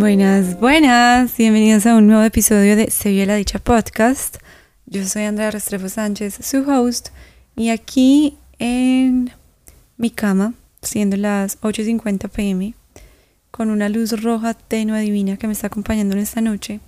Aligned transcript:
Buenas, 0.00 0.58
buenas, 0.58 1.36
bienvenidos 1.36 1.84
a 1.84 1.94
un 1.94 2.06
nuevo 2.06 2.22
episodio 2.22 2.74
de 2.74 2.90
Se 2.90 3.10
vio 3.10 3.26
la 3.26 3.34
dicha 3.34 3.58
podcast. 3.58 4.38
Yo 4.86 5.06
soy 5.06 5.24
Andrea 5.24 5.50
Restrepo 5.50 5.90
Sánchez, 5.90 6.38
su 6.40 6.60
host, 6.66 7.10
y 7.54 7.68
aquí 7.68 8.38
en 8.58 9.30
mi 9.98 10.08
cama, 10.08 10.54
siendo 10.80 11.18
las 11.18 11.60
8.50 11.60 12.30
pm, 12.30 12.72
con 13.50 13.68
una 13.68 13.90
luz 13.90 14.22
roja 14.22 14.54
tenue 14.54 15.02
divina 15.02 15.36
que 15.36 15.46
me 15.46 15.52
está 15.52 15.66
acompañando 15.66 16.14
en 16.16 16.22
esta 16.22 16.40
noche, 16.40 16.80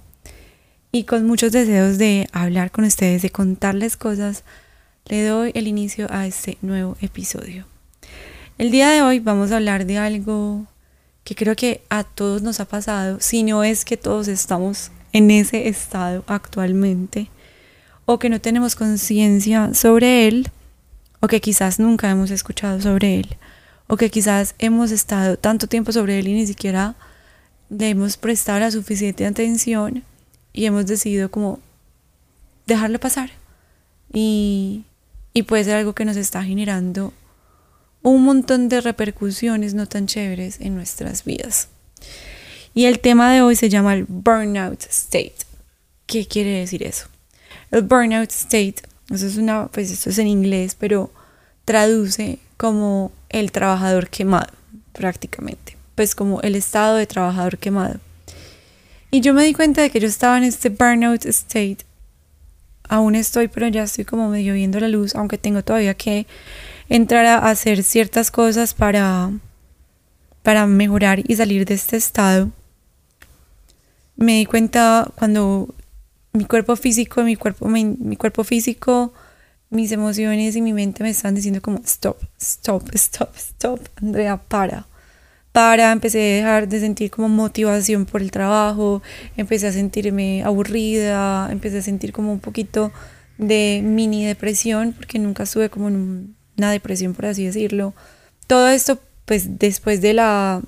y 0.90 1.04
con 1.04 1.26
muchos 1.26 1.52
deseos 1.52 1.98
de 1.98 2.30
hablar 2.32 2.70
con 2.70 2.86
ustedes, 2.86 3.20
de 3.20 3.28
contarles 3.28 3.98
cosas, 3.98 4.42
le 5.04 5.22
doy 5.22 5.52
el 5.54 5.68
inicio 5.68 6.06
a 6.10 6.26
este 6.26 6.56
nuevo 6.62 6.96
episodio. 7.02 7.66
El 8.56 8.70
día 8.70 8.88
de 8.88 9.02
hoy 9.02 9.18
vamos 9.18 9.52
a 9.52 9.56
hablar 9.56 9.84
de 9.84 9.98
algo 9.98 10.66
que 11.24 11.34
creo 11.34 11.56
que 11.56 11.82
a 11.88 12.04
todos 12.04 12.42
nos 12.42 12.60
ha 12.60 12.64
pasado, 12.64 13.18
si 13.20 13.42
no 13.42 13.64
es 13.64 13.84
que 13.84 13.96
todos 13.96 14.28
estamos 14.28 14.90
en 15.12 15.30
ese 15.30 15.68
estado 15.68 16.24
actualmente, 16.26 17.28
o 18.04 18.18
que 18.18 18.28
no 18.28 18.40
tenemos 18.40 18.74
conciencia 18.74 19.72
sobre 19.74 20.26
él, 20.26 20.50
o 21.20 21.28
que 21.28 21.40
quizás 21.40 21.78
nunca 21.78 22.10
hemos 22.10 22.30
escuchado 22.30 22.80
sobre 22.80 23.20
él, 23.20 23.36
o 23.86 23.96
que 23.96 24.10
quizás 24.10 24.54
hemos 24.58 24.90
estado 24.90 25.36
tanto 25.36 25.66
tiempo 25.68 25.92
sobre 25.92 26.18
él 26.18 26.28
y 26.28 26.32
ni 26.32 26.46
siquiera 26.46 26.96
le 27.68 27.90
hemos 27.90 28.16
prestado 28.16 28.58
la 28.58 28.70
suficiente 28.70 29.24
atención 29.24 30.02
y 30.52 30.66
hemos 30.66 30.86
decidido 30.86 31.30
como 31.30 31.60
dejarlo 32.66 32.98
pasar. 32.98 33.30
Y, 34.12 34.84
y 35.32 35.42
puede 35.44 35.64
ser 35.64 35.76
algo 35.76 35.94
que 35.94 36.04
nos 36.04 36.16
está 36.16 36.42
generando 36.42 37.12
un 38.02 38.24
montón 38.24 38.68
de 38.68 38.80
repercusiones 38.80 39.74
no 39.74 39.86
tan 39.86 40.06
chéveres 40.06 40.60
en 40.60 40.74
nuestras 40.74 41.24
vidas. 41.24 41.68
Y 42.74 42.86
el 42.86 43.00
tema 43.00 43.32
de 43.32 43.42
hoy 43.42 43.56
se 43.56 43.68
llama 43.68 43.94
el 43.94 44.04
burnout 44.04 44.82
state. 44.88 45.34
¿Qué 46.06 46.26
quiere 46.26 46.50
decir 46.58 46.82
eso? 46.82 47.06
El 47.70 47.82
burnout 47.82 48.30
state, 48.30 48.76
eso 49.10 49.26
es 49.26 49.36
una, 49.36 49.68
pues 49.68 49.90
esto 49.90 50.10
es 50.10 50.18
en 50.18 50.26
inglés, 50.26 50.76
pero 50.78 51.10
traduce 51.64 52.38
como 52.56 53.12
el 53.28 53.52
trabajador 53.52 54.08
quemado, 54.08 54.52
prácticamente. 54.92 55.76
Pues 55.94 56.14
como 56.14 56.40
el 56.40 56.56
estado 56.56 56.96
de 56.96 57.06
trabajador 57.06 57.58
quemado. 57.58 58.00
Y 59.10 59.20
yo 59.20 59.34
me 59.34 59.44
di 59.44 59.52
cuenta 59.52 59.82
de 59.82 59.90
que 59.90 60.00
yo 60.00 60.08
estaba 60.08 60.38
en 60.38 60.44
este 60.44 60.70
burnout 60.70 61.26
state. 61.26 61.78
Aún 62.88 63.14
estoy, 63.14 63.48
pero 63.48 63.68
ya 63.68 63.82
estoy 63.82 64.04
como 64.04 64.28
medio 64.28 64.54
viendo 64.54 64.80
la 64.80 64.88
luz, 64.88 65.14
aunque 65.14 65.38
tengo 65.38 65.62
todavía 65.62 65.94
que 65.94 66.26
entrar 66.88 67.26
a 67.26 67.50
hacer 67.50 67.82
ciertas 67.82 68.30
cosas 68.30 68.74
para, 68.74 69.30
para 70.42 70.66
mejorar 70.66 71.22
y 71.26 71.36
salir 71.36 71.64
de 71.64 71.74
este 71.74 71.96
estado. 71.96 72.50
Me 74.16 74.38
di 74.38 74.46
cuenta 74.46 75.10
cuando 75.16 75.74
mi 76.32 76.44
cuerpo 76.44 76.76
físico, 76.76 77.22
mi 77.22 77.36
cuerpo, 77.36 77.68
mi, 77.68 78.16
cuerpo 78.16 78.44
físico, 78.44 79.12
mis 79.70 79.92
emociones 79.92 80.56
y 80.56 80.62
mi 80.62 80.72
mente 80.72 81.02
me 81.02 81.10
están 81.10 81.34
diciendo 81.34 81.60
como 81.60 81.78
stop, 81.84 82.16
stop, 82.40 82.88
stop, 82.94 83.34
stop, 83.36 83.80
Andrea, 83.96 84.36
para. 84.36 84.86
Para, 85.52 85.92
empecé 85.92 86.18
a 86.18 86.36
dejar 86.36 86.68
de 86.68 86.80
sentir 86.80 87.10
como 87.10 87.28
motivación 87.28 88.06
por 88.06 88.22
el 88.22 88.30
trabajo, 88.30 89.02
empecé 89.36 89.66
a 89.66 89.72
sentirme 89.72 90.42
aburrida, 90.44 91.50
empecé 91.52 91.78
a 91.78 91.82
sentir 91.82 92.12
como 92.12 92.32
un 92.32 92.40
poquito 92.40 92.90
de 93.36 93.82
mini 93.84 94.24
depresión, 94.24 94.94
porque 94.94 95.18
nunca 95.18 95.42
estuve 95.42 95.68
como 95.68 95.88
en 95.88 95.96
un 95.96 96.36
una 96.56 96.70
depresión, 96.70 97.14
por 97.14 97.26
así 97.26 97.44
decirlo. 97.44 97.94
Todo 98.46 98.68
esto, 98.68 98.98
pues 99.24 99.58
después 99.58 100.00
de 100.00 100.14
la, 100.14 100.62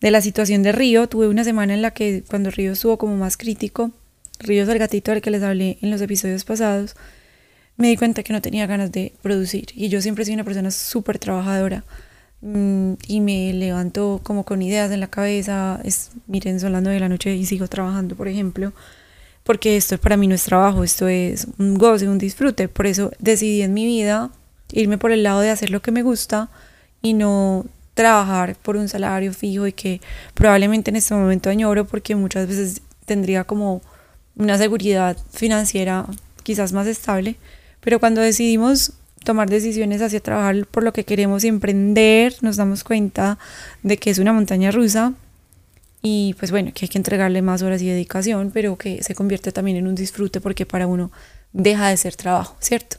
de 0.00 0.10
la 0.10 0.20
situación 0.20 0.62
de 0.62 0.72
Río, 0.72 1.08
tuve 1.08 1.28
una 1.28 1.44
semana 1.44 1.74
en 1.74 1.82
la 1.82 1.92
que 1.92 2.24
cuando 2.28 2.50
Río 2.50 2.72
estuvo 2.72 2.98
como 2.98 3.16
más 3.16 3.36
crítico, 3.36 3.92
Río 4.38 4.62
es 4.62 4.68
el 4.68 4.78
gatito 4.78 5.12
al 5.12 5.20
que 5.20 5.30
les 5.30 5.42
hablé 5.42 5.78
en 5.80 5.90
los 5.90 6.00
episodios 6.00 6.44
pasados, 6.44 6.94
me 7.76 7.88
di 7.88 7.96
cuenta 7.96 8.22
que 8.22 8.32
no 8.32 8.40
tenía 8.40 8.66
ganas 8.66 8.92
de 8.92 9.12
producir. 9.22 9.66
Y 9.74 9.88
yo 9.88 10.00
siempre 10.00 10.24
soy 10.24 10.34
una 10.34 10.44
persona 10.44 10.70
súper 10.70 11.18
trabajadora 11.18 11.84
mm, 12.40 12.94
y 13.06 13.20
me 13.20 13.52
levanto 13.52 14.20
como 14.22 14.44
con 14.44 14.62
ideas 14.62 14.90
en 14.90 15.00
la 15.00 15.08
cabeza. 15.08 15.80
Es, 15.84 16.10
miren, 16.26 16.60
son 16.60 16.72
las 16.72 16.82
nueve 16.82 16.94
de 16.94 17.00
la 17.00 17.08
noche 17.08 17.34
y 17.34 17.44
sigo 17.44 17.68
trabajando, 17.68 18.16
por 18.16 18.28
ejemplo, 18.28 18.72
porque 19.44 19.76
esto 19.76 19.98
para 19.98 20.16
mí 20.16 20.26
no 20.26 20.34
es 20.34 20.44
trabajo, 20.44 20.84
esto 20.84 21.08
es 21.08 21.46
un 21.58 21.76
goce, 21.76 22.08
un 22.08 22.18
disfrute. 22.18 22.68
Por 22.68 22.86
eso 22.86 23.12
decidí 23.18 23.62
en 23.62 23.74
mi 23.74 23.84
vida 23.86 24.30
irme 24.72 24.98
por 24.98 25.12
el 25.12 25.22
lado 25.22 25.40
de 25.40 25.50
hacer 25.50 25.70
lo 25.70 25.80
que 25.82 25.92
me 25.92 26.02
gusta 26.02 26.48
y 27.02 27.14
no 27.14 27.66
trabajar 27.94 28.56
por 28.56 28.76
un 28.76 28.88
salario 28.88 29.32
fijo 29.32 29.66
y 29.66 29.72
que 29.72 30.00
probablemente 30.34 30.90
en 30.90 30.96
este 30.96 31.14
momento 31.14 31.48
añoro 31.48 31.86
porque 31.86 32.14
muchas 32.14 32.46
veces 32.46 32.82
tendría 33.06 33.44
como 33.44 33.80
una 34.36 34.58
seguridad 34.58 35.16
financiera 35.32 36.06
quizás 36.42 36.72
más 36.72 36.86
estable, 36.86 37.36
pero 37.80 37.98
cuando 37.98 38.20
decidimos 38.20 38.92
tomar 39.24 39.48
decisiones 39.48 40.02
hacia 40.02 40.20
trabajar 40.20 40.66
por 40.66 40.82
lo 40.82 40.92
que 40.92 41.04
queremos 41.04 41.42
y 41.42 41.48
emprender, 41.48 42.34
nos 42.42 42.56
damos 42.56 42.84
cuenta 42.84 43.38
de 43.82 43.96
que 43.96 44.10
es 44.10 44.18
una 44.18 44.32
montaña 44.32 44.70
rusa 44.70 45.14
y 46.02 46.34
pues 46.38 46.50
bueno, 46.50 46.72
que 46.74 46.84
hay 46.84 46.88
que 46.88 46.98
entregarle 46.98 47.42
más 47.42 47.62
horas 47.62 47.82
y 47.82 47.88
dedicación, 47.88 48.50
pero 48.52 48.76
que 48.76 49.02
se 49.02 49.14
convierte 49.14 49.52
también 49.52 49.78
en 49.78 49.88
un 49.88 49.94
disfrute 49.94 50.40
porque 50.40 50.66
para 50.66 50.86
uno 50.86 51.10
deja 51.52 51.88
de 51.88 51.96
ser 51.96 52.14
trabajo, 52.14 52.56
¿cierto? 52.60 52.98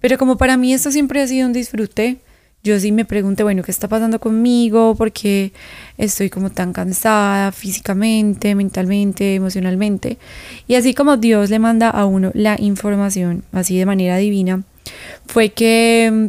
Pero 0.00 0.18
como 0.18 0.36
para 0.36 0.56
mí 0.56 0.72
esto 0.72 0.90
siempre 0.90 1.22
ha 1.22 1.26
sido 1.26 1.46
un 1.46 1.52
disfrute, 1.52 2.18
yo 2.66 2.80
sí 2.80 2.90
me 2.90 3.04
pregunté, 3.04 3.44
bueno, 3.44 3.62
¿qué 3.62 3.70
está 3.70 3.86
pasando 3.86 4.18
conmigo? 4.18 4.96
¿Por 4.96 5.12
qué 5.12 5.52
estoy 5.98 6.30
como 6.30 6.50
tan 6.50 6.72
cansada 6.72 7.52
físicamente, 7.52 8.56
mentalmente, 8.56 9.36
emocionalmente? 9.36 10.18
Y 10.66 10.74
así 10.74 10.92
como 10.92 11.16
Dios 11.16 11.48
le 11.48 11.60
manda 11.60 11.90
a 11.90 12.06
uno 12.06 12.32
la 12.34 12.56
información, 12.58 13.44
así 13.52 13.78
de 13.78 13.86
manera 13.86 14.16
divina, 14.16 14.64
fue 15.26 15.50
que 15.50 16.10
mm, 16.12 16.26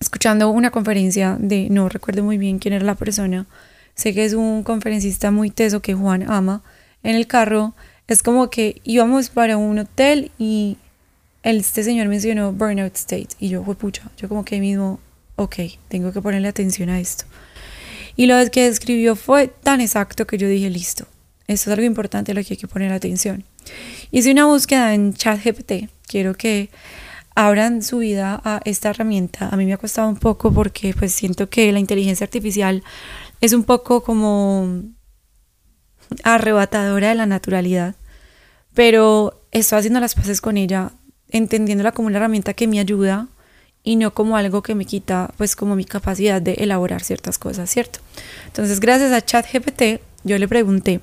escuchando 0.00 0.50
una 0.50 0.70
conferencia 0.70 1.36
de, 1.40 1.68
no 1.70 1.88
recuerdo 1.88 2.22
muy 2.22 2.36
bien 2.36 2.58
quién 2.58 2.74
era 2.74 2.84
la 2.84 2.94
persona, 2.94 3.46
sé 3.94 4.12
que 4.12 4.26
es 4.26 4.34
un 4.34 4.62
conferencista 4.62 5.30
muy 5.30 5.50
teso 5.50 5.80
que 5.80 5.94
Juan 5.94 6.30
ama, 6.30 6.62
en 7.02 7.16
el 7.16 7.26
carro, 7.26 7.74
es 8.06 8.22
como 8.22 8.50
que 8.50 8.82
íbamos 8.84 9.30
para 9.30 9.56
un 9.56 9.78
hotel 9.78 10.30
y 10.38 10.76
este 11.42 11.82
señor 11.82 12.08
mencionó 12.08 12.52
burnout 12.52 12.94
state 12.96 13.28
y 13.38 13.48
yo 13.48 13.62
pucha, 13.62 14.10
yo 14.16 14.28
como 14.28 14.44
que 14.44 14.60
mismo, 14.60 15.00
ok, 15.36 15.56
tengo 15.88 16.12
que 16.12 16.20
ponerle 16.20 16.48
atención 16.48 16.88
a 16.90 17.00
esto. 17.00 17.24
Y 18.16 18.26
lo 18.26 18.34
que 18.50 18.64
describió 18.64 19.14
fue 19.14 19.48
tan 19.48 19.80
exacto 19.80 20.26
que 20.26 20.38
yo 20.38 20.48
dije, 20.48 20.68
listo, 20.70 21.06
esto 21.46 21.70
es 21.70 21.74
algo 21.74 21.86
importante 21.86 22.32
a 22.32 22.34
lo 22.34 22.42
que 22.42 22.54
hay 22.54 22.56
que 22.56 22.68
poner 22.68 22.92
atención. 22.92 23.44
Hice 24.10 24.32
una 24.32 24.46
búsqueda 24.46 24.94
en 24.94 25.14
ChatGPT, 25.14 25.88
quiero 26.06 26.34
que 26.34 26.70
abran 27.34 27.82
su 27.84 27.98
vida 27.98 28.40
a 28.44 28.60
esta 28.64 28.90
herramienta. 28.90 29.48
A 29.48 29.56
mí 29.56 29.64
me 29.64 29.72
ha 29.72 29.78
costado 29.78 30.08
un 30.08 30.16
poco 30.16 30.52
porque 30.52 30.92
pues 30.92 31.14
siento 31.14 31.48
que 31.48 31.70
la 31.72 31.78
inteligencia 31.78 32.24
artificial 32.24 32.82
es 33.40 33.52
un 33.52 33.62
poco 33.62 34.02
como 34.02 34.82
arrebatadora 36.24 37.10
de 37.10 37.14
la 37.14 37.26
naturalidad, 37.26 37.94
pero 38.74 39.40
estoy 39.52 39.78
haciendo 39.78 40.00
las 40.00 40.16
paces 40.16 40.40
con 40.40 40.56
ella 40.56 40.92
entendiéndola 41.30 41.92
como 41.92 42.08
una 42.08 42.18
herramienta 42.18 42.54
que 42.54 42.66
me 42.66 42.80
ayuda 42.80 43.28
y 43.82 43.96
no 43.96 44.12
como 44.12 44.36
algo 44.36 44.62
que 44.62 44.74
me 44.74 44.84
quita 44.84 45.32
pues 45.36 45.56
como 45.56 45.76
mi 45.76 45.84
capacidad 45.84 46.42
de 46.42 46.54
elaborar 46.54 47.02
ciertas 47.02 47.38
cosas, 47.38 47.70
¿cierto? 47.70 48.00
Entonces 48.46 48.80
gracias 48.80 49.12
a 49.12 49.24
ChatGPT 49.24 50.00
yo 50.24 50.38
le 50.38 50.48
pregunté, 50.48 51.00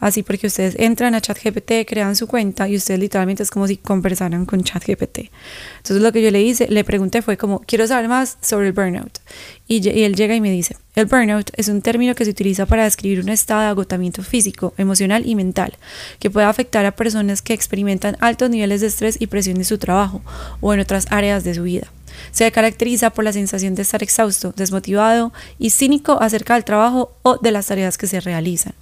así 0.00 0.22
porque 0.22 0.46
ustedes 0.46 0.74
entran 0.78 1.14
a 1.14 1.20
ChatGPT, 1.20 1.86
crean 1.86 2.16
su 2.16 2.26
cuenta 2.26 2.68
y 2.68 2.76
ustedes 2.76 3.00
literalmente 3.00 3.42
es 3.42 3.50
como 3.50 3.66
si 3.66 3.76
conversaran 3.76 4.46
con 4.46 4.62
ChatGPT. 4.62 5.30
Entonces 5.78 6.02
lo 6.02 6.12
que 6.12 6.22
yo 6.22 6.30
le 6.30 6.42
hice, 6.42 6.68
le 6.68 6.84
pregunté 6.84 7.22
fue 7.22 7.36
como, 7.36 7.60
quiero 7.60 7.86
saber 7.86 8.08
más 8.08 8.38
sobre 8.40 8.68
el 8.68 8.72
burnout. 8.72 9.18
Y, 9.66 9.86
y 9.88 10.04
él 10.04 10.14
llega 10.14 10.34
y 10.34 10.40
me 10.40 10.50
dice, 10.50 10.76
el 10.94 11.06
burnout 11.06 11.50
es 11.56 11.68
un 11.68 11.82
término 11.82 12.14
que 12.14 12.24
se 12.24 12.30
utiliza 12.30 12.66
para 12.66 12.84
describir 12.84 13.20
un 13.20 13.28
estado 13.28 13.62
de 13.62 13.66
agotamiento 13.68 14.22
físico, 14.22 14.74
emocional 14.78 15.26
y 15.26 15.34
mental, 15.34 15.76
que 16.18 16.30
puede 16.30 16.46
afectar 16.46 16.86
a 16.86 16.96
personas 16.96 17.42
que 17.42 17.54
experimentan 17.54 18.16
altos 18.20 18.50
niveles 18.50 18.80
de 18.80 18.88
estrés 18.88 19.16
y 19.20 19.26
presión 19.26 19.58
en 19.58 19.64
su 19.64 19.78
trabajo 19.78 20.22
o 20.60 20.74
en 20.74 20.80
otras 20.80 21.06
áreas 21.10 21.44
de 21.44 21.54
su 21.54 21.62
vida. 21.62 21.92
Se 22.30 22.50
caracteriza 22.50 23.10
por 23.10 23.24
la 23.24 23.32
sensación 23.32 23.74
de 23.74 23.82
estar 23.82 24.02
exhausto, 24.02 24.52
desmotivado 24.56 25.32
y 25.58 25.70
cínico 25.70 26.20
acerca 26.20 26.54
del 26.54 26.64
trabajo 26.64 27.12
o 27.22 27.36
de 27.36 27.52
las 27.52 27.66
tareas 27.66 27.98
que 27.98 28.06
se 28.06 28.20
realizan. 28.20 28.74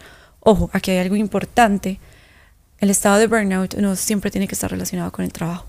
Ojo, 0.48 0.70
aquí 0.72 0.92
hay 0.92 0.98
algo 0.98 1.16
importante. 1.16 1.98
El 2.78 2.88
estado 2.88 3.18
de 3.18 3.26
burnout 3.26 3.74
no 3.78 3.96
siempre 3.96 4.30
tiene 4.30 4.46
que 4.46 4.54
estar 4.54 4.70
relacionado 4.70 5.10
con 5.10 5.24
el 5.24 5.32
trabajo. 5.32 5.66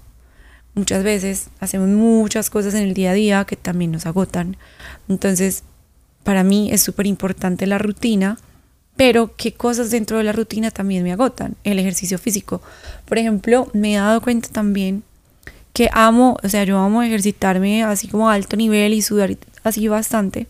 Muchas 0.76 1.04
veces 1.04 1.50
hacemos 1.60 1.90
muchas 1.90 2.52
cosas 2.52 2.76
en 2.76 2.84
el 2.84 2.94
día 2.94 3.10
a 3.10 3.14
día 3.16 3.46
que 3.46 3.56
también 3.56 3.92
nos 3.92 4.06
agotan. 4.06 4.56
Entonces, 5.10 5.64
para 6.24 6.44
mí 6.44 6.70
es 6.72 6.84
súper 6.84 7.08
importante 7.08 7.66
la 7.66 7.80
rutina, 7.80 8.38
pero 8.96 9.36
qué 9.36 9.52
cosas 9.52 9.90
dentro 9.90 10.20
de 10.20 10.26
la 10.26 10.32
rutina 10.32 10.70
también 10.70 11.02
me 11.02 11.12
agotan. 11.12 11.56
El 11.64 11.80
ejercicio 11.80 12.20
físico. 12.20 12.62
Por 13.06 13.18
ejemplo, 13.18 13.72
me 13.74 13.96
he 13.96 13.98
dado 13.98 14.22
cuenta 14.22 14.50
también 14.50 15.02
que 15.74 15.90
amo, 15.92 16.38
o 16.44 16.50
sea, 16.50 16.66
yo 16.66 16.78
amo 16.78 17.02
ejercitarme 17.02 17.84
así 17.84 18.08
como 18.08 18.30
a 18.30 18.36
alto 18.36 18.56
nivel 18.56 18.94
y 18.94 19.02
sudar 19.02 19.36
así 19.64 19.88
bastante, 19.88 20.46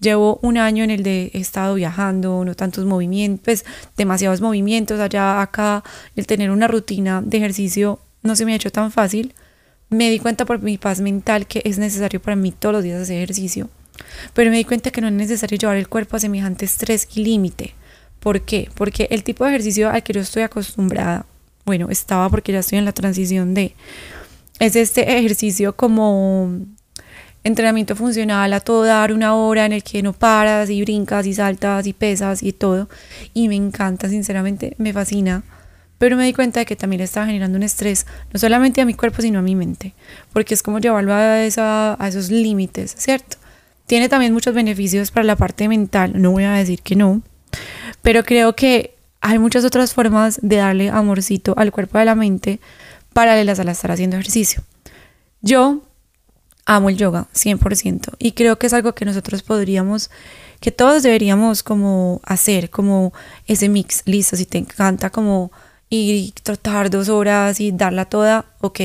Llevo 0.00 0.38
un 0.42 0.58
año 0.58 0.84
en 0.84 0.90
el 0.90 1.02
de 1.02 1.30
he 1.34 1.40
estado 1.40 1.74
viajando, 1.74 2.44
no 2.44 2.54
tantos 2.54 2.84
movimientos, 2.84 3.44
pues 3.44 3.64
demasiados 3.96 4.40
movimientos 4.40 5.00
allá, 5.00 5.42
acá, 5.42 5.82
el 6.14 6.26
tener 6.26 6.50
una 6.50 6.68
rutina 6.68 7.20
de 7.20 7.38
ejercicio 7.38 7.98
no 8.22 8.36
se 8.36 8.44
me 8.44 8.52
ha 8.52 8.56
hecho 8.56 8.70
tan 8.70 8.92
fácil. 8.92 9.34
Me 9.90 10.10
di 10.10 10.18
cuenta 10.18 10.44
por 10.44 10.60
mi 10.60 10.78
paz 10.78 11.00
mental 11.00 11.46
que 11.46 11.62
es 11.64 11.78
necesario 11.78 12.20
para 12.20 12.36
mí 12.36 12.52
todos 12.52 12.74
los 12.74 12.84
días 12.84 13.02
hacer 13.02 13.16
ejercicio, 13.16 13.70
pero 14.34 14.50
me 14.50 14.58
di 14.58 14.64
cuenta 14.64 14.90
que 14.90 15.00
no 15.00 15.08
es 15.08 15.14
necesario 15.14 15.58
llevar 15.58 15.76
el 15.76 15.88
cuerpo 15.88 16.16
a 16.16 16.20
semejante 16.20 16.64
estrés 16.64 17.08
y 17.14 17.24
límite. 17.24 17.74
¿Por 18.20 18.42
qué? 18.42 18.68
Porque 18.74 19.08
el 19.10 19.24
tipo 19.24 19.44
de 19.44 19.50
ejercicio 19.50 19.90
al 19.90 20.02
que 20.02 20.12
yo 20.12 20.20
estoy 20.20 20.42
acostumbrada, 20.42 21.26
bueno, 21.64 21.88
estaba 21.90 22.28
porque 22.28 22.52
ya 22.52 22.60
estoy 22.60 22.78
en 22.78 22.84
la 22.84 22.92
transición 22.92 23.54
de, 23.54 23.74
es 24.58 24.76
este 24.76 25.18
ejercicio 25.18 25.74
como 25.74 26.60
entrenamiento 27.44 27.96
funcional 27.96 28.52
a 28.52 28.60
todo 28.60 28.84
dar 28.84 29.12
una 29.12 29.34
hora 29.34 29.66
en 29.66 29.72
el 29.72 29.82
que 29.82 30.02
no 30.02 30.12
paras 30.12 30.70
y 30.70 30.82
brincas 30.82 31.26
y 31.26 31.34
saltas 31.34 31.86
y 31.86 31.92
pesas 31.92 32.42
y 32.42 32.52
todo. 32.52 32.88
Y 33.34 33.48
me 33.48 33.56
encanta, 33.56 34.08
sinceramente, 34.08 34.74
me 34.78 34.92
fascina. 34.92 35.42
Pero 35.98 36.16
me 36.16 36.24
di 36.24 36.32
cuenta 36.32 36.60
de 36.60 36.66
que 36.66 36.76
también 36.76 37.02
estaba 37.02 37.26
generando 37.26 37.56
un 37.56 37.64
estrés, 37.64 38.06
no 38.32 38.38
solamente 38.38 38.80
a 38.80 38.84
mi 38.84 38.94
cuerpo, 38.94 39.20
sino 39.20 39.40
a 39.40 39.42
mi 39.42 39.56
mente. 39.56 39.94
Porque 40.32 40.54
es 40.54 40.62
como 40.62 40.78
llevarlo 40.78 41.12
a, 41.12 41.42
esa, 41.42 42.02
a 42.02 42.08
esos 42.08 42.30
límites, 42.30 42.94
¿cierto? 42.96 43.36
Tiene 43.86 44.08
también 44.08 44.32
muchos 44.32 44.54
beneficios 44.54 45.10
para 45.10 45.24
la 45.24 45.34
parte 45.34 45.66
mental, 45.66 46.12
no 46.14 46.30
voy 46.30 46.44
a 46.44 46.52
decir 46.52 46.82
que 46.82 46.94
no. 46.94 47.22
Pero 48.02 48.22
creo 48.22 48.54
que 48.54 48.94
hay 49.20 49.38
muchas 49.38 49.64
otras 49.64 49.94
formas 49.94 50.38
de 50.42 50.56
darle 50.56 50.90
amorcito 50.90 51.54
al 51.56 51.72
cuerpo 51.72 51.98
a 51.98 52.04
la 52.04 52.14
mente 52.14 52.60
paralelas 53.12 53.58
al 53.58 53.68
estar 53.68 53.90
haciendo 53.90 54.16
ejercicio. 54.16 54.62
Yo 55.40 55.82
amo 56.68 56.90
el 56.90 56.98
yoga 56.98 57.26
100% 57.34 58.14
y 58.18 58.32
creo 58.32 58.58
que 58.58 58.66
es 58.66 58.74
algo 58.74 58.94
que 58.94 59.06
nosotros 59.06 59.42
podríamos, 59.42 60.10
que 60.60 60.70
todos 60.70 61.02
deberíamos 61.02 61.62
como 61.62 62.20
hacer, 62.24 62.68
como 62.68 63.12
ese 63.46 63.70
mix, 63.70 64.02
listo, 64.04 64.36
si 64.36 64.44
te 64.44 64.58
encanta 64.58 65.08
como 65.08 65.50
ir 65.88 66.14
y 66.16 66.32
trotar 66.42 66.90
dos 66.90 67.08
horas 67.08 67.58
y 67.60 67.72
darla 67.72 68.04
toda, 68.04 68.44
ok, 68.60 68.80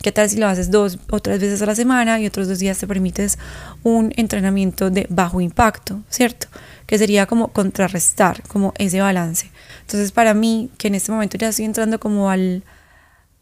¿qué 0.00 0.12
tal 0.12 0.30
si 0.30 0.36
lo 0.36 0.46
haces 0.46 0.70
dos 0.70 0.96
o 1.10 1.18
tres 1.18 1.40
veces 1.40 1.60
a 1.60 1.66
la 1.66 1.74
semana 1.74 2.20
y 2.20 2.26
otros 2.26 2.46
dos 2.46 2.60
días 2.60 2.78
te 2.78 2.86
permites 2.86 3.36
un 3.82 4.12
entrenamiento 4.16 4.90
de 4.90 5.08
bajo 5.10 5.40
impacto, 5.40 6.02
¿cierto? 6.08 6.46
Que 6.86 6.98
sería 6.98 7.26
como 7.26 7.48
contrarrestar, 7.48 8.44
como 8.46 8.72
ese 8.78 9.00
balance. 9.00 9.50
Entonces 9.80 10.12
para 10.12 10.34
mí, 10.34 10.70
que 10.78 10.86
en 10.86 10.94
este 10.94 11.10
momento 11.10 11.36
ya 11.36 11.48
estoy 11.48 11.64
entrando 11.64 11.98
como 11.98 12.30
al 12.30 12.62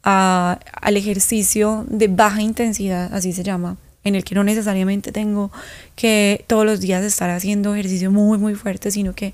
al 0.02 0.96
ejercicio 0.96 1.86
de 1.88 2.08
baja 2.08 2.42
intensidad, 2.42 3.14
así 3.14 3.32
se 3.32 3.42
llama, 3.42 3.76
en 4.04 4.14
el 4.14 4.24
que 4.24 4.34
no 4.34 4.44
necesariamente 4.44 5.12
tengo 5.12 5.52
que 5.94 6.44
todos 6.48 6.66
los 6.66 6.80
días 6.80 7.04
estar 7.04 7.30
haciendo 7.30 7.74
ejercicio 7.74 8.10
muy, 8.10 8.38
muy 8.38 8.54
fuerte, 8.54 8.90
sino 8.90 9.14
que 9.14 9.32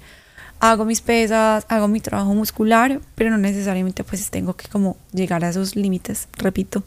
hago 0.60 0.84
mis 0.84 1.00
pesas, 1.00 1.64
hago 1.68 1.88
mi 1.88 2.00
trabajo 2.00 2.34
muscular, 2.34 3.00
pero 3.14 3.30
no 3.30 3.38
necesariamente 3.38 4.04
pues 4.04 4.30
tengo 4.30 4.54
que 4.54 4.68
como 4.68 4.96
llegar 5.12 5.44
a 5.44 5.50
esos 5.50 5.76
límites, 5.76 6.28
repito. 6.36 6.82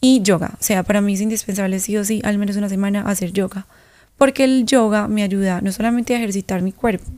Y 0.00 0.20
yoga, 0.22 0.52
o 0.54 0.62
sea, 0.62 0.82
para 0.82 1.00
mí 1.00 1.14
es 1.14 1.20
indispensable 1.20 1.80
sí 1.80 1.96
o 1.96 2.04
sí, 2.04 2.20
al 2.24 2.38
menos 2.38 2.56
una 2.56 2.68
semana 2.68 3.02
hacer 3.08 3.32
yoga, 3.32 3.66
porque 4.18 4.44
el 4.44 4.66
yoga 4.66 5.08
me 5.08 5.22
ayuda 5.22 5.60
no 5.62 5.72
solamente 5.72 6.14
a 6.14 6.18
ejercitar 6.18 6.62
mi 6.62 6.72
cuerpo, 6.72 7.10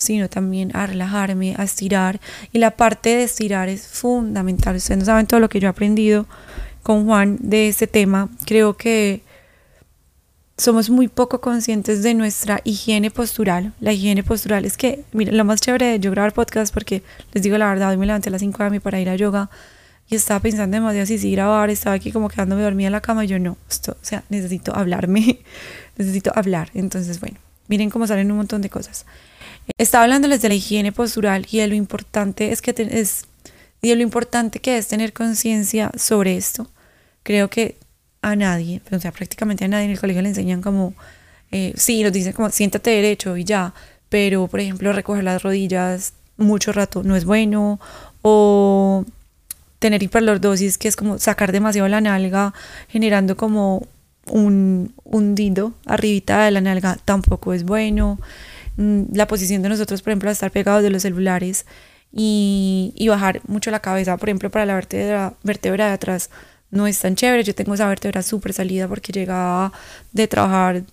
sino 0.00 0.30
también 0.30 0.74
a 0.74 0.86
relajarme, 0.86 1.54
a 1.58 1.64
estirar. 1.64 2.20
Y 2.52 2.58
la 2.58 2.70
parte 2.70 3.10
de 3.10 3.24
estirar 3.24 3.68
es 3.68 3.86
fundamental. 3.86 4.74
Ustedes 4.76 4.98
no 4.98 5.04
saben 5.04 5.26
todo 5.26 5.40
lo 5.40 5.50
que 5.50 5.60
yo 5.60 5.68
he 5.68 5.70
aprendido 5.70 6.26
con 6.82 7.04
Juan 7.04 7.36
de 7.40 7.68
este 7.68 7.86
tema. 7.86 8.30
Creo 8.46 8.78
que 8.78 9.20
somos 10.56 10.88
muy 10.88 11.08
poco 11.08 11.42
conscientes 11.42 12.02
de 12.02 12.14
nuestra 12.14 12.62
higiene 12.64 13.10
postural. 13.10 13.74
La 13.78 13.92
higiene 13.92 14.22
postural 14.22 14.64
es 14.64 14.78
que, 14.78 15.04
miren, 15.12 15.36
lo 15.36 15.44
más 15.44 15.60
chévere 15.60 15.86
de 15.86 16.00
yo 16.00 16.10
grabar 16.10 16.32
podcast, 16.32 16.72
porque 16.72 17.02
les 17.34 17.42
digo 17.42 17.58
la 17.58 17.68
verdad, 17.68 17.90
hoy 17.90 17.98
me 17.98 18.06
levanté 18.06 18.30
a 18.30 18.32
las 18.32 18.40
5 18.40 18.64
de 18.64 18.70
mí 18.70 18.80
para 18.80 19.00
ir 19.00 19.10
a 19.10 19.16
yoga 19.16 19.50
y 20.08 20.14
estaba 20.16 20.40
pensando 20.40 20.76
demasiado 20.76 21.06
si 21.06 21.18
sí 21.18 21.32
grabar, 21.32 21.68
estaba 21.68 21.94
aquí 21.94 22.10
como 22.10 22.30
quedándome 22.30 22.62
dormida 22.62 22.86
en 22.86 22.92
la 22.92 23.02
cama 23.02 23.24
y 23.24 23.28
yo 23.28 23.38
no, 23.38 23.58
esto, 23.68 23.92
o 23.92 24.04
sea, 24.04 24.24
necesito 24.30 24.74
hablarme, 24.74 25.40
necesito 25.98 26.32
hablar. 26.34 26.70
Entonces, 26.72 27.20
bueno, 27.20 27.36
miren 27.68 27.90
cómo 27.90 28.06
salen 28.06 28.30
un 28.30 28.38
montón 28.38 28.62
de 28.62 28.70
cosas. 28.70 29.04
Estaba 29.78 30.04
hablándoles 30.04 30.42
de 30.42 30.48
la 30.48 30.54
higiene 30.54 30.92
postural 30.92 31.46
y 31.50 31.58
de 31.58 31.68
lo 31.68 31.74
importante 31.74 32.52
es 32.52 32.62
que 32.62 32.74
es 32.76 33.26
y 33.82 33.88
de 33.88 33.96
lo 33.96 34.02
importante 34.02 34.60
que 34.60 34.76
es 34.76 34.88
tener 34.88 35.12
conciencia 35.12 35.90
sobre 35.96 36.36
esto. 36.36 36.68
Creo 37.22 37.48
que 37.48 37.76
a 38.22 38.36
nadie, 38.36 38.82
o 38.92 38.98
sea, 38.98 39.12
prácticamente 39.12 39.64
a 39.64 39.68
nadie 39.68 39.86
en 39.86 39.92
el 39.92 40.00
colegio 40.00 40.22
le 40.22 40.28
enseñan 40.28 40.60
como, 40.60 40.94
eh, 41.50 41.72
sí, 41.76 42.02
nos 42.02 42.12
dicen 42.12 42.32
como 42.32 42.50
siéntate 42.50 42.90
derecho 42.90 43.36
y 43.36 43.44
ya, 43.44 43.72
pero 44.08 44.46
por 44.48 44.60
ejemplo 44.60 44.92
recoger 44.92 45.24
las 45.24 45.42
rodillas 45.42 46.12
mucho 46.36 46.72
rato 46.72 47.02
no 47.02 47.16
es 47.16 47.24
bueno 47.24 47.80
o 48.22 49.04
tener 49.78 50.02
hiperlordosis 50.02 50.78
que 50.78 50.88
es 50.88 50.96
como 50.96 51.18
sacar 51.18 51.52
demasiado 51.52 51.88
la 51.88 52.00
nalga 52.00 52.54
generando 52.88 53.36
como 53.36 53.86
un 54.26 54.94
hundido 55.04 55.74
arribita 55.86 56.44
de 56.44 56.50
la 56.50 56.60
nalga 56.60 56.98
tampoco 57.04 57.52
es 57.52 57.64
bueno 57.64 58.18
la 59.12 59.26
posición 59.26 59.62
de 59.62 59.68
nosotros, 59.68 60.02
por 60.02 60.10
ejemplo, 60.10 60.30
a 60.30 60.32
estar 60.32 60.50
pegados 60.50 60.82
de 60.82 60.90
los 60.90 61.02
celulares 61.02 61.66
y, 62.12 62.92
y, 62.96 63.08
bajar 63.08 63.40
mucho 63.46 63.70
la 63.70 63.80
cabeza, 63.80 64.16
por 64.16 64.28
ejemplo, 64.28 64.50
para 64.50 64.66
la 64.66 64.74
vértebra, 64.74 65.34
vértebra 65.42 65.86
de 65.88 65.92
atrás 65.92 66.30
no 66.70 66.86
es 66.86 66.98
tan 66.98 67.14
chévere. 67.16 67.44
Yo 67.44 67.54
tengo 67.54 67.74
esa 67.74 67.88
vértebra 67.88 68.22
súper 68.22 68.52
salida 68.52 68.88
porque 68.88 69.12
llegaba 69.12 69.72
de 70.12 70.28
trabajar 70.28 70.84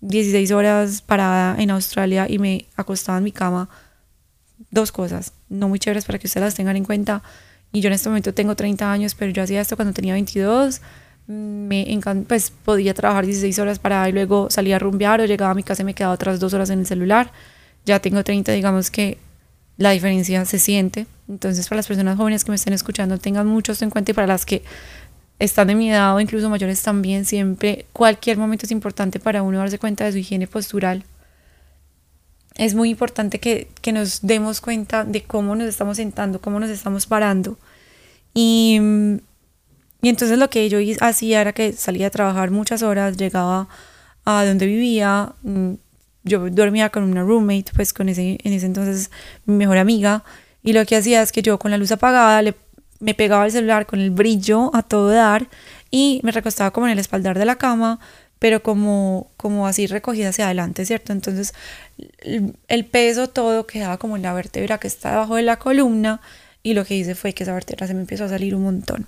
16 0.00 0.50
horas 0.52 1.02
parada 1.02 1.60
en 1.60 1.70
Australia 1.70 2.26
y 2.28 2.38
me 2.38 2.66
acostaba 2.76 3.18
en 3.18 3.24
mi 3.24 3.32
cama. 3.32 3.68
Dos 4.70 4.92
cosas, 4.92 5.32
no 5.48 5.68
muy 5.68 5.78
chéveres 5.78 6.04
para 6.04 6.18
que 6.18 6.26
ustedes 6.26 6.44
las 6.44 6.54
tengan 6.54 6.76
en 6.76 6.84
cuenta. 6.84 7.22
Y 7.72 7.80
yo 7.80 7.88
en 7.88 7.94
este 7.94 8.08
momento 8.08 8.34
tengo 8.34 8.54
30 8.54 8.90
años, 8.90 9.14
pero 9.14 9.32
yo 9.32 9.42
hacía 9.42 9.60
esto 9.60 9.76
cuando 9.76 9.94
tenía 9.94 10.14
22 10.14 10.80
me 11.26 11.90
encanta, 11.92 12.28
pues 12.28 12.50
podía 12.50 12.92
trabajar 12.92 13.24
16 13.24 13.58
horas 13.58 13.78
para 13.78 14.08
y 14.08 14.12
luego 14.12 14.50
salía 14.50 14.76
a 14.76 14.78
rumbear 14.78 15.20
o 15.20 15.24
llegaba 15.24 15.52
a 15.52 15.54
mi 15.54 15.62
casa 15.62 15.82
y 15.82 15.86
me 15.86 15.94
quedaba 15.94 16.14
otras 16.14 16.38
dos 16.40 16.52
horas 16.54 16.70
en 16.70 16.80
el 16.80 16.86
celular. 16.86 17.32
Ya 17.86 18.00
tengo 18.00 18.22
30, 18.22 18.52
digamos 18.52 18.90
que 18.90 19.18
la 19.76 19.90
diferencia 19.90 20.44
se 20.44 20.58
siente. 20.58 21.06
Entonces, 21.28 21.68
para 21.68 21.78
las 21.78 21.86
personas 21.86 22.16
jóvenes 22.16 22.44
que 22.44 22.50
me 22.50 22.56
estén 22.56 22.74
escuchando, 22.74 23.18
tengan 23.18 23.46
mucho 23.46 23.72
esto 23.72 23.84
en 23.84 23.90
cuenta 23.90 24.10
y 24.10 24.14
para 24.14 24.26
las 24.26 24.44
que 24.44 24.62
están 25.38 25.68
de 25.68 25.74
mi 25.74 25.90
edad 25.90 26.14
o 26.14 26.20
incluso 26.20 26.48
mayores 26.48 26.82
también, 26.82 27.24
siempre 27.24 27.86
cualquier 27.92 28.36
momento 28.36 28.66
es 28.66 28.72
importante 28.72 29.18
para 29.18 29.42
uno 29.42 29.58
darse 29.58 29.78
cuenta 29.78 30.04
de 30.04 30.12
su 30.12 30.18
higiene 30.18 30.46
postural. 30.46 31.04
Es 32.56 32.74
muy 32.74 32.90
importante 32.90 33.40
que, 33.40 33.68
que 33.80 33.92
nos 33.92 34.20
demos 34.22 34.60
cuenta 34.60 35.04
de 35.04 35.22
cómo 35.24 35.56
nos 35.56 35.68
estamos 35.68 35.96
sentando, 35.96 36.40
cómo 36.40 36.60
nos 36.60 36.70
estamos 36.70 37.06
parando. 37.06 37.58
Y 38.32 38.78
y 40.04 40.10
entonces 40.10 40.36
lo 40.36 40.50
que 40.50 40.68
yo 40.68 40.78
hacía 41.00 41.40
era 41.40 41.54
que 41.54 41.72
salía 41.72 42.08
a 42.08 42.10
trabajar 42.10 42.50
muchas 42.50 42.82
horas, 42.82 43.16
llegaba 43.16 43.68
a 44.26 44.44
donde 44.44 44.66
vivía, 44.66 45.32
mm, 45.42 45.72
yo 46.24 46.50
dormía 46.50 46.90
con 46.90 47.04
una 47.04 47.22
roommate, 47.22 47.72
pues 47.74 47.94
con 47.94 48.10
ese, 48.10 48.38
en 48.44 48.52
ese 48.52 48.66
entonces 48.66 49.10
mi 49.46 49.54
mejor 49.54 49.78
amiga, 49.78 50.22
y 50.62 50.74
lo 50.74 50.84
que 50.84 50.96
hacía 50.96 51.22
es 51.22 51.32
que 51.32 51.40
yo 51.40 51.58
con 51.58 51.70
la 51.70 51.78
luz 51.78 51.90
apagada 51.90 52.42
le, 52.42 52.54
me 53.00 53.14
pegaba 53.14 53.46
el 53.46 53.52
celular 53.52 53.86
con 53.86 53.98
el 53.98 54.10
brillo 54.10 54.70
a 54.76 54.82
todo 54.82 55.08
dar 55.08 55.48
y 55.90 56.20
me 56.22 56.32
recostaba 56.32 56.70
como 56.70 56.86
en 56.86 56.92
el 56.92 56.98
espaldar 56.98 57.38
de 57.38 57.46
la 57.46 57.56
cama, 57.56 57.98
pero 58.38 58.62
como, 58.62 59.30
como 59.38 59.66
así 59.66 59.86
recogida 59.86 60.28
hacia 60.28 60.44
adelante, 60.44 60.84
¿cierto? 60.84 61.14
Entonces 61.14 61.54
el, 62.18 62.54
el 62.68 62.84
peso 62.84 63.28
todo 63.30 63.66
quedaba 63.66 63.96
como 63.96 64.16
en 64.16 64.22
la 64.22 64.34
vértebra 64.34 64.76
que 64.76 64.86
está 64.86 65.12
debajo 65.12 65.36
de 65.36 65.44
la 65.44 65.58
columna 65.58 66.20
y 66.62 66.74
lo 66.74 66.84
que 66.84 66.94
hice 66.94 67.14
fue 67.14 67.32
que 67.32 67.44
esa 67.44 67.54
vértebra 67.54 67.86
se 67.86 67.94
me 67.94 68.00
empezó 68.00 68.24
a 68.24 68.28
salir 68.28 68.54
un 68.54 68.64
montón. 68.64 69.06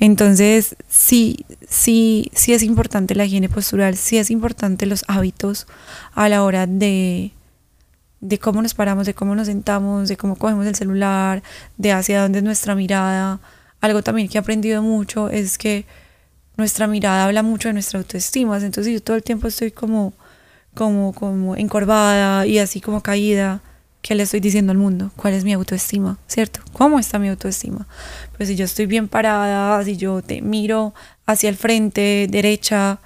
Entonces, 0.00 0.76
sí, 0.88 1.44
sí, 1.68 2.30
sí 2.34 2.52
es 2.52 2.62
importante 2.62 3.14
la 3.14 3.24
higiene 3.24 3.48
postural, 3.48 3.96
sí 3.96 4.18
es 4.18 4.30
importante 4.30 4.86
los 4.86 5.04
hábitos 5.08 5.66
a 6.12 6.28
la 6.28 6.42
hora 6.42 6.66
de, 6.66 7.32
de 8.20 8.38
cómo 8.38 8.60
nos 8.60 8.74
paramos, 8.74 9.06
de 9.06 9.14
cómo 9.14 9.34
nos 9.34 9.46
sentamos, 9.46 10.08
de 10.08 10.16
cómo 10.16 10.36
cogemos 10.36 10.66
el 10.66 10.74
celular, 10.74 11.42
de 11.76 11.92
hacia 11.92 12.22
dónde 12.22 12.38
es 12.38 12.44
nuestra 12.44 12.74
mirada. 12.74 13.40
Algo 13.80 14.02
también 14.02 14.28
que 14.28 14.38
he 14.38 14.40
aprendido 14.40 14.82
mucho 14.82 15.28
es 15.28 15.58
que 15.58 15.84
nuestra 16.56 16.86
mirada 16.86 17.24
habla 17.24 17.42
mucho 17.42 17.68
de 17.68 17.74
nuestra 17.74 17.98
autoestima. 17.98 18.56
Entonces 18.56 18.92
yo 18.92 19.02
todo 19.02 19.16
el 19.16 19.22
tiempo 19.22 19.46
estoy 19.46 19.70
como, 19.70 20.12
como, 20.74 21.12
como 21.12 21.56
encorvada 21.56 22.46
y 22.46 22.58
así 22.58 22.80
como 22.80 23.02
caída 23.02 23.60
¿qué 24.04 24.14
le 24.14 24.22
estoy 24.24 24.40
diciendo 24.40 24.70
al 24.70 24.76
mundo? 24.76 25.10
¿Cuál 25.16 25.32
es 25.32 25.44
mi 25.44 25.54
autoestima? 25.54 26.18
¿Cierto? 26.26 26.60
¿Cómo 26.74 26.98
está 26.98 27.18
mi 27.18 27.30
autoestima? 27.30 27.86
Pues 28.36 28.48
si 28.48 28.56
yo 28.56 28.64
estoy 28.64 28.86
bien 28.86 29.08
parada, 29.08 29.82
si 29.84 29.96
yo 29.96 30.22
te 30.22 30.42
miro 30.42 30.94
hacia 31.26 31.48
el 31.48 31.56
frente, 31.56 32.26
derecha, 32.28 32.98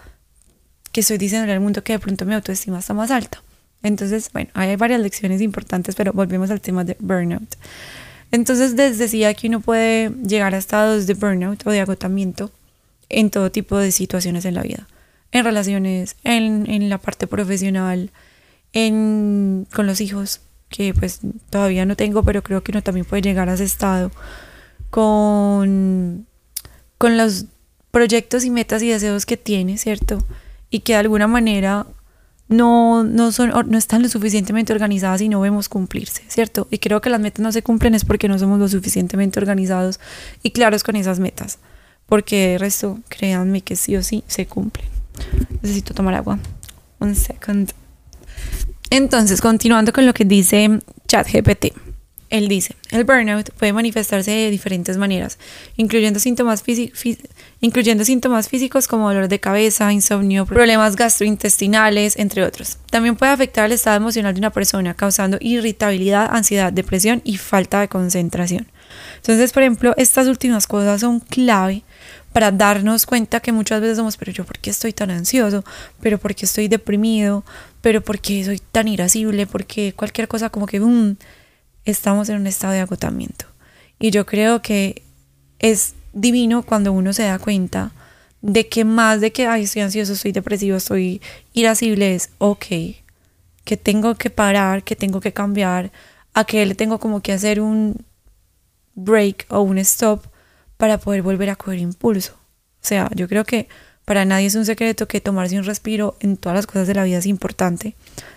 que 0.93 1.01
estoy 1.01 1.19
diciendo 1.19 1.53
al 1.53 1.61
mundo 1.61 1.85
que 1.85 1.93
de 1.93 1.99
pronto 1.99 2.25
mi 2.25 2.35
autoestima 2.35 2.79
está 2.79 2.95
más 2.95 3.11
alta. 3.11 3.43
Entonces, 3.83 4.31
bueno, 4.33 4.51
hay 4.55 4.75
varias 4.77 5.01
lecciones 5.01 5.41
importantes, 5.41 5.95
pero 5.95 6.13
volvemos 6.13 6.51
al 6.51 6.61
tema 6.61 6.85
de 6.85 6.97
burnout. 6.99 7.57
Entonces, 8.31 8.75
les 8.75 8.99
decía 8.99 9.33
que 9.35 9.49
uno 9.49 9.61
puede 9.61 10.11
llegar 10.27 10.55
a 10.55 10.59
estados 10.59 11.07
de 11.07 11.15
burnout 11.15 11.67
o 11.67 11.71
de 11.71 11.81
agotamiento 11.81 12.51
en 13.09 13.31
todo 13.31 13.51
tipo 13.51 13.79
de 13.79 13.93
situaciones 13.93 14.45
en 14.45 14.55
la 14.55 14.63
vida. 14.63 14.87
en 15.33 15.45
relaciones, 15.45 16.17
en, 16.25 16.69
en 16.71 16.89
la 16.89 16.99
parte 16.99 17.27
profesional, 17.27 18.11
en, 18.73 19.67
con 19.75 19.87
los 19.87 20.01
hijos, 20.01 20.41
que 20.69 20.95
pues 20.95 21.21
todavía 21.51 21.87
no 21.87 21.97
tengo, 21.97 22.23
pero 22.23 22.43
creo 22.43 22.63
que 22.63 22.73
uno 22.73 22.83
también 22.83 23.07
puede 23.07 23.23
llegar 23.23 23.49
a 23.49 23.55
ese 23.55 23.65
estado, 23.65 24.11
con, 24.91 26.27
con 26.99 27.17
los 27.17 27.47
proyectos 27.91 28.45
y 28.45 28.51
metas 28.51 28.83
y 28.83 28.89
deseos 28.89 29.27
que 29.27 29.37
tiene, 29.37 29.79
¿cierto? 29.79 30.19
Y 30.71 30.81
que 30.81 30.93
de 30.93 30.99
alguna 30.99 31.27
manera 31.27 31.87
no, 32.49 33.05
no, 33.05 33.31
son, 33.33 33.53
no 33.67 33.79
están 33.79 34.03
lo 34.03 34.09
suficientemente 34.09 34.73
organizadas 34.73 35.21
y 35.21 35.29
no 35.29 35.41
vemos 35.41 35.69
cumplirse, 35.69 36.23
¿cierto? 36.29 36.67
Y 36.71 36.79
creo 36.79 37.01
que 37.01 37.11
las 37.11 37.21
metas 37.21 37.41
no 37.41 37.53
se 37.53 37.63
cumplen 37.63 37.95
es 37.95 38.05
porque 38.05 38.29
no 38.29 38.39
somos 38.39 38.59
lo 38.59 38.69
suficientemente 38.69 39.39
organizados 39.39 40.01
y 40.43 40.51
claros 40.51 40.83
con 40.83 40.97
esas 40.97 41.19
metas, 41.19 41.59
porque 42.07 42.49
de 42.49 42.59
resto, 42.59 42.99
créanme 43.09 43.61
que 43.61 43.77
sí 43.77 43.97
o 43.97 44.03
sí 44.03 44.25
se 44.27 44.47
cumplen. 44.47 44.87
Necesito 45.63 45.95
tomar 45.95 46.15
agua. 46.15 46.39
Un 47.01 47.15
second. 47.15 47.73
Entonces, 48.91 49.41
continuando 49.41 49.93
con 49.93 50.07
lo 50.07 50.15
que 50.15 50.25
dice 50.25 50.81
ChatGPT. 51.07 51.88
Él 52.31 52.49
dice, 52.49 52.77
el 52.91 53.05
burnout 53.05 53.51
puede 53.53 53.73
manifestarse 53.73 54.31
de 54.31 54.51
diferentes 54.51 54.99
maneras, 54.99 55.39
incluyendo 55.77 56.21
síntomas, 56.21 56.63
físicos 56.63 58.87
como 58.87 59.09
dolor 59.09 59.29
de 59.29 59.41
cabeza, 59.41 59.91
insomnio, 59.93 60.45
problemas 60.45 60.95
gastrointestinales, 60.95 62.19
entre 62.19 62.45
otros. 62.45 62.77
También 62.91 63.17
puede 63.17 63.33
afectar 63.33 63.65
el 63.65 63.73
estado 63.73 63.97
emocional 63.97 64.35
de 64.35 64.41
una 64.41 64.51
persona, 64.51 64.93
causando 64.93 65.39
irritabilidad, 65.41 66.29
ansiedad, 66.31 66.71
depresión 66.71 67.23
y 67.25 67.39
falta 67.39 67.81
de 67.81 67.89
concentración. 67.89 68.67
Entonces, 69.17 69.53
por 69.53 69.63
ejemplo, 69.63 69.95
estas 69.97 70.27
últimas 70.27 70.67
cosas 70.67 71.01
son 71.01 71.21
clave 71.21 71.83
para 72.33 72.51
darnos 72.51 73.07
cuenta 73.07 73.41
que 73.41 73.53
muchas 73.53 73.81
veces 73.81 73.97
somos, 73.97 74.19
pero 74.19 74.33
yo 74.33 74.45
por 74.45 74.59
qué 74.59 74.71
estoy 74.71 74.93
tan 74.93 75.11
ansioso, 75.11 75.65
pero 76.01 76.19
por 76.19 76.35
qué 76.35 76.45
estoy 76.45 76.69
deprimido, 76.69 77.43
pero 77.81 78.03
por 78.03 78.21
qué 78.21 78.45
soy 78.45 78.59
tan 78.59 78.87
irascible, 78.87 79.47
porque 79.47 79.95
cualquier 79.95 80.29
cosa 80.29 80.51
como 80.51 80.67
que 80.67 80.79
boom, 80.79 81.17
estamos 81.91 82.29
en 82.29 82.37
un 82.37 82.47
estado 82.47 82.73
de 82.73 82.81
agotamiento. 82.81 83.47
Y 83.99 84.11
yo 84.11 84.27
creo 84.27 84.63
que 84.63 85.03
es 85.59 85.95
divino 86.13 86.63
cuando 86.63 86.93
uno 86.93 87.13
se 87.13 87.25
da 87.25 87.39
cuenta 87.39 87.93
de 88.41 88.69
que 88.69 88.85
más 88.85 89.21
de 89.21 89.33
que, 89.33 89.47
ay, 89.47 89.65
estoy 89.65 89.83
ansioso, 89.83 90.13
estoy 90.13 90.33
depresivo, 90.33 90.77
estoy 90.77 91.21
irascible, 91.53 92.15
es, 92.15 92.31
ok, 92.39 92.67
que 93.65 93.77
tengo 93.77 94.15
que 94.15 94.31
parar, 94.31 94.85
que 94.85 94.97
tengo 94.97 95.21
que 95.21 95.33
cambiar, 95.33 95.91
a 96.35 96.45
que 96.45 96.65
le 96.65 96.75
tengo 96.75 96.99
como 96.99 97.21
que 97.21 97.33
hacer 97.33 97.61
un 97.61 98.05
break 98.95 99.47
o 99.49 99.61
un 99.61 99.79
stop 99.79 100.25
para 100.77 100.99
poder 100.99 101.23
volver 101.23 101.51
a 101.51 101.57
coger 101.57 101.81
impulso. 101.81 102.35
O 102.35 102.87
sea, 102.89 103.11
yo 103.15 103.29
creo 103.29 103.45
que 103.45 103.69
para 104.05 104.25
nadie 104.25 104.47
es 104.47 104.55
un 104.55 104.65
secreto 104.65 105.09
que 105.09 105.21
tomarse 105.21 105.59
un 105.59 105.65
respiro 105.65 106.17
en 106.21 106.37
todas 106.37 106.57
las 106.57 106.67
cosas 106.67 106.87
de 106.87 106.95
la 106.95 107.05
vida 107.05 107.19
es 107.19 107.27
importante, 107.27 107.95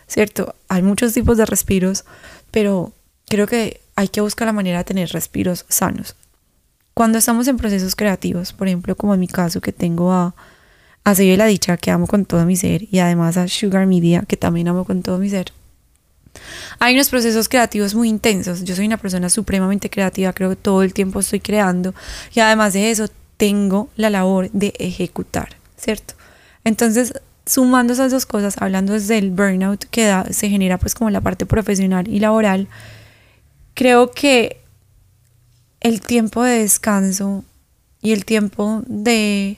¿cierto? 0.08 0.56
Hay 0.68 0.82
muchos 0.82 1.14
tipos 1.14 1.38
de 1.38 1.46
respiros, 1.46 2.04
pero 2.50 2.92
creo 3.32 3.48
que 3.48 3.80
hay 3.96 4.10
que 4.10 4.20
buscar 4.20 4.46
la 4.46 4.52
manera 4.52 4.80
de 4.80 4.84
tener 4.84 5.10
respiros 5.10 5.66
sanos. 5.70 6.18
Cuando 6.94 7.18
estamos 7.18 7.48
en 7.48 7.56
procesos 7.56 7.96
creativos, 7.96 8.52
por 8.52 8.68
ejemplo, 8.68 8.94
como 8.98 9.14
en 9.14 9.22
mi 9.22 9.30
caso, 9.30 9.62
que 9.62 9.72
tengo 9.72 10.12
a, 10.12 10.36
a 11.06 11.14
la 11.14 11.46
Dicha, 11.46 11.78
que 11.78 11.92
amo 11.92 12.08
con 12.08 12.26
todo 12.26 12.46
mi 12.46 12.58
ser, 12.58 12.88
y 12.92 13.00
además 13.00 13.38
a 13.38 13.48
Sugar 13.48 13.88
Media, 13.88 14.24
que 14.28 14.36
también 14.36 14.68
amo 14.68 14.84
con 14.84 15.02
todo 15.02 15.18
mi 15.18 15.30
ser, 15.30 15.54
hay 16.80 16.94
unos 16.94 17.10
procesos 17.10 17.48
creativos 17.48 17.96
muy 17.96 18.10
intensos. 18.10 18.64
Yo 18.66 18.76
soy 18.76 18.86
una 18.86 18.98
persona 18.98 19.30
supremamente 19.30 19.90
creativa, 19.90 20.34
creo 20.34 20.50
que 20.50 20.56
todo 20.58 20.84
el 20.84 20.94
tiempo 20.94 21.22
estoy 21.22 21.40
creando, 21.40 21.96
y 22.34 22.42
además 22.42 22.74
de 22.74 22.92
eso, 22.92 23.08
tengo 23.38 23.88
la 23.96 24.10
labor 24.10 24.52
de 24.52 24.74
ejecutar, 24.78 25.56
¿cierto? 25.78 26.16
Entonces, 26.66 27.14
sumando 27.46 27.94
esas 27.94 28.12
dos 28.12 28.26
cosas, 28.26 28.56
hablando 28.60 28.92
desde 28.92 29.18
el 29.18 29.32
burnout 29.32 29.86
que 29.86 30.14
se 30.32 30.50
genera 30.50 30.78
pues 30.78 30.96
como 30.96 31.10
la 31.10 31.22
parte 31.22 31.46
profesional 31.46 32.10
y 32.10 32.20
laboral, 32.20 32.68
creo 33.74 34.12
que 34.12 34.62
el 35.80 36.02
tiempo 36.02 36.44
de 36.44 36.60
descanso 36.60 37.44
y 38.02 38.12
el 38.14 38.26
tiempo 38.26 38.84
de 38.88 39.58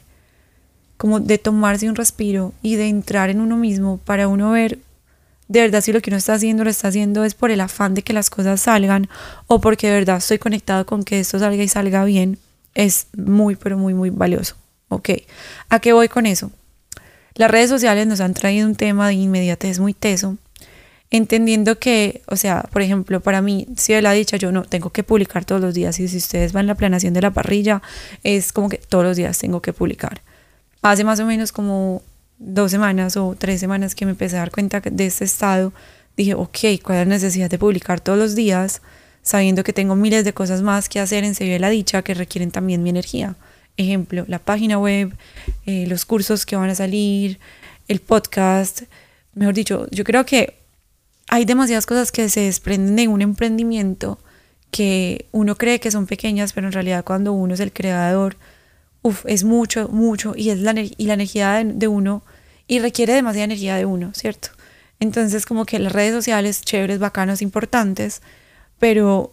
como 0.98 1.20
de 1.20 1.38
tomarse 1.38 1.90
un 1.90 1.96
respiro 1.96 2.54
y 2.62 2.76
de 2.76 2.88
entrar 2.88 3.30
en 3.30 3.42
uno 3.42 3.58
mismo 3.58 3.98
para 3.98 4.28
uno 4.28 4.52
ver 4.52 4.80
de 5.48 5.62
verdad 5.62 5.82
si 5.82 5.92
lo 5.92 6.02
que 6.02 6.10
uno 6.10 6.18
está 6.18 6.34
haciendo 6.34 6.64
lo 6.64 6.70
está 6.70 6.88
haciendo 6.88 7.24
es 7.24 7.34
por 7.34 7.52
el 7.52 7.62
afán 7.62 7.94
de 7.94 8.04
que 8.04 8.14
las 8.14 8.30
cosas 8.30 8.62
salgan 8.62 9.10
o 9.48 9.60
porque 9.60 9.88
de 9.88 9.94
verdad 9.94 10.18
estoy 10.18 10.40
conectado 10.40 10.86
con 10.86 11.04
que 11.04 11.20
esto 11.20 11.40
salga 11.40 11.62
y 11.62 11.68
salga 11.68 12.06
bien, 12.06 12.40
es 12.74 13.08
muy, 13.16 13.56
pero 13.56 13.78
muy, 13.78 13.94
muy 13.94 14.10
valioso. 14.10 14.56
Ok, 14.90 15.10
¿a 15.70 15.80
qué 15.80 15.94
voy 15.94 16.08
con 16.08 16.26
eso? 16.26 16.52
Las 17.36 17.52
redes 17.52 17.70
sociales 17.70 18.08
nos 18.08 18.20
han 18.20 18.34
traído 18.34 18.68
un 18.68 18.76
tema 18.76 19.08
de 19.08 19.16
inmediatez 19.16 19.80
muy 19.80 19.94
teso 19.94 20.38
entendiendo 21.14 21.78
que, 21.78 22.24
o 22.26 22.36
sea, 22.36 22.64
por 22.72 22.82
ejemplo, 22.82 23.22
para 23.22 23.44
mí, 23.44 23.68
si 23.78 23.94
él 23.94 24.08
ha 24.08 24.14
dicho, 24.14 24.36
yo 24.36 24.52
no 24.52 24.64
tengo 24.64 24.90
que 24.90 25.04
publicar 25.04 25.46
todos 25.46 25.62
los 25.62 25.76
días, 25.76 26.00
y 26.00 26.08
si 26.08 26.18
ustedes 26.18 26.54
van 26.54 26.66
a 26.66 26.70
la 26.70 26.76
planación 26.76 27.14
de 27.14 27.22
la 27.22 27.30
parrilla, 27.30 27.84
es 28.24 28.52
como 28.52 28.68
que 28.68 28.78
todos 28.80 29.04
los 29.04 29.16
días 29.16 29.38
tengo 29.38 29.62
que 29.62 29.74
publicar. 29.74 30.22
Hace 30.82 31.04
más 31.04 31.20
o 31.20 31.26
menos 31.28 31.52
como 31.52 32.02
dos 32.40 32.72
semanas 32.72 33.16
o 33.16 33.36
tres 33.38 33.60
semanas 33.60 33.94
que 33.94 34.06
me 34.06 34.12
empecé 34.12 34.38
a 34.38 34.40
dar 34.40 34.50
cuenta 34.50 34.82
de 34.82 35.06
este 35.06 35.24
estado, 35.24 35.72
dije, 36.18 36.34
ok, 36.34 36.58
¿cuál 36.82 36.98
es 36.98 37.08
la 37.08 37.14
necesidad 37.14 37.48
de 37.48 37.60
publicar 37.60 38.02
todos 38.02 38.18
los 38.18 38.34
días? 38.34 38.82
Sabiendo 39.22 39.64
que 39.64 39.72
tengo 39.72 39.96
miles 39.96 40.26
de 40.26 40.34
cosas 40.34 40.64
más 40.64 40.90
que 40.90 41.00
hacer 41.00 41.24
en 41.24 41.36
Sevilla 41.36 41.60
la 41.60 41.70
Dicha 41.70 42.02
que 42.02 42.16
requieren 42.16 42.50
también 42.50 42.82
mi 42.82 42.90
energía. 42.90 43.36
Ejemplo, 43.78 44.26
la 44.28 44.40
página 44.40 44.80
web, 44.80 45.14
eh, 45.68 45.86
los 45.86 46.06
cursos 46.06 46.48
que 46.48 46.56
van 46.56 46.72
a 46.72 46.76
salir, 46.76 47.40
el 47.88 48.00
podcast. 48.00 48.82
Mejor 49.36 49.54
dicho, 49.54 49.88
yo 49.92 50.04
creo 50.04 50.26
que 50.26 50.63
hay 51.28 51.46
demasiadas 51.46 51.86
cosas 51.86 52.12
que 52.12 52.30
se 52.30 52.42
desprenden 52.42 52.96
de 52.96 53.08
un 53.08 53.22
emprendimiento 53.22 54.20
que 54.72 55.28
uno 55.32 55.56
cree 55.56 55.80
que 55.80 55.92
son 55.92 56.08
pequeñas, 56.08 56.52
pero 56.54 56.68
en 56.68 56.74
realidad 56.74 57.04
cuando 57.04 57.32
uno 57.32 57.54
es 57.54 57.60
el 57.60 57.72
creador, 57.72 58.38
uf, 59.04 59.24
es 59.28 59.44
mucho, 59.44 59.88
mucho, 59.90 60.34
y, 60.36 60.50
es 60.50 60.60
la, 60.60 60.74
y 60.74 61.06
la 61.06 61.14
energía 61.14 61.64
de, 61.64 61.88
uno, 61.88 62.24
y 62.68 62.80
requiere 62.80 63.14
demasiada 63.14 63.46
energía 63.46 63.76
de 63.76 63.86
uno, 63.86 64.12
¿cierto? 64.16 64.50
Entonces 65.00 65.46
como 65.46 65.66
que 65.66 65.78
las 65.80 65.94
redes 65.94 66.14
sociales, 66.14 66.62
chéveres, 66.62 67.00
bacanas, 67.00 67.42
importantes, 67.42 68.22
pero 68.80 69.32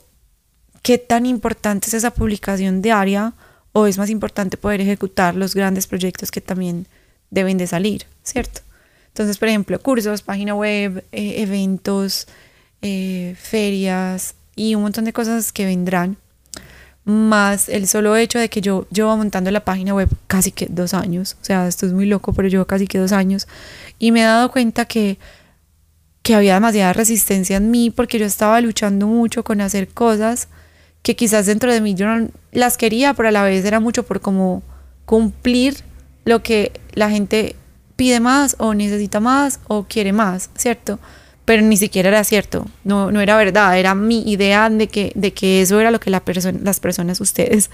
¿qué 0.83 0.99
tan 0.99 1.25
importante 1.25 1.87
es 1.89 1.95
esa 1.95 2.13
publicación 2.13 2.83
diaria? 2.83 3.33
¿O 3.73 3.87
es 3.87 3.97
más 3.99 4.11
importante 4.11 4.57
poder 4.57 4.81
ejecutar 4.81 5.37
los 5.37 5.55
grandes 5.55 5.87
proyectos 5.87 6.31
que 6.31 6.41
también 6.41 6.87
deben 7.31 7.57
de 7.57 7.67
salir, 7.67 8.07
¿cierto? 8.25 8.61
Entonces, 9.11 9.39
por 9.39 9.49
ejemplo, 9.49 9.79
cursos, 9.81 10.23
página 10.23 10.55
web, 10.55 11.05
eh, 11.13 11.43
eventos, 11.43 12.27
eh, 12.83 13.35
ferias 13.39 14.35
y 14.57 14.75
un 14.75 14.83
montón 14.83 15.05
de 15.05 15.13
cosas 15.13 15.53
que 15.53 15.65
vendrán. 15.65 16.17
Más 17.05 17.69
el 17.69 17.89
solo 17.89 18.17
hecho 18.17 18.39
de 18.39 18.49
que 18.49 18.61
yo 18.61 18.87
llevo 18.91 19.17
montando 19.17 19.51
la 19.51 19.65
página 19.65 19.95
web 19.95 20.09
casi 20.27 20.53
que 20.53 20.67
dos 20.67 20.95
años. 20.95 21.37
O 21.41 21.45
sea, 21.45 21.67
esto 21.67 21.87
es 21.87 21.93
muy 21.93 22.07
loco, 22.07 22.33
pero 22.33 22.49
llevo 22.49 22.67
casi 22.67 22.87
que 22.87 22.99
dos 22.99 23.13
años. 23.13 23.49
Y 23.99 24.13
me 24.13 24.21
he 24.21 24.25
dado 24.25 24.51
cuenta 24.51 24.85
que, 24.85 25.19
que 26.23 26.35
había 26.35 26.55
demasiada 26.55 26.93
resistencia 26.93 27.57
en 27.57 27.71
mí 27.71 27.91
porque 27.91 28.19
yo 28.19 28.27
estaba 28.27 28.61
luchando 28.61 29.07
mucho 29.07 29.43
con 29.43 29.61
hacer 29.61 29.89
cosas 29.89 30.49
que 31.03 31.17
quizás 31.17 31.47
dentro 31.47 31.73
de 31.73 31.81
mí 31.81 31.95
yo 31.95 32.07
no 32.07 32.29
las 32.53 32.77
quería, 32.77 33.15
pero 33.15 33.31
a 33.31 33.33
la 33.33 33.43
vez 33.43 33.65
era 33.65 33.81
mucho 33.81 34.05
por 34.05 34.21
como 34.21 34.63
cumplir 35.07 35.79
lo 36.25 36.43
que 36.43 36.73
la 36.93 37.11
gente 37.11 37.57
pide 38.01 38.19
más 38.19 38.57
o 38.59 38.73
necesita 38.73 39.21
más 39.21 39.61
o 39.69 39.85
quiere 39.85 40.15
más, 40.15 40.49
¿cierto? 40.57 40.99
Pero 41.45 41.61
ni 41.61 41.77
siquiera 41.77 42.09
era 42.09 42.25
cierto, 42.25 42.65
no, 42.83 43.13
no 43.13 43.21
era 43.21 43.37
verdad, 43.37 43.79
era 43.79 43.95
mi 43.95 44.23
idea 44.23 44.71
de 44.71 44.89
que, 44.89 45.13
de 45.15 45.35
que 45.35 45.61
eso 45.61 45.79
era 45.79 45.91
lo 45.91 46.01
que 46.01 46.09
la 46.09 46.23
las 46.63 46.81
personas, 46.81 47.21
ustedes, 47.21 47.69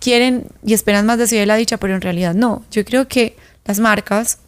quieren 0.00 0.46
y 0.64 0.72
esperan 0.72 1.04
más 1.04 1.18
de 1.18 1.44
la 1.44 1.56
dicha, 1.56 1.76
pero 1.76 1.94
en 1.94 2.00
realidad 2.00 2.34
no. 2.34 2.64
Yo 2.70 2.82
creo 2.82 3.08
que 3.08 3.36
las 3.66 3.78
marcas, 3.78 4.38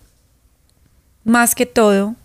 más 1.25 1.55
que 1.55 1.67
todo, 1.67 2.17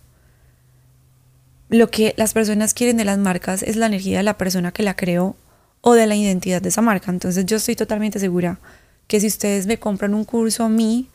lo 1.68 1.90
que 1.90 2.14
las 2.16 2.32
personas 2.32 2.72
quieren 2.72 2.96
de 2.96 3.04
las 3.04 3.18
marcas 3.18 3.62
es 3.62 3.76
la 3.76 3.84
energía 3.84 4.16
de 4.16 4.22
la 4.22 4.38
persona 4.38 4.72
que 4.72 4.82
la 4.82 4.96
creó 4.96 5.36
o 5.82 5.92
de 5.92 6.06
la 6.06 6.16
identidad 6.16 6.62
de 6.62 6.70
esa 6.70 6.80
marca. 6.80 7.10
Entonces 7.10 7.44
yo 7.44 7.58
estoy 7.58 7.76
totalmente 7.76 8.18
segura 8.20 8.58
que 9.06 9.20
si 9.20 9.26
ustedes 9.26 9.66
me 9.66 9.78
compran 9.78 10.14
un 10.14 10.24
curso 10.24 10.64
a 10.64 10.70
mí, 10.70 11.10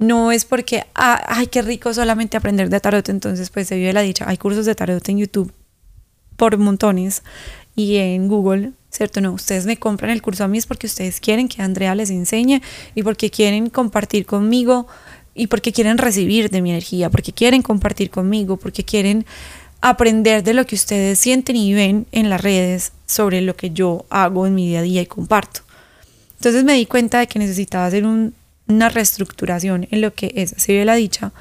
no 0.00 0.32
es 0.32 0.46
porque, 0.46 0.84
ah, 0.94 1.22
ay, 1.28 1.46
qué 1.46 1.60
rico 1.60 1.92
solamente 1.92 2.36
aprender 2.36 2.70
de 2.70 2.80
tarot, 2.80 3.08
entonces 3.10 3.50
pues 3.50 3.68
se 3.68 3.76
vive 3.76 3.92
la 3.92 4.00
dicha. 4.00 4.24
Hay 4.26 4.38
cursos 4.38 4.64
de 4.64 4.74
tarot 4.74 5.06
en 5.10 5.18
YouTube 5.18 5.52
por 6.36 6.56
montones 6.56 7.22
y 7.76 7.96
en 7.96 8.26
Google, 8.26 8.72
¿cierto? 8.90 9.20
No, 9.20 9.32
ustedes 9.32 9.66
me 9.66 9.76
compran 9.76 10.10
el 10.10 10.22
curso 10.22 10.42
a 10.42 10.48
mí 10.48 10.56
es 10.56 10.66
porque 10.66 10.86
ustedes 10.86 11.20
quieren 11.20 11.48
que 11.48 11.60
Andrea 11.60 11.94
les 11.94 12.08
enseñe 12.08 12.62
y 12.94 13.02
porque 13.02 13.30
quieren 13.30 13.68
compartir 13.68 14.24
conmigo 14.24 14.86
y 15.34 15.48
porque 15.48 15.70
quieren 15.70 15.98
recibir 15.98 16.48
de 16.48 16.62
mi 16.62 16.70
energía, 16.70 17.10
porque 17.10 17.32
quieren 17.32 17.60
compartir 17.60 18.08
conmigo, 18.08 18.56
porque 18.56 18.84
quieren 18.84 19.26
aprender 19.82 20.42
de 20.42 20.54
lo 20.54 20.64
que 20.64 20.76
ustedes 20.76 21.18
sienten 21.18 21.56
y 21.56 21.74
ven 21.74 22.06
en 22.10 22.30
las 22.30 22.40
redes 22.40 22.92
sobre 23.04 23.42
lo 23.42 23.54
que 23.54 23.70
yo 23.70 24.06
hago 24.08 24.46
en 24.46 24.54
mi 24.54 24.66
día 24.68 24.78
a 24.78 24.82
día 24.82 25.02
y 25.02 25.06
comparto. 25.06 25.60
Entonces 26.36 26.64
me 26.64 26.72
di 26.72 26.86
cuenta 26.86 27.18
de 27.18 27.26
que 27.26 27.38
necesitaba 27.38 27.84
hacer 27.84 28.06
un 28.06 28.34
una 28.74 28.88
reestructuración 28.88 29.86
en 29.90 30.00
lo 30.00 30.12
que 30.14 30.32
es 30.36 30.54
se 30.56 30.84
la 30.84 30.94
dicha. 30.94 31.32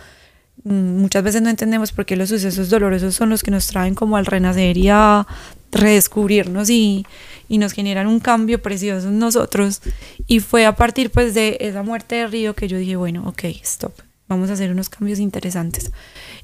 Mm, 0.64 0.98
muchas 1.02 1.24
veces 1.24 1.42
no 1.42 1.50
entendemos 1.50 1.92
por 1.92 2.06
qué 2.06 2.16
los 2.16 2.30
sucesos 2.30 2.70
dolorosos 2.70 3.16
son 3.16 3.30
los 3.30 3.44
que 3.44 3.52
nos 3.52 3.68
traen 3.68 3.96
como 3.96 4.18
al 4.18 4.26
renacer 4.26 4.78
y 4.78 4.90
a 4.90 5.26
redescubrirnos 5.72 6.70
y, 6.70 7.06
y 7.48 7.58
nos 7.58 7.74
generan 7.74 8.08
un 8.08 8.20
cambio 8.20 8.62
precioso 8.62 9.08
en 9.08 9.20
nosotros. 9.20 9.82
Y 10.28 10.40
fue 10.40 10.66
a 10.66 10.76
partir 10.76 11.12
pues 11.12 11.34
de 11.34 11.58
esa 11.60 11.84
muerte 11.84 12.16
de 12.16 12.28
Río 12.28 12.56
que 12.56 12.68
yo 12.68 12.78
dije, 12.78 12.96
bueno, 12.96 13.28
ok, 13.28 13.44
stop, 13.64 13.94
vamos 14.28 14.50
a 14.50 14.54
hacer 14.54 14.72
unos 14.72 14.90
cambios 14.90 15.20
interesantes. 15.20 15.92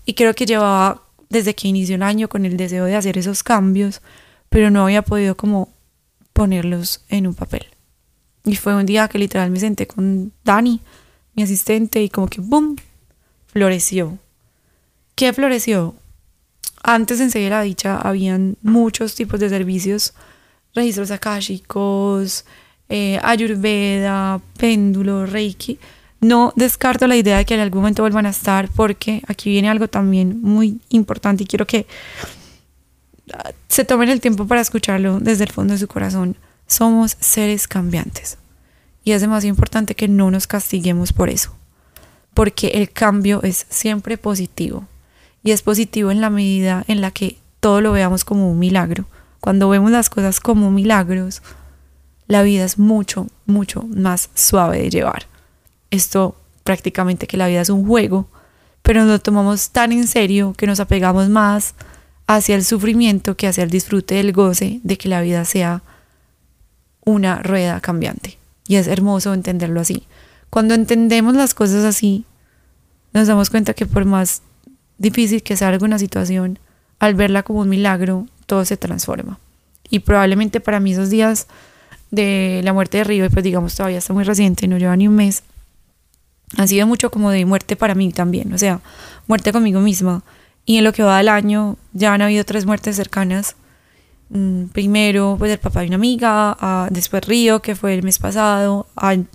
Y 0.06 0.13
creo 0.13 0.34
que 0.34 0.46
llevaba 0.46 1.01
desde 1.30 1.56
que 1.56 1.68
inició 1.68 1.96
el 1.96 2.04
año 2.04 2.30
con 2.30 2.46
el 2.46 2.56
deseo 2.56 2.86
de 2.86 2.96
hacer 2.96 3.18
esos 3.18 3.44
cambios, 3.44 4.01
pero 4.50 4.70
no 4.70 4.84
había 4.84 5.01
podido 5.01 5.36
como 5.36 5.74
ponerlos 6.34 7.04
en 7.10 7.27
un 7.27 7.34
papel. 7.34 7.75
Y 8.46 8.56
fue 8.56 8.75
un 8.75 8.86
día 8.86 9.08
que 9.08 9.20
literal 9.20 9.50
me 9.50 9.60
senté 9.60 9.88
con 9.88 10.32
Dani, 10.44 10.80
mi 11.34 11.44
asistente, 11.44 12.02
y 12.02 12.10
como 12.10 12.28
que 12.28 12.42
¡boom! 12.42 12.75
floreció. 13.48 14.20
¿Qué 15.16 15.34
floreció? 15.34 15.96
Antes 16.84 17.20
en 17.20 17.32
Seguir 17.32 17.50
la 17.50 17.62
Dicha 17.62 17.98
habían 17.98 18.58
muchos 18.62 19.16
tipos 19.16 19.40
de 19.40 19.50
servicios, 19.50 20.14
registros 20.75 21.10
akáshicos, 21.10 22.46
eh, 22.90 23.20
ayurveda, 23.24 24.40
péndulo, 24.58 25.25
reiki. 25.25 25.80
No 26.22 26.54
descarto 26.56 27.08
la 27.08 27.16
idea 27.16 27.38
de 27.38 27.46
que 27.46 27.56
en 27.56 27.62
algún 27.62 27.82
momento 27.82 28.04
vuelvan 28.04 28.25
a 28.25 28.30
estar 28.30 28.70
porque 28.70 29.24
aquí 29.28 29.50
viene 29.50 29.70
algo 29.70 29.88
también 29.88 30.42
muy 30.42 30.80
importante 30.90 31.44
y 31.44 31.48
quiero 31.48 31.66
que 31.66 31.88
ah, 33.34 33.52
se 33.68 33.86
tomen 33.86 34.10
el 34.10 34.22
tiempo 34.22 34.46
para 34.46 34.62
escucharlo 34.62 35.20
desde 35.20 35.46
el 35.46 35.52
fondo 35.52 35.74
de 35.74 35.80
su 35.80 35.88
corazón. 35.88 36.38
Somos 36.68 37.18
seres 37.20 37.68
cambiantes 37.68 38.38
y 39.04 39.12
es 39.12 39.22
demasiado 39.22 39.50
importante 39.50 39.96
que 39.96 40.08
no 40.08 40.32
nos 40.32 40.48
castiguemos 40.48 41.14
por 41.14 41.30
eso 41.30 41.56
porque 42.36 42.68
el 42.76 42.92
cambio 42.92 43.42
es 43.42 43.66
siempre 43.70 44.20
positivo 44.20 44.86
y 45.42 45.52
es 45.52 45.64
positivo 45.64 46.12
en 46.12 46.22
la 46.22 46.30
medida 46.30 46.84
en 46.88 47.02
la 47.02 47.10
que 47.10 47.38
todo 47.62 47.82
lo 47.82 47.94
veamos 47.94 48.26
como 48.26 48.52
un 48.52 48.60
milagro. 48.60 49.06
Cuando 49.40 49.70
vemos 49.70 49.90
las 49.90 50.10
cosas 50.10 50.40
como 50.40 50.70
milagros, 50.70 51.42
la 52.28 52.44
vida 52.44 52.66
es 52.66 52.78
mucho, 52.78 53.28
mucho 53.46 53.84
más 53.84 54.30
suave 54.36 54.80
de 54.80 54.90
llevar. 54.90 55.28
Esto 55.92 56.36
prácticamente 56.64 57.26
que 57.26 57.38
la 57.38 57.48
vida 57.48 57.62
es 57.62 57.70
un 57.70 57.88
juego, 57.88 58.28
pero 58.82 59.06
lo 59.06 59.20
tomamos 59.20 59.70
tan 59.70 59.94
en 59.94 60.06
serio 60.06 60.54
que 60.58 60.68
nos 60.68 60.82
apegamos 60.82 61.30
más 61.30 61.74
hacia 62.28 62.56
el 62.56 62.66
sufrimiento 62.66 63.38
que 63.38 63.48
hacia 63.48 63.64
el 63.64 63.70
disfrute 63.70 64.16
del 64.16 64.34
goce 64.34 64.82
de 64.84 64.98
que 64.98 65.08
la 65.08 65.22
vida 65.22 65.46
sea 65.46 65.84
una 67.06 67.42
rueda 67.42 67.80
cambiante. 67.80 68.38
Y 68.68 68.76
es 68.76 68.88
hermoso 68.88 69.34
entenderlo 69.34 69.80
así. 69.80 70.04
Cuando 70.50 70.74
entendemos 70.74 71.36
las 71.36 71.54
cosas 71.54 71.86
así, 71.86 72.26
nos 73.14 73.28
damos 73.28 73.50
cuenta 73.50 73.74
que 73.74 73.86
por 73.86 74.06
más 74.06 74.42
difícil 74.98 75.44
que 75.44 75.56
sea 75.56 75.70
alguna 75.70 76.00
situación, 76.00 76.60
al 77.00 77.16
verla 77.16 77.44
como 77.44 77.62
un 77.62 77.70
milagro, 77.70 78.28
todo 78.46 78.66
se 78.66 78.78
transforma. 78.78 79.40
Y 79.90 80.00
probablemente 80.00 80.60
para 80.60 80.80
mí 80.80 80.94
esos 80.94 81.10
días 81.10 81.48
de 82.12 82.62
la 82.64 82.74
muerte 82.74 82.98
de 82.98 83.04
Río, 83.04 83.30
pues 83.30 83.44
digamos 83.44 83.76
todavía 83.76 84.00
está 84.00 84.14
muy 84.14 84.24
reciente, 84.24 84.68
no 84.68 84.78
lleva 84.78 84.96
ni 84.96 85.08
un 85.08 85.16
mes, 85.16 85.44
ha 86.58 86.68
sido 86.68 86.88
mucho 86.88 87.12
como 87.12 87.32
de 87.32 87.46
muerte 87.46 87.76
para 87.76 87.96
mí 87.96 88.12
también, 88.12 88.54
o 88.54 88.58
sea, 88.58 88.82
muerte 89.28 89.52
conmigo 89.52 89.80
misma. 89.80 90.24
Y 90.66 90.78
en 90.78 90.84
lo 90.84 90.94
que 90.94 91.04
va 91.04 91.18
del 91.18 91.30
año 91.30 91.78
ya 91.94 92.14
han 92.14 92.22
habido 92.22 92.44
tres 92.44 92.66
muertes 92.66 92.96
cercanas. 92.96 93.56
Mm, 94.29 94.65
primero, 94.67 95.36
pues 95.38 95.51
el 95.51 95.60
papá 95.60 95.82
de 95.82 95.88
una 95.88 95.96
amiga, 95.96 96.88
después 96.89 97.25
Río, 97.25 97.62
que 97.62 97.75
fue 97.75 97.94
el 97.94 98.03
mes 98.03 98.20
pasado, 98.20 98.88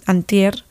antier, 0.06 0.64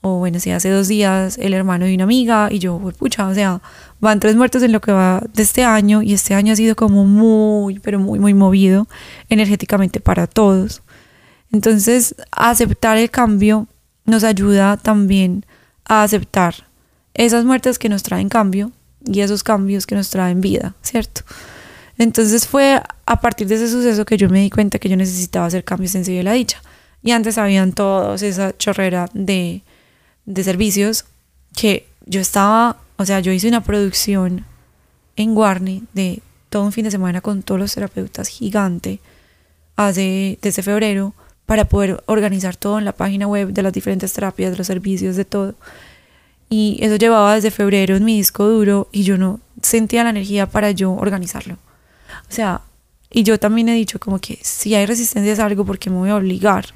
o 0.00 0.18
bueno, 0.18 0.38
sí, 0.38 0.50
hace 0.52 0.70
dos 0.70 0.88
días 0.88 1.36
el 1.38 1.52
hermano 1.52 1.84
de 1.84 1.94
una 1.94 2.04
amiga 2.04 2.48
y 2.50 2.60
yo, 2.60 2.78
pucha, 2.96 3.26
o 3.26 3.34
sea, 3.34 3.60
van 4.00 4.20
tres 4.20 4.36
muertos 4.36 4.62
en 4.62 4.72
lo 4.72 4.80
que 4.80 4.92
va 4.92 5.22
de 5.34 5.42
este 5.42 5.64
año 5.64 6.00
y 6.02 6.14
este 6.14 6.34
año 6.34 6.52
ha 6.52 6.56
sido 6.56 6.76
como 6.76 7.04
muy, 7.04 7.80
pero 7.80 7.98
muy, 7.98 8.18
muy 8.20 8.32
movido 8.32 8.86
energéticamente 9.28 10.00
para 10.00 10.26
todos. 10.26 10.82
Entonces, 11.52 12.14
aceptar 12.30 12.98
el 12.98 13.10
cambio 13.10 13.66
nos 14.04 14.22
ayuda 14.24 14.76
también 14.76 15.44
a 15.84 16.02
aceptar 16.04 16.68
esas 17.14 17.44
muertes 17.44 17.78
que 17.78 17.88
nos 17.88 18.02
traen 18.02 18.28
cambio 18.28 18.72
y 19.04 19.20
esos 19.20 19.42
cambios 19.42 19.86
que 19.86 19.94
nos 19.94 20.10
traen 20.10 20.40
vida, 20.40 20.74
¿cierto? 20.82 21.22
Entonces 21.98 22.46
fue 22.46 22.82
a 23.06 23.20
partir 23.20 23.46
de 23.46 23.54
ese 23.54 23.70
suceso 23.70 24.04
que 24.04 24.16
yo 24.16 24.28
me 24.28 24.40
di 24.40 24.50
cuenta 24.50 24.78
que 24.78 24.88
yo 24.88 24.96
necesitaba 24.96 25.46
hacer 25.46 25.64
cambios 25.64 25.94
en 25.94 26.02
de 26.02 26.22
la 26.22 26.32
dicha. 26.32 26.60
Y 27.02 27.12
antes 27.12 27.38
habían 27.38 27.72
todos 27.72 28.22
esa 28.22 28.56
chorrera 28.56 29.08
de 29.14 29.62
de 30.26 30.42
servicios 30.44 31.06
que 31.54 31.86
yo 32.04 32.20
estaba, 32.20 32.76
o 32.96 33.06
sea, 33.06 33.20
yo 33.20 33.32
hice 33.32 33.48
una 33.48 33.62
producción 33.62 34.44
en 35.14 35.36
Warney 35.36 35.84
de 35.94 36.20
todo 36.50 36.64
un 36.64 36.72
fin 36.72 36.84
de 36.84 36.90
semana 36.90 37.20
con 37.20 37.42
todos 37.42 37.60
los 37.60 37.74
terapeutas 37.74 38.28
gigante 38.28 39.00
hace, 39.76 40.38
desde 40.42 40.62
febrero 40.62 41.14
para 41.46 41.64
poder 41.64 42.02
organizar 42.06 42.56
todo 42.56 42.78
en 42.78 42.84
la 42.84 42.92
página 42.92 43.26
web 43.26 43.52
de 43.52 43.62
las 43.62 43.72
diferentes 43.72 44.12
terapias, 44.12 44.50
de 44.50 44.58
los 44.58 44.66
servicios, 44.66 45.16
de 45.16 45.24
todo. 45.24 45.54
Y 46.48 46.78
eso 46.80 46.96
llevaba 46.96 47.34
desde 47.34 47.50
febrero 47.50 47.96
en 47.96 48.04
mi 48.04 48.16
disco 48.16 48.46
duro 48.46 48.88
y 48.92 49.04
yo 49.04 49.16
no 49.16 49.40
sentía 49.62 50.04
la 50.04 50.10
energía 50.10 50.46
para 50.46 50.72
yo 50.72 50.92
organizarlo. 50.92 51.56
O 52.28 52.32
sea, 52.32 52.62
y 53.10 53.22
yo 53.22 53.38
también 53.38 53.68
he 53.68 53.74
dicho 53.74 53.98
como 53.98 54.18
que 54.18 54.38
si 54.42 54.74
hay 54.74 54.86
resistencia 54.86 55.42
a 55.42 55.46
algo, 55.46 55.64
porque 55.64 55.90
me 55.90 55.96
voy 55.96 56.10
a 56.10 56.16
obligar? 56.16 56.66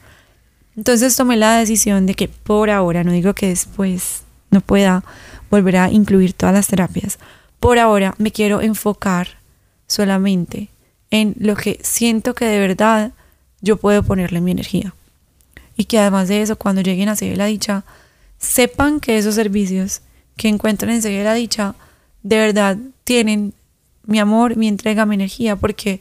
Entonces 0.77 1.17
tomé 1.17 1.37
la 1.37 1.57
decisión 1.57 2.07
de 2.07 2.15
que 2.15 2.29
por 2.29 2.71
ahora, 2.71 3.05
no 3.05 3.13
digo 3.13 3.35
que 3.35 3.49
después 3.49 4.23
no 4.51 4.61
pueda 4.61 5.05
volver 5.51 5.77
a 5.77 5.91
incluir 5.91 6.33
todas 6.33 6.55
las 6.55 6.69
terapias, 6.69 7.19
por 7.59 7.79
ahora 7.79 8.15
me 8.19 8.31
quiero 8.31 8.61
enfocar 8.63 9.39
solamente 9.87 10.69
en 11.11 11.35
lo 11.39 11.57
que 11.57 11.79
siento 11.83 12.35
que 12.35 12.47
de 12.47 12.61
verdad 12.61 13.13
yo 13.61 13.77
puedo 13.77 14.03
ponerle 14.03 14.41
mi 14.41 14.53
energía. 14.53 14.95
Y 15.77 15.85
que 15.85 15.99
además 15.99 16.29
de 16.29 16.43
eso, 16.43 16.57
cuando 16.57 16.83
lleguen 16.83 17.09
a 17.09 17.17
seguir 17.17 17.37
la 17.37 17.47
Dicha, 17.47 17.85
sepan 18.39 19.01
que 19.01 19.19
esos 19.19 19.35
servicios 19.35 20.03
que 20.37 20.49
encuentran 20.49 20.93
en 20.93 21.03
seguir 21.03 21.25
la 21.25 21.35
Dicha, 21.35 21.75
de 22.23 22.39
verdad 22.39 22.79
tienen 23.05 23.55
mi 24.05 24.19
amor, 24.19 24.57
mi 24.57 24.69
entrega, 24.69 25.07
mi 25.07 25.15
energía, 25.15 25.57
porque 25.57 26.01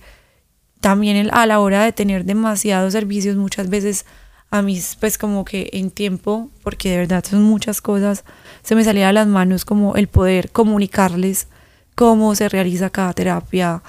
también 0.82 1.30
a 1.32 1.46
la 1.46 1.60
hora 1.60 1.84
de 1.84 1.92
tener 1.92 2.26
demasiados 2.26 2.94
servicios 2.94 3.36
muchas 3.36 3.70
veces 3.70 4.06
a 4.52 4.62
mí 4.62 4.82
pues 5.00 5.18
como 5.18 5.46
que 5.46 5.70
en 5.74 5.92
tiempo, 5.92 6.50
porque 6.64 6.90
de 6.90 6.98
verdad 6.98 7.24
son 7.24 7.44
muchas 7.44 7.82
cosas, 7.82 8.24
se 8.64 8.76
me 8.76 8.84
salía 8.84 9.08
de 9.08 9.14
las 9.14 9.28
manos 9.28 9.66
como 9.66 9.96
el 9.96 10.08
poder 10.08 10.52
comunicarles 10.52 11.48
cómo 11.96 12.34
se 12.34 12.50
realiza 12.50 12.90
cada 12.90 13.14
terapia, 13.14 13.84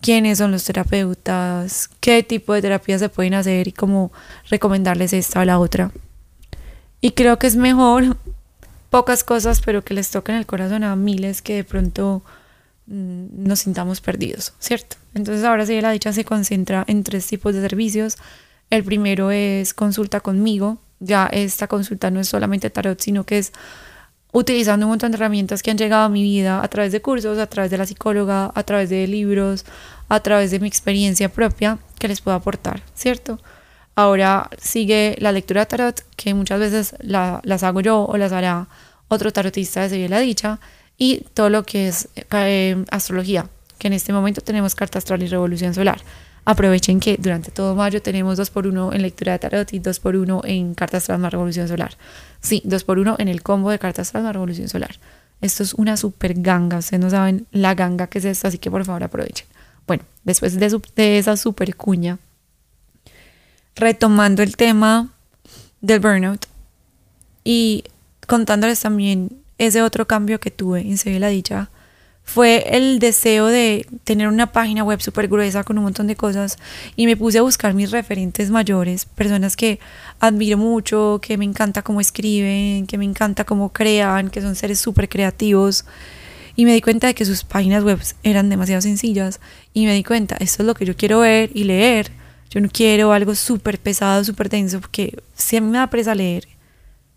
quiénes 0.00 0.38
son 0.38 0.52
los 0.52 0.64
terapeutas, 0.64 1.90
qué 2.00 2.22
tipo 2.22 2.54
de 2.54 2.62
terapias 2.62 3.00
se 3.00 3.08
pueden 3.08 3.34
hacer 3.34 3.68
y 3.68 3.72
cómo 3.72 4.12
recomendarles 4.48 5.12
esta 5.12 5.40
o 5.40 5.44
la 5.44 5.58
otra. 5.58 5.90
Y 7.00 7.10
creo 7.10 7.38
que 7.38 7.46
es 7.46 7.56
mejor 7.56 8.16
pocas 8.88 9.24
cosas, 9.24 9.60
pero 9.60 9.82
que 9.82 9.94
les 9.94 10.10
toquen 10.10 10.36
el 10.36 10.46
corazón 10.46 10.84
a 10.84 10.96
miles 10.96 11.42
que 11.42 11.56
de 11.56 11.64
pronto 11.64 12.22
nos 12.86 13.60
sintamos 13.60 14.00
perdidos, 14.00 14.54
¿cierto? 14.58 14.96
Entonces 15.14 15.44
ahora 15.44 15.66
sí 15.66 15.80
la 15.80 15.90
dicha 15.90 16.12
se 16.12 16.24
concentra 16.24 16.84
en 16.86 17.02
tres 17.02 17.26
tipos 17.26 17.54
de 17.54 17.60
servicios 17.60 18.16
el 18.70 18.84
primero 18.84 19.30
es 19.30 19.74
consulta 19.74 20.20
conmigo. 20.20 20.78
Ya 20.98 21.26
esta 21.26 21.68
consulta 21.68 22.10
no 22.10 22.20
es 22.20 22.28
solamente 22.28 22.70
tarot, 22.70 23.00
sino 23.00 23.24
que 23.24 23.38
es 23.38 23.52
utilizando 24.32 24.86
un 24.86 24.90
montón 24.90 25.12
de 25.12 25.16
herramientas 25.16 25.62
que 25.62 25.70
han 25.70 25.78
llegado 25.78 26.04
a 26.04 26.08
mi 26.08 26.22
vida 26.22 26.62
a 26.62 26.68
través 26.68 26.92
de 26.92 27.00
cursos, 27.00 27.38
a 27.38 27.46
través 27.46 27.70
de 27.70 27.78
la 27.78 27.86
psicóloga, 27.86 28.50
a 28.54 28.62
través 28.64 28.90
de 28.90 29.06
libros, 29.06 29.64
a 30.08 30.20
través 30.20 30.50
de 30.50 30.60
mi 30.60 30.68
experiencia 30.68 31.28
propia 31.28 31.78
que 31.98 32.08
les 32.08 32.20
puedo 32.20 32.36
aportar, 32.36 32.82
¿cierto? 32.94 33.40
Ahora 33.94 34.50
sigue 34.58 35.16
la 35.20 35.32
lectura 35.32 35.60
de 35.62 35.66
tarot, 35.66 36.02
que 36.16 36.34
muchas 36.34 36.60
veces 36.60 36.94
las 37.00 37.62
hago 37.62 37.80
yo 37.80 38.04
o 38.04 38.16
las 38.16 38.32
hará 38.32 38.68
otro 39.08 39.32
tarotista 39.32 39.82
de 39.82 39.90
Sevilla 39.90 40.08
la 40.08 40.20
Dicha, 40.20 40.60
y 40.98 41.24
todo 41.34 41.50
lo 41.50 41.64
que 41.64 41.88
es 41.88 42.08
eh, 42.14 42.84
astrología, 42.90 43.48
que 43.78 43.88
en 43.88 43.92
este 43.92 44.12
momento 44.12 44.40
tenemos 44.40 44.74
carta 44.74 44.98
astral 44.98 45.22
y 45.22 45.26
revolución 45.26 45.74
solar. 45.74 46.00
Aprovechen 46.48 47.00
que 47.00 47.16
durante 47.18 47.50
todo 47.50 47.74
mayo 47.74 48.00
tenemos 48.00 48.38
2x1 48.38 48.94
en 48.94 49.02
lectura 49.02 49.32
de 49.32 49.40
tarot 49.40 49.72
y 49.72 49.80
2x1 49.80 50.42
en 50.44 50.74
cartas 50.74 51.04
Trasma 51.04 51.28
Revolución 51.28 51.66
Solar. 51.66 51.96
Sí, 52.40 52.62
2x1 52.64 53.16
en 53.18 53.26
el 53.26 53.42
combo 53.42 53.68
de 53.72 53.80
cartas 53.80 54.12
Trasma 54.12 54.32
Revolución 54.32 54.68
Solar. 54.68 54.96
Esto 55.40 55.64
es 55.64 55.74
una 55.74 55.96
super 55.96 56.34
ganga. 56.40 56.78
Ustedes 56.78 57.02
no 57.02 57.10
saben 57.10 57.48
la 57.50 57.74
ganga 57.74 58.06
que 58.06 58.18
es 58.18 58.24
esto, 58.24 58.46
así 58.46 58.58
que 58.58 58.70
por 58.70 58.84
favor 58.84 59.02
aprovechen. 59.02 59.44
Bueno, 59.88 60.04
después 60.22 60.54
de, 60.54 60.80
de 60.94 61.18
esa 61.18 61.36
super 61.36 61.74
cuña, 61.74 62.18
retomando 63.74 64.44
el 64.44 64.56
tema 64.56 65.08
del 65.80 65.98
burnout 65.98 66.46
y 67.42 67.82
contándoles 68.28 68.78
también 68.80 69.42
ese 69.58 69.82
otro 69.82 70.06
cambio 70.06 70.40
que 70.40 70.50
tuve 70.50 70.80
en 70.80 70.98
Se 70.98 71.18
la 71.18 71.28
Dicha, 71.28 71.70
fue 72.26 72.64
el 72.76 72.98
deseo 72.98 73.46
de 73.46 73.86
tener 74.02 74.26
una 74.26 74.50
página 74.50 74.82
web 74.82 75.00
súper 75.00 75.28
gruesa 75.28 75.62
con 75.62 75.78
un 75.78 75.84
montón 75.84 76.08
de 76.08 76.16
cosas 76.16 76.58
y 76.96 77.06
me 77.06 77.16
puse 77.16 77.38
a 77.38 77.42
buscar 77.42 77.72
mis 77.72 77.92
referentes 77.92 78.50
mayores, 78.50 79.06
personas 79.06 79.56
que 79.56 79.78
admiro 80.18 80.58
mucho, 80.58 81.20
que 81.22 81.38
me 81.38 81.44
encanta 81.44 81.82
cómo 81.82 82.00
escriben, 82.00 82.86
que 82.88 82.98
me 82.98 83.04
encanta 83.04 83.44
cómo 83.44 83.72
crean, 83.72 84.28
que 84.28 84.42
son 84.42 84.56
seres 84.56 84.80
súper 84.80 85.08
creativos. 85.08 85.84
Y 86.56 86.64
me 86.64 86.72
di 86.72 86.80
cuenta 86.80 87.06
de 87.06 87.14
que 87.14 87.24
sus 87.24 87.44
páginas 87.44 87.84
web 87.84 88.00
eran 88.24 88.50
demasiado 88.50 88.82
sencillas 88.82 89.40
y 89.72 89.86
me 89.86 89.94
di 89.94 90.02
cuenta, 90.02 90.36
esto 90.40 90.62
es 90.62 90.66
lo 90.66 90.74
que 90.74 90.84
yo 90.84 90.96
quiero 90.96 91.20
ver 91.20 91.50
y 91.54 91.64
leer. 91.64 92.10
Yo 92.50 92.60
no 92.60 92.68
quiero 92.68 93.12
algo 93.12 93.34
súper 93.34 93.78
pesado, 93.78 94.24
súper 94.24 94.48
denso, 94.48 94.80
porque 94.80 95.16
si 95.36 95.56
a 95.56 95.60
mí 95.60 95.68
me 95.68 95.78
da 95.78 95.88
presa 95.88 96.14
leer, 96.14 96.48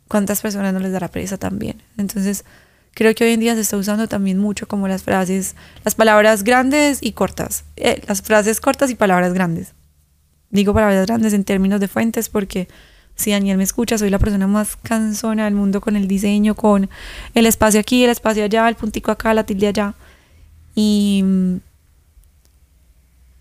¿cuántas 0.10 0.42
personas 0.42 0.74
no 0.74 0.80
les 0.80 0.92
dará 0.92 1.08
presa 1.08 1.38
también? 1.38 1.82
Entonces, 1.98 2.44
Creo 2.94 3.16
que 3.16 3.24
hoy 3.24 3.32
en 3.32 3.40
día 3.40 3.56
se 3.56 3.62
está 3.62 3.78
usando 3.78 4.08
también 4.08 4.38
mucho 4.40 4.68
como 4.68 4.88
las 4.88 5.04
frases, 5.04 5.56
las 5.86 5.96
palabras 5.96 6.44
grandes 6.44 7.00
y 7.02 7.14
cortas. 7.14 7.64
Eh, 7.76 8.02
las 8.08 8.22
frases 8.22 8.60
cortas 8.60 8.90
y 8.90 8.96
palabras 8.96 9.34
grandes. 9.34 9.74
Digo 10.50 10.74
palabras 10.74 11.06
grandes 11.06 11.34
en 11.34 11.44
términos 11.44 11.80
de 11.80 11.88
fuentes 11.88 12.30
porque 12.30 12.68
si 13.16 13.32
Daniel 13.32 13.58
me 13.58 13.64
escucha, 13.64 13.98
soy 13.98 14.10
la 14.10 14.20
persona 14.20 14.48
más 14.48 14.76
cansona 14.76 15.46
del 15.46 15.54
mundo 15.54 15.82
con 15.82 15.96
el 15.96 16.08
diseño, 16.08 16.56
con 16.56 16.90
el 17.36 17.46
espacio 17.46 17.80
aquí, 17.80 18.04
el 18.04 18.10
espacio 18.10 18.44
allá, 18.44 18.68
el 18.68 18.76
puntico 18.76 19.12
acá, 19.12 19.34
la 19.34 19.46
tilde 19.46 19.68
allá. 19.68 19.94
Y, 20.76 21.24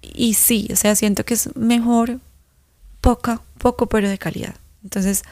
y 0.02 0.34
sí, 0.34 0.68
o 0.72 0.76
sea, 0.76 0.94
siento 0.94 1.24
que 1.24 1.34
es 1.34 1.54
mejor 1.56 2.20
poca, 3.00 3.40
poco, 3.58 3.86
pero 3.86 4.08
de 4.08 4.18
calidad. 4.18 4.54
Entonces, 4.82 5.22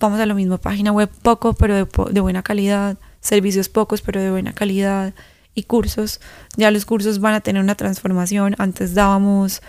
vamos 0.00 0.20
a 0.20 0.26
lo 0.26 0.34
mismo, 0.34 0.58
página 0.58 0.92
web 0.92 1.10
poco, 1.22 1.54
pero 1.54 1.74
de, 1.74 1.86
de 2.10 2.20
buena 2.20 2.42
calidad 2.42 2.96
servicios 3.20 3.68
pocos 3.68 4.00
pero 4.00 4.20
de 4.20 4.30
buena 4.30 4.52
calidad 4.52 5.14
y 5.54 5.64
cursos. 5.64 6.20
Ya 6.56 6.70
los 6.70 6.84
cursos 6.84 7.20
van 7.20 7.34
a 7.34 7.40
tener 7.40 7.62
una 7.62 7.74
transformación. 7.74 8.54
Antes 8.58 8.94
dábamos 8.94 9.62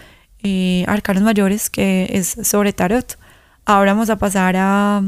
eh, 0.43 0.85
arcanos 0.87 1.23
mayores, 1.23 1.69
que 1.69 2.09
es 2.11 2.37
sobre 2.43 2.73
tarot. 2.73 3.17
Ahora 3.65 3.93
vamos 3.93 4.09
a 4.09 4.17
pasar 4.17 4.55
a, 4.57 5.03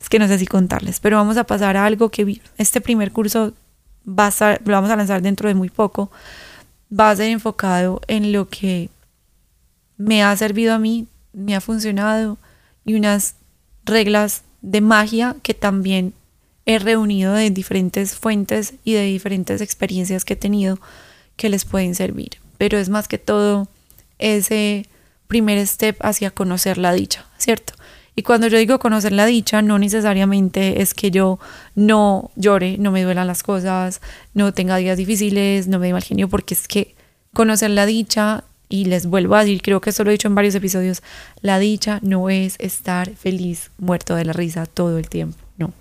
es 0.00 0.08
que 0.08 0.18
no 0.18 0.28
sé 0.28 0.38
si 0.38 0.46
contarles, 0.46 1.00
pero 1.00 1.16
vamos 1.16 1.36
a 1.36 1.44
pasar 1.44 1.76
a 1.76 1.84
algo 1.84 2.10
que 2.10 2.40
este 2.58 2.80
primer 2.80 3.12
curso 3.12 3.52
va 4.06 4.28
a 4.28 4.58
lo 4.64 4.72
vamos 4.72 4.90
a 4.90 4.96
lanzar 4.96 5.22
dentro 5.22 5.48
de 5.48 5.54
muy 5.54 5.70
poco. 5.70 6.10
Va 6.88 7.10
a 7.10 7.16
ser 7.16 7.30
enfocado 7.30 8.00
en 8.06 8.32
lo 8.32 8.48
que 8.48 8.90
me 9.96 10.22
ha 10.22 10.36
servido 10.36 10.74
a 10.74 10.78
mí, 10.78 11.06
me 11.32 11.56
ha 11.56 11.60
funcionado 11.60 12.38
y 12.84 12.94
unas 12.94 13.34
reglas 13.84 14.42
de 14.66 14.80
magia 14.80 15.36
que 15.42 15.54
también 15.54 16.12
he 16.66 16.80
reunido 16.80 17.32
de 17.32 17.50
diferentes 17.50 18.16
fuentes 18.16 18.74
y 18.84 18.94
de 18.94 19.02
diferentes 19.02 19.60
experiencias 19.60 20.24
que 20.24 20.32
he 20.32 20.36
tenido 20.36 20.80
que 21.36 21.48
les 21.48 21.64
pueden 21.64 21.94
servir. 21.94 22.38
Pero 22.58 22.76
es 22.76 22.88
más 22.88 23.06
que 23.06 23.18
todo 23.18 23.68
ese 24.18 24.86
primer 25.28 25.64
step 25.66 25.96
hacia 26.00 26.32
conocer 26.32 26.78
la 26.78 26.92
dicha, 26.92 27.26
¿cierto? 27.38 27.74
Y 28.16 28.22
cuando 28.22 28.48
yo 28.48 28.58
digo 28.58 28.80
conocer 28.80 29.12
la 29.12 29.26
dicha, 29.26 29.62
no 29.62 29.78
necesariamente 29.78 30.82
es 30.82 30.94
que 30.94 31.12
yo 31.12 31.38
no 31.76 32.32
llore, 32.34 32.76
no 32.78 32.90
me 32.90 33.04
duelan 33.04 33.26
las 33.28 33.44
cosas, 33.44 34.00
no 34.34 34.52
tenga 34.52 34.78
días 34.78 34.96
difíciles, 34.96 35.68
no 35.68 35.78
me 35.78 35.86
dé 35.86 35.92
mal 35.92 36.02
genio, 36.02 36.28
porque 36.28 36.54
es 36.54 36.66
que 36.66 36.96
conocer 37.34 37.70
la 37.70 37.86
dicha, 37.86 38.42
y 38.68 38.86
les 38.86 39.06
vuelvo 39.06 39.36
a 39.36 39.40
decir, 39.40 39.62
creo 39.62 39.80
que 39.80 39.90
esto 39.90 40.04
lo 40.04 40.10
he 40.10 40.12
dicho 40.12 40.28
en 40.28 40.34
varios 40.34 40.54
episodios, 40.54 41.02
la 41.40 41.58
dicha 41.58 42.00
no 42.02 42.30
es 42.30 42.56
estar 42.58 43.14
feliz, 43.14 43.70
muerto 43.78 44.14
de 44.16 44.24
la 44.24 44.32
risa 44.32 44.66
todo 44.66 44.98
el 44.98 45.08
tiempo. 45.08 45.38
No, 45.58 45.72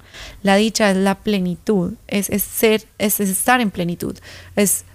la 0.42 0.56
dicha 0.56 0.90
es 0.90 0.98
la 0.98 1.16
plenitud, 1.16 1.94
es, 2.08 2.28
ser, 2.44 2.84
es, 2.98 3.20
estar 3.20 3.60
en 3.60 3.72
plenitud, 3.72 4.18
es 4.56 4.86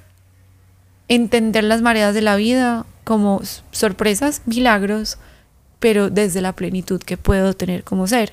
entender 1.08 1.64
las 1.64 1.82
mareas 1.82 2.14
de 2.14 2.22
la 2.22 2.36
vida 2.36 2.86
como 3.04 3.42
sorpresas, 3.72 4.42
milagros, 4.46 5.18
pero 5.80 6.08
desde 6.08 6.40
la 6.40 6.54
plenitud 6.54 7.00
que 7.00 7.16
puedo 7.16 7.54
tener 7.54 7.84
como 7.84 8.06
ser. 8.06 8.32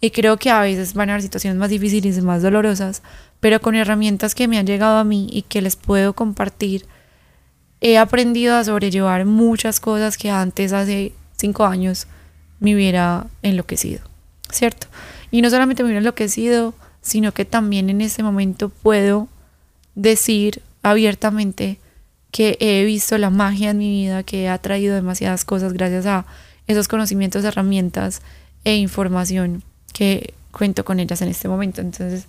Y 0.00 0.10
creo 0.10 0.36
que 0.36 0.50
a 0.50 0.60
veces 0.60 0.94
van 0.94 1.10
a 1.10 1.14
haber 1.14 1.22
situaciones 1.22 1.58
más 1.58 1.70
difíciles 1.70 2.16
y 2.16 2.22
más 2.22 2.42
dolorosas, 2.42 3.02
pero 3.40 3.60
con 3.60 3.74
herramientas 3.74 4.34
que 4.34 4.46
me 4.46 4.58
han 4.58 4.66
llegado 4.66 4.98
a 4.98 5.04
mí 5.04 5.26
y 5.32 5.42
que 5.42 5.62
les 5.62 5.74
puedo 5.74 6.12
compartir, 6.12 6.86
he 7.80 7.98
aprendido 7.98 8.56
a 8.56 8.64
sobrellevar 8.64 9.24
muchas 9.24 9.80
cosas 9.80 10.16
que 10.16 10.30
antes, 10.30 10.72
hace 10.72 11.12
cinco 11.36 11.64
años, 11.64 12.06
me 12.60 12.74
hubiera 12.74 13.26
enloquecido, 13.42 14.00
¿cierto? 14.50 14.88
Y 15.30 15.42
no 15.42 15.50
solamente 15.50 15.82
me 15.82 15.88
hubiera 15.88 16.00
enloquecido, 16.00 16.74
sino 17.02 17.32
que 17.32 17.44
también 17.44 17.90
en 17.90 18.00
ese 18.00 18.22
momento 18.22 18.68
puedo 18.68 19.28
decir 19.94 20.62
abiertamente 20.82 21.78
que 22.30 22.56
he 22.60 22.84
visto 22.84 23.16
la 23.18 23.30
magia 23.30 23.70
en 23.70 23.78
mi 23.78 23.90
vida, 23.90 24.22
que 24.22 24.48
ha 24.48 24.58
traído 24.58 24.94
demasiadas 24.94 25.44
cosas 25.44 25.72
gracias 25.72 26.06
a 26.06 26.26
esos 26.66 26.88
conocimientos, 26.88 27.44
herramientas 27.44 28.20
e 28.64 28.76
información 28.76 29.62
que 29.92 30.34
cuento 30.50 30.84
con 30.84 31.00
ellas 31.00 31.22
en 31.22 31.28
este 31.28 31.48
momento. 31.48 31.80
Entonces, 31.80 32.26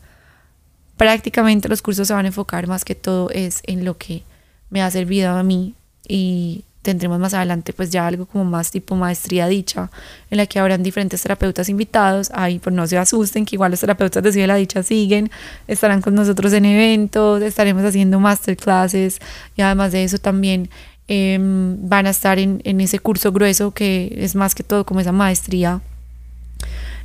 prácticamente 0.97 1.67
los 1.67 1.81
cursos 1.81 2.07
se 2.07 2.13
van 2.13 2.25
a 2.25 2.29
enfocar 2.29 2.67
más 2.67 2.85
que 2.85 2.95
todo 2.95 3.29
es 3.31 3.61
en 3.63 3.83
lo 3.83 3.97
que 3.97 4.23
me 4.69 4.81
ha 4.81 4.91
servido 4.91 5.31
a 5.31 5.43
mí 5.43 5.75
y 6.07 6.63
tendremos 6.81 7.19
más 7.19 7.33
adelante 7.33 7.73
pues 7.73 7.89
ya 7.89 8.07
algo 8.07 8.25
como 8.25 8.45
más 8.45 8.71
tipo 8.71 8.95
maestría 8.95 9.47
dicha, 9.47 9.91
en 10.31 10.37
la 10.37 10.45
que 10.45 10.59
habrán 10.59 10.81
diferentes 10.81 11.21
terapeutas 11.21 11.69
invitados, 11.69 12.31
ahí 12.33 12.59
pues 12.59 12.75
no 12.75 12.87
se 12.87 12.97
asusten 12.97 13.45
que 13.45 13.55
igual 13.55 13.71
los 13.71 13.79
terapeutas 13.79 14.23
de 14.23 14.47
la 14.47 14.55
dicha 14.55 14.81
siguen, 14.81 15.29
estarán 15.67 16.01
con 16.01 16.15
nosotros 16.15 16.53
en 16.53 16.65
eventos, 16.65 17.41
estaremos 17.41 17.83
haciendo 17.83 18.19
masterclasses 18.19 19.19
y 19.55 19.61
además 19.61 19.91
de 19.91 20.03
eso 20.03 20.17
también 20.17 20.69
em, 21.07 21.77
van 21.89 22.07
a 22.07 22.11
estar 22.11 22.39
en, 22.39 22.61
en, 22.63 22.81
ese 22.81 22.99
curso 22.99 23.31
grueso 23.31 23.71
que 23.71 24.15
es 24.17 24.35
más 24.35 24.55
que 24.55 24.63
todo 24.63 24.85
como 24.85 24.99
esa 25.01 25.11
maestría 25.11 25.81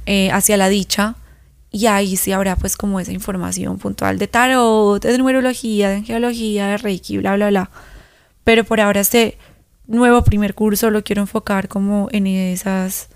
eh, 0.06 0.30
hacia 0.30 0.56
la 0.56 0.68
dicha 0.68 1.16
y 1.74 1.88
ahí 1.88 2.16
sí 2.16 2.30
habrá 2.30 2.54
pues 2.54 2.76
como 2.76 3.00
esa 3.00 3.10
información 3.10 3.78
puntual 3.78 4.16
de 4.16 4.28
tarot, 4.28 5.02
de 5.02 5.18
numerología, 5.18 5.88
de 5.90 6.02
geología, 6.02 6.68
de 6.68 6.76
reiki, 6.78 7.18
bla, 7.18 7.34
bla, 7.34 7.48
bla. 7.48 7.70
Pero 8.44 8.62
por 8.62 8.80
ahora 8.80 9.00
este 9.00 9.38
nuevo 9.88 10.22
primer 10.22 10.54
curso 10.54 10.90
lo 10.90 11.02
quiero 11.02 11.22
enfocar 11.22 11.66
como 11.66 12.08
en 12.12 12.28
esas 12.28 13.08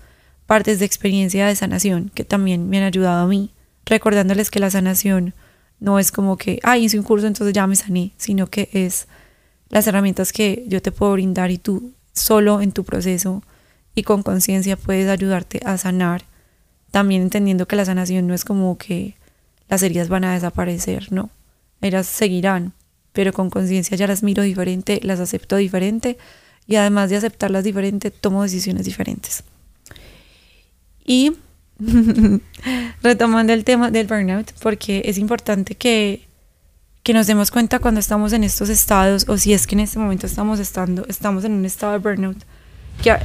partes 0.45 0.79
de 0.79 0.85
experiencia 0.85 1.47
de 1.47 1.55
sanación 1.55 2.11
que 2.13 2.25
también 2.25 2.67
me 2.67 2.79
han 2.79 2.83
ayudado 2.83 3.23
a 3.23 3.27
mí, 3.27 3.53
recordándoles 3.85 4.51
que 4.51 4.59
la 4.59 4.69
sanación 4.69 5.33
no 5.79 5.97
es 5.97 6.11
como 6.11 6.35
que, 6.35 6.59
ah, 6.63 6.77
hice 6.77 6.99
un 6.99 7.05
curso 7.05 7.27
entonces 7.27 7.53
ya 7.53 7.65
me 7.65 7.77
sané, 7.77 8.11
sino 8.17 8.47
que 8.47 8.67
es 8.73 9.07
las 9.69 9.87
herramientas 9.87 10.33
que 10.33 10.65
yo 10.67 10.81
te 10.81 10.91
puedo 10.91 11.13
brindar 11.13 11.49
y 11.49 11.59
tú 11.59 11.93
solo 12.11 12.59
en 12.59 12.73
tu 12.73 12.83
proceso 12.83 13.41
y 13.95 14.03
con 14.03 14.21
conciencia 14.21 14.75
puedes 14.75 15.07
ayudarte 15.07 15.61
a 15.63 15.77
sanar, 15.77 16.23
también 16.91 17.21
entendiendo 17.21 17.67
que 17.67 17.75
la 17.75 17.85
sanación 17.85 18.27
no 18.27 18.33
es 18.33 18.45
como 18.45 18.77
que 18.77 19.15
las 19.67 19.83
heridas 19.83 20.09
van 20.09 20.23
a 20.23 20.33
desaparecer, 20.33 21.11
no, 21.11 21.29
ellas 21.81 22.07
seguirán, 22.07 22.73
pero 23.13 23.33
con 23.33 23.49
conciencia 23.49 23.97
ya 23.97 24.07
las 24.07 24.23
miro 24.23 24.43
diferente, 24.43 24.99
las 25.03 25.19
acepto 25.19 25.55
diferente 25.55 26.17
y 26.67 26.75
además 26.75 27.09
de 27.09 27.17
aceptarlas 27.17 27.63
diferentes, 27.63 28.13
tomo 28.13 28.43
decisiones 28.43 28.85
diferentes. 28.85 29.43
Y 31.03 31.33
retomando 33.01 33.53
el 33.53 33.63
tema 33.63 33.89
del 33.89 34.07
burnout, 34.07 34.51
porque 34.61 35.01
es 35.05 35.17
importante 35.17 35.75
que, 35.75 36.27
que 37.03 37.13
nos 37.13 37.25
demos 37.25 37.51
cuenta 37.51 37.79
cuando 37.79 37.99
estamos 37.99 38.33
en 38.33 38.43
estos 38.43 38.69
estados, 38.69 39.25
o 39.27 39.37
si 39.37 39.53
es 39.53 39.65
que 39.65 39.75
en 39.75 39.81
este 39.81 39.97
momento 39.97 40.27
estamos, 40.27 40.59
estando, 40.59 41.05
estamos 41.07 41.43
en 41.45 41.53
un 41.53 41.65
estado 41.65 41.93
de 41.93 41.99
burnout, 41.99 42.37
que, 43.01 43.15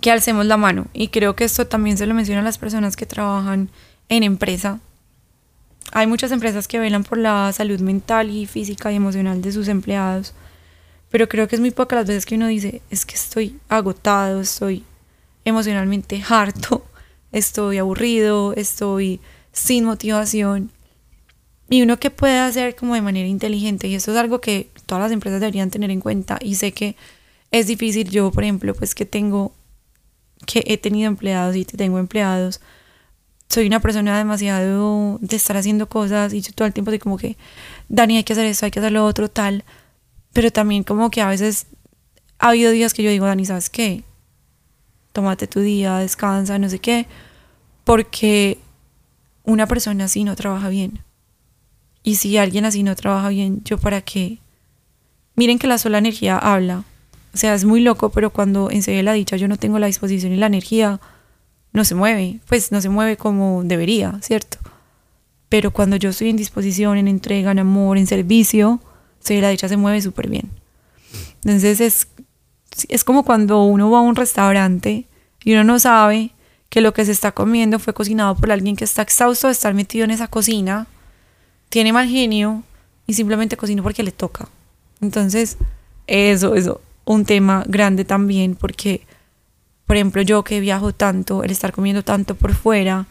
que 0.00 0.10
alcemos 0.10 0.46
la 0.46 0.56
mano. 0.56 0.86
Y 0.92 1.08
creo 1.08 1.36
que 1.36 1.44
esto 1.44 1.66
también 1.66 1.96
se 1.96 2.06
lo 2.06 2.14
menciona 2.14 2.42
las 2.42 2.58
personas 2.58 2.96
que 2.96 3.06
trabajan 3.06 3.70
en 4.08 4.22
empresa. 4.22 4.80
Hay 5.92 6.06
muchas 6.06 6.32
empresas 6.32 6.68
que 6.68 6.78
velan 6.78 7.04
por 7.04 7.18
la 7.18 7.52
salud 7.52 7.80
mental 7.80 8.30
y 8.30 8.46
física 8.46 8.92
y 8.92 8.96
emocional 8.96 9.42
de 9.42 9.52
sus 9.52 9.68
empleados 9.68 10.34
pero 11.10 11.28
creo 11.28 11.48
que 11.48 11.56
es 11.56 11.60
muy 11.60 11.72
pocas 11.72 11.98
las 11.98 12.06
veces 12.06 12.24
que 12.24 12.36
uno 12.36 12.46
dice, 12.46 12.82
es 12.90 13.04
que 13.04 13.16
estoy 13.16 13.58
agotado, 13.68 14.40
estoy 14.40 14.84
emocionalmente 15.44 16.22
harto, 16.28 16.86
estoy 17.32 17.78
aburrido, 17.78 18.54
estoy 18.54 19.20
sin 19.52 19.84
motivación. 19.84 20.70
Y 21.68 21.82
uno 21.82 21.98
que 21.98 22.10
puede 22.10 22.38
hacer 22.38 22.76
como 22.76 22.94
de 22.94 23.02
manera 23.02 23.28
inteligente, 23.28 23.88
y 23.88 23.96
esto 23.96 24.12
es 24.12 24.16
algo 24.16 24.40
que 24.40 24.70
todas 24.86 25.02
las 25.02 25.12
empresas 25.12 25.40
deberían 25.40 25.70
tener 25.70 25.90
en 25.90 26.00
cuenta, 26.00 26.38
y 26.40 26.54
sé 26.54 26.72
que 26.72 26.96
es 27.50 27.66
difícil, 27.66 28.08
yo 28.10 28.30
por 28.30 28.44
ejemplo, 28.44 28.74
pues 28.74 28.94
que 28.94 29.04
tengo, 29.04 29.52
que 30.46 30.64
he 30.66 30.78
tenido 30.78 31.08
empleados 31.08 31.56
y 31.56 31.64
tengo 31.64 31.98
empleados, 31.98 32.60
soy 33.48 33.66
una 33.66 33.80
persona 33.80 34.16
demasiado 34.16 35.18
de 35.20 35.36
estar 35.36 35.56
haciendo 35.56 35.88
cosas 35.88 36.32
y 36.32 36.40
yo 36.40 36.52
todo 36.52 36.66
el 36.66 36.72
tiempo 36.72 36.90
estoy 36.90 37.00
como 37.00 37.18
que, 37.18 37.36
Dani, 37.88 38.18
hay 38.18 38.24
que 38.24 38.32
hacer 38.32 38.46
eso, 38.46 38.64
hay 38.64 38.70
que 38.70 38.78
hacer 38.78 38.92
lo 38.92 39.04
otro, 39.04 39.28
tal 39.28 39.64
pero 40.32 40.50
también 40.50 40.84
como 40.84 41.10
que 41.10 41.20
a 41.20 41.28
veces 41.28 41.66
ha 42.38 42.48
habido 42.48 42.70
días 42.70 42.94
que 42.94 43.02
yo 43.02 43.10
digo, 43.10 43.26
Dani, 43.26 43.44
¿sabes 43.44 43.70
qué? 43.70 44.04
Tómate 45.12 45.46
tu 45.46 45.60
día, 45.60 45.98
descansa, 45.98 46.58
no 46.58 46.68
sé 46.68 46.78
qué, 46.78 47.06
porque 47.84 48.58
una 49.44 49.66
persona 49.66 50.04
así 50.04 50.24
no 50.24 50.36
trabaja 50.36 50.68
bien. 50.68 51.02
Y 52.02 52.14
si 52.14 52.38
alguien 52.38 52.64
así 52.64 52.82
no 52.82 52.94
trabaja 52.96 53.28
bien, 53.28 53.62
¿yo 53.64 53.76
para 53.78 54.00
qué? 54.00 54.38
Miren 55.34 55.58
que 55.58 55.66
la 55.66 55.78
sola 55.78 55.98
energía 55.98 56.38
habla. 56.38 56.84
O 57.32 57.36
sea, 57.36 57.54
es 57.54 57.64
muy 57.64 57.80
loco, 57.80 58.10
pero 58.10 58.30
cuando 58.30 58.70
en 58.70 59.04
la 59.04 59.12
dicha 59.12 59.36
yo 59.36 59.48
no 59.48 59.56
tengo 59.56 59.78
la 59.78 59.86
disposición 59.86 60.32
y 60.32 60.36
la 60.36 60.46
energía, 60.46 61.00
no 61.72 61.84
se 61.84 61.94
mueve. 61.94 62.40
Pues 62.48 62.72
no 62.72 62.80
se 62.80 62.88
mueve 62.88 63.16
como 63.16 63.62
debería, 63.64 64.18
¿cierto? 64.22 64.58
Pero 65.48 65.72
cuando 65.72 65.96
yo 65.96 66.10
estoy 66.10 66.30
en 66.30 66.36
disposición, 66.36 66.98
en 66.98 67.08
entrega, 67.08 67.52
en 67.52 67.58
amor, 67.58 67.98
en 67.98 68.06
servicio, 68.06 68.80
se 69.20 69.40
la 69.40 69.50
dicha 69.50 69.68
se 69.68 69.76
mueve 69.76 70.00
súper 70.00 70.28
bien. 70.28 70.50
Entonces 71.44 71.80
es, 71.80 72.08
es 72.88 73.04
como 73.04 73.24
cuando 73.24 73.64
uno 73.64 73.90
va 73.90 73.98
a 73.98 74.02
un 74.02 74.16
restaurante 74.16 75.06
y 75.44 75.52
uno 75.52 75.64
no 75.64 75.78
sabe 75.78 76.32
que 76.68 76.80
lo 76.80 76.94
que 76.94 77.04
se 77.04 77.12
está 77.12 77.32
comiendo 77.32 77.78
fue 77.78 77.94
cocinado 77.94 78.36
por 78.36 78.50
alguien 78.52 78.76
que 78.76 78.84
está 78.84 79.02
exhausto 79.02 79.48
de 79.48 79.52
estar 79.52 79.74
metido 79.74 80.04
en 80.04 80.12
esa 80.12 80.28
cocina, 80.28 80.86
tiene 81.68 81.92
mal 81.92 82.08
genio 82.08 82.62
y 83.06 83.14
simplemente 83.14 83.56
cocina 83.56 83.82
porque 83.82 84.04
le 84.04 84.12
toca. 84.12 84.48
Entonces, 85.00 85.56
eso, 86.06 86.54
eso, 86.54 86.80
un 87.04 87.24
tema 87.24 87.64
grande 87.66 88.04
también 88.04 88.54
porque, 88.54 89.06
por 89.86 89.96
ejemplo, 89.96 90.22
yo 90.22 90.44
que 90.44 90.60
viajo 90.60 90.92
tanto, 90.92 91.42
el 91.42 91.50
estar 91.50 91.72
comiendo 91.72 92.02
tanto 92.02 92.34
por 92.34 92.54
fuera, 92.54 93.06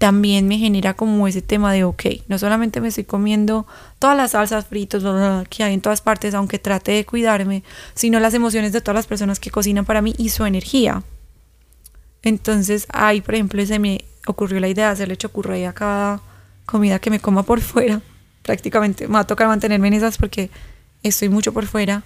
también 0.00 0.48
me 0.48 0.56
genera 0.56 0.94
como 0.94 1.28
ese 1.28 1.42
tema 1.42 1.74
de, 1.74 1.84
ok, 1.84 2.04
no 2.26 2.38
solamente 2.38 2.80
me 2.80 2.88
estoy 2.88 3.04
comiendo 3.04 3.66
todas 3.98 4.16
las 4.16 4.30
salsas 4.30 4.66
fritas 4.66 5.02
que 5.50 5.62
hay 5.62 5.74
en 5.74 5.82
todas 5.82 6.00
partes, 6.00 6.32
aunque 6.32 6.58
trate 6.58 6.92
de 6.92 7.04
cuidarme, 7.04 7.62
sino 7.92 8.18
las 8.18 8.32
emociones 8.32 8.72
de 8.72 8.80
todas 8.80 8.94
las 8.94 9.06
personas 9.06 9.38
que 9.38 9.50
cocinan 9.50 9.84
para 9.84 10.00
mí 10.00 10.14
y 10.16 10.30
su 10.30 10.46
energía. 10.46 11.02
Entonces, 12.22 12.86
ahí, 12.92 13.20
por 13.20 13.34
ejemplo, 13.34 13.64
se 13.66 13.78
me 13.78 14.06
ocurrió 14.26 14.58
la 14.58 14.68
idea 14.68 14.86
de 14.86 14.92
hacerle 14.92 15.18
chocurrey 15.18 15.64
a 15.64 15.74
cada 15.74 16.22
comida 16.64 16.98
que 16.98 17.10
me 17.10 17.20
coma 17.20 17.42
por 17.42 17.60
fuera. 17.60 18.00
Prácticamente 18.42 19.06
me 19.06 19.14
va 19.14 19.20
a 19.20 19.26
tocar 19.26 19.48
mantenerme 19.48 19.88
en 19.88 19.94
esas 19.94 20.16
porque 20.16 20.50
estoy 21.02 21.28
mucho 21.28 21.52
por 21.52 21.66
fuera. 21.66 22.04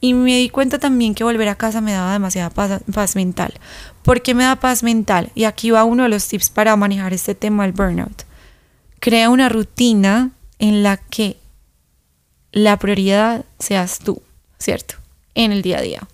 Y 0.00 0.14
me 0.14 0.36
di 0.36 0.48
cuenta 0.48 0.78
también 0.78 1.14
que 1.14 1.24
volver 1.24 1.48
a 1.48 1.56
casa 1.56 1.80
me 1.80 1.92
daba 1.92 2.12
demasiada 2.12 2.50
paz, 2.50 3.16
mental. 3.16 3.54
¿Por 4.02 4.22
qué 4.22 4.34
me 4.34 4.44
da 4.44 4.56
paz 4.56 4.82
mental? 4.82 5.30
Y 5.34 5.44
aquí 5.44 5.70
va 5.70 5.84
uno 5.84 6.04
de 6.04 6.08
los 6.08 6.28
tips 6.28 6.50
para 6.50 6.76
manejar 6.76 7.12
este 7.12 7.34
tema 7.34 7.64
del 7.64 7.72
burnout. 7.72 8.22
Crea 9.00 9.28
una 9.28 9.48
rutina 9.48 10.30
en 10.58 10.82
la 10.82 10.98
que 10.98 11.36
la 12.52 12.78
prioridad 12.78 13.44
seas 13.58 13.98
tú, 13.98 14.22
¿cierto? 14.58 14.94
En 15.34 15.50
el 15.50 15.62
día 15.62 15.78
a 15.78 15.82
día. 15.82 16.08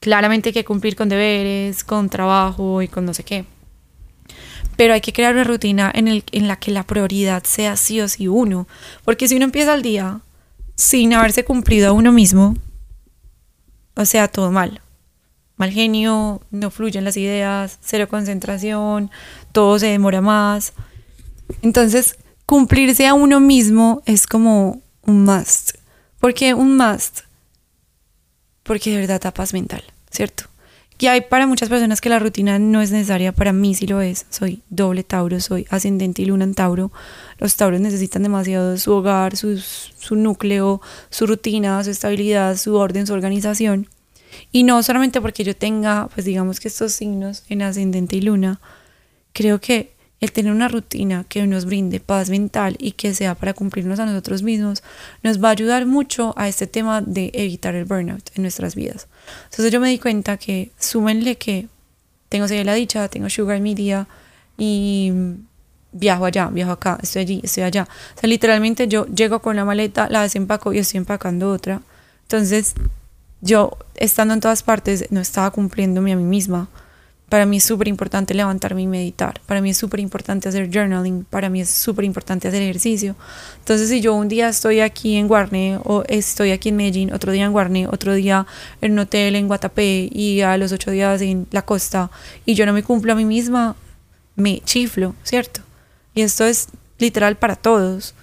Claramente 0.00 0.50
hay 0.50 0.52
que 0.52 0.64
cumplir 0.64 0.96
con 0.96 1.08
deberes, 1.08 1.84
con 1.84 2.08
trabajo 2.08 2.80
y 2.82 2.88
con 2.88 3.04
no 3.04 3.12
sé 3.12 3.24
qué. 3.24 3.44
Pero 4.76 4.94
hay 4.94 5.00
que 5.00 5.12
crear 5.12 5.34
una 5.34 5.44
rutina 5.44 5.90
en, 5.94 6.08
el, 6.08 6.24
en 6.32 6.48
la 6.48 6.56
que 6.56 6.70
la 6.70 6.84
prioridad 6.84 7.42
sea 7.44 7.76
sí 7.76 8.00
o 8.00 8.08
sí 8.08 8.28
uno. 8.28 8.68
Porque 9.04 9.28
si 9.28 9.36
uno 9.36 9.44
empieza 9.44 9.74
el 9.74 9.82
día 9.82 10.20
sin 10.76 11.12
haberse 11.12 11.44
cumplido 11.44 11.88
a 11.88 11.92
uno 11.92 12.12
mismo, 12.12 12.56
o 13.98 14.04
sea, 14.04 14.28
todo 14.28 14.52
mal. 14.52 14.80
Mal 15.56 15.72
genio, 15.72 16.40
no 16.52 16.70
fluyen 16.70 17.02
las 17.02 17.16
ideas, 17.16 17.80
cero 17.82 18.08
concentración, 18.08 19.10
todo 19.50 19.76
se 19.80 19.88
demora 19.88 20.20
más. 20.20 20.72
Entonces, 21.62 22.16
cumplirse 22.46 23.08
a 23.08 23.14
uno 23.14 23.40
mismo 23.40 24.00
es 24.06 24.28
como 24.28 24.80
un 25.02 25.24
must. 25.24 25.72
¿Por 26.20 26.32
qué 26.32 26.54
un 26.54 26.76
must? 26.76 27.22
Porque 28.62 28.92
de 28.92 28.98
verdad 28.98 29.20
da 29.20 29.34
mental, 29.52 29.82
¿cierto? 30.12 30.44
Y 31.00 31.08
hay 31.08 31.22
para 31.22 31.48
muchas 31.48 31.68
personas 31.68 32.00
que 32.00 32.08
la 32.08 32.20
rutina 32.20 32.60
no 32.60 32.80
es 32.80 32.92
necesaria, 32.92 33.32
para 33.32 33.52
mí 33.52 33.74
sí 33.74 33.88
lo 33.88 34.00
es. 34.00 34.26
Soy 34.30 34.62
doble 34.70 35.02
Tauro, 35.02 35.40
soy 35.40 35.66
ascendente 35.70 36.22
y 36.22 36.26
luna 36.26 36.44
en 36.44 36.54
Tauro. 36.54 36.92
Los 37.38 37.56
Tauros 37.56 37.80
necesitan 37.80 38.22
demasiado 38.22 38.76
su 38.78 38.92
hogar, 38.92 39.36
su, 39.36 39.58
su 39.58 40.16
núcleo, 40.16 40.80
su 41.10 41.26
rutina, 41.26 41.82
su 41.84 41.90
estabilidad, 41.90 42.56
su 42.56 42.74
orden, 42.74 43.06
su 43.06 43.12
organización. 43.12 43.88
Y 44.52 44.62
no 44.62 44.82
solamente 44.82 45.20
porque 45.20 45.44
yo 45.44 45.56
tenga, 45.56 46.08
pues 46.14 46.26
digamos 46.26 46.60
que 46.60 46.68
estos 46.68 46.92
signos 46.92 47.44
en 47.48 47.62
ascendente 47.62 48.16
y 48.16 48.22
luna, 48.22 48.60
creo 49.32 49.60
que 49.60 49.92
el 50.20 50.32
tener 50.32 50.52
una 50.52 50.68
rutina 50.68 51.24
que 51.28 51.46
nos 51.46 51.64
brinde 51.64 52.00
paz 52.00 52.28
mental 52.28 52.76
y 52.78 52.92
que 52.92 53.14
sea 53.14 53.34
para 53.36 53.54
cumplirnos 53.54 54.00
a 54.00 54.06
nosotros 54.06 54.42
mismos, 54.42 54.82
nos 55.22 55.42
va 55.42 55.48
a 55.48 55.52
ayudar 55.52 55.86
mucho 55.86 56.34
a 56.36 56.48
este 56.48 56.66
tema 56.66 57.00
de 57.00 57.30
evitar 57.34 57.74
el 57.76 57.84
burnout 57.84 58.30
en 58.34 58.42
nuestras 58.42 58.74
vidas. 58.74 59.06
Entonces 59.44 59.72
yo 59.72 59.80
me 59.80 59.90
di 59.90 59.98
cuenta 59.98 60.36
que 60.36 60.72
súmenle 60.78 61.36
que 61.36 61.68
tengo 62.28 62.46
la 62.46 62.74
dicha, 62.74 63.08
tengo 63.08 63.30
Sugar 63.30 63.60
Media 63.60 64.08
y 64.56 65.12
viajo 65.98 66.24
allá, 66.24 66.48
viajo 66.48 66.72
acá, 66.72 66.98
estoy 67.02 67.22
allí, 67.22 67.40
estoy 67.42 67.64
allá. 67.64 67.88
O 68.16 68.20
sea, 68.20 68.28
literalmente 68.28 68.88
yo 68.88 69.06
llego 69.06 69.40
con 69.40 69.56
la 69.56 69.64
maleta, 69.64 70.08
la 70.08 70.22
desempaco 70.22 70.72
y 70.72 70.78
estoy 70.78 70.98
empacando 70.98 71.50
otra. 71.50 71.82
Entonces, 72.22 72.74
yo 73.40 73.76
estando 73.94 74.34
en 74.34 74.40
todas 74.40 74.62
partes 74.62 75.06
no 75.10 75.20
estaba 75.20 75.50
cumpliéndome 75.50 76.12
a 76.12 76.16
mí 76.16 76.24
misma. 76.24 76.68
Para 77.28 77.44
mí 77.44 77.58
es 77.58 77.64
súper 77.64 77.88
importante 77.88 78.32
levantarme 78.32 78.82
y 78.82 78.86
meditar. 78.86 79.40
Para 79.44 79.60
mí 79.60 79.70
es 79.70 79.76
súper 79.76 80.00
importante 80.00 80.48
hacer 80.48 80.70
journaling. 80.72 81.24
Para 81.24 81.50
mí 81.50 81.60
es 81.60 81.68
súper 81.68 82.06
importante 82.06 82.48
hacer 82.48 82.62
ejercicio. 82.62 83.16
Entonces, 83.58 83.90
si 83.90 84.00
yo 84.00 84.14
un 84.14 84.28
día 84.28 84.48
estoy 84.48 84.80
aquí 84.80 85.16
en 85.16 85.28
Guarne 85.28 85.78
o 85.84 86.04
estoy 86.08 86.52
aquí 86.52 86.70
en 86.70 86.76
Medellín, 86.76 87.12
otro 87.12 87.30
día 87.32 87.44
en 87.44 87.52
Guarne, 87.52 87.86
otro 87.86 88.14
día 88.14 88.46
en 88.80 88.92
un 88.92 89.00
hotel 89.00 89.36
en 89.36 89.46
Guatapé 89.46 90.08
y 90.10 90.40
a 90.40 90.56
los 90.56 90.72
ocho 90.72 90.90
días 90.90 91.20
en 91.20 91.46
la 91.50 91.62
costa 91.62 92.10
y 92.46 92.54
yo 92.54 92.64
no 92.64 92.72
me 92.72 92.82
cumplo 92.82 93.12
a 93.12 93.16
mí 93.16 93.26
misma, 93.26 93.76
me 94.34 94.62
chiflo, 94.64 95.14
¿cierto? 95.22 95.67
Y 96.18 96.22
esto 96.22 96.44
es 96.44 96.66
literal 96.98 97.36
para 97.36 97.54
todos. 97.54 98.16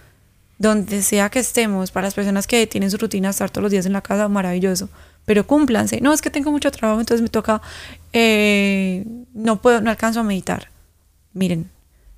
Donde 0.58 1.02
sea 1.02 1.30
que 1.30 1.40
estemos, 1.40 1.92
para 1.92 2.08
las 2.08 2.14
personas 2.14 2.46
que 2.46 2.68
tienen 2.68 2.92
su 2.92 2.98
rutina 2.98 3.30
estar 3.30 3.50
todos 3.50 3.64
los 3.64 3.72
días 3.72 3.86
en 3.86 3.94
la 3.94 4.02
casa, 4.02 4.28
maravilloso 4.28 4.90
pero 5.24 5.48
cúmplanse. 5.48 6.02
No, 6.02 6.12
es 6.12 6.22
que 6.22 6.30
tengo 6.30 6.52
mucho 6.52 6.72
trabajo, 6.72 7.00
entonces 7.00 7.22
me 7.22 7.30
toca, 7.30 7.62
eh, 8.12 9.06
no 9.34 9.62
puedo, 9.62 9.80
no 9.80 9.90
alcanzo 9.90 10.20
a 10.20 10.24
meditar. 10.24 10.70
Miren, 11.32 11.72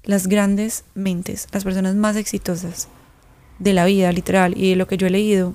las 0.03 0.25
grandes 0.25 0.83
mentes, 0.95 1.47
las 1.51 1.63
personas 1.63 1.93
más 1.93 2.15
exitosas 2.15 2.87
de 3.59 3.73
la 3.73 3.85
vida, 3.85 4.11
literal, 4.11 4.57
y 4.57 4.71
de 4.71 4.75
lo 4.77 4.87
que 4.87 4.97
yo 4.97 5.05
he 5.05 5.11
leído, 5.11 5.53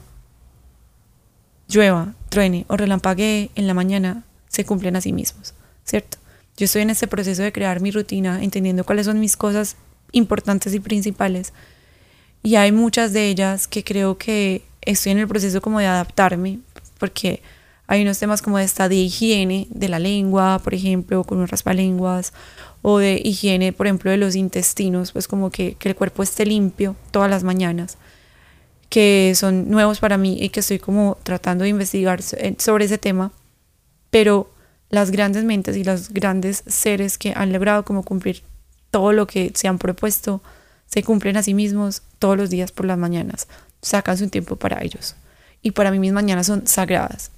llueva, 1.69 2.15
truene 2.29 2.65
o 2.69 2.77
relampaguee 2.77 3.51
en 3.57 3.67
la 3.67 3.75
mañana, 3.75 4.23
se 4.49 4.65
cumplen 4.65 4.95
a 4.95 5.01
sí 5.01 5.13
mismos, 5.13 5.53
¿cierto? 5.85 6.19
Yo 6.57 6.67
estoy 6.67 6.83
en 6.83 6.91
este 6.91 7.09
proceso 7.09 7.43
de 7.43 7.53
crear 7.53 7.81
mi 7.81 7.91
rutina, 7.91 8.43
entendiendo 8.43 8.85
cuáles 8.85 9.07
son 9.07 9.19
mis 9.19 9.37
cosas 9.37 9.77
importantes 10.13 10.75
y 10.75 10.81
principales. 10.81 11.53
Y 12.43 12.57
hay 12.57 12.73
muchas 12.73 13.13
de 13.13 13.29
ellas 13.29 13.69
que 13.69 13.85
creo 13.85 14.19
que 14.19 14.63
estoy 14.81 15.13
en 15.13 15.19
el 15.19 15.29
proceso 15.29 15.61
como 15.61 15.79
de 15.79 15.87
adaptarme, 15.87 16.61
porque 16.99 17.43
hay 17.87 18.03
unos 18.03 18.19
temas 18.19 18.43
como 18.43 18.59
esta 18.59 18.89
de 18.89 18.97
higiene 18.97 19.67
de 19.71 19.89
la 19.89 19.99
lengua, 19.99 20.61
por 20.63 20.75
ejemplo, 20.75 21.25
con 21.25 21.39
un 21.39 21.49
raspalenguas, 21.49 22.33
o 22.81 22.99
de 22.99 23.21
higiene, 23.23 23.73
por 23.73 23.87
ejemplo, 23.87 24.11
de 24.11 24.17
los 24.17 24.35
intestinos, 24.35 25.13
pues 25.13 25.29
como 25.29 25.51
que, 25.51 25.75
que 25.75 25.89
el 25.89 25.97
cuerpo 25.97 26.23
esté 26.23 26.47
limpio 26.47 26.97
todas 27.11 27.31
las 27.31 27.45
mañanas, 27.45 27.97
que 28.89 29.33
son 29.37 29.71
nuevos 29.71 30.01
para 30.01 30.19
mí 30.19 30.37
y 30.41 30.49
que 30.49 30.61
estoy 30.61 30.79
como 30.79 31.17
tratando 31.23 31.63
de 31.65 31.71
investigar 31.71 32.21
sobre 32.23 32.85
ese 32.85 32.99
tema, 32.99 33.33
pero 34.11 34.51
las 34.91 35.11
grandes 35.11 35.45
mentes 35.45 35.77
y 35.77 35.85
los 35.85 36.11
grandes 36.11 36.65
seres 36.67 37.19
que 37.19 37.33
han 37.35 37.53
logrado 37.53 37.85
como 37.85 38.03
cumplir 38.03 38.43
todo 38.93 39.13
lo 39.13 39.27
que 39.27 39.51
se 39.57 39.67
han 39.67 39.79
propuesto, 39.79 40.41
se 40.87 41.03
cumplen 41.03 41.37
a 41.37 41.43
sí 41.43 41.55
mismos 41.55 42.03
todos 42.21 42.37
los 42.37 42.51
días 42.51 42.71
por 42.71 42.87
las 42.87 42.99
mañanas, 42.99 43.49
sacan 43.81 44.17
su 44.17 44.29
tiempo 44.29 44.55
para 44.55 44.85
ellos 44.85 45.17
y 45.63 45.71
para 45.71 45.91
mí 45.91 45.99
mis 45.99 46.13
mañanas 46.13 46.47
son 46.47 46.67
sagradas. 46.67 47.31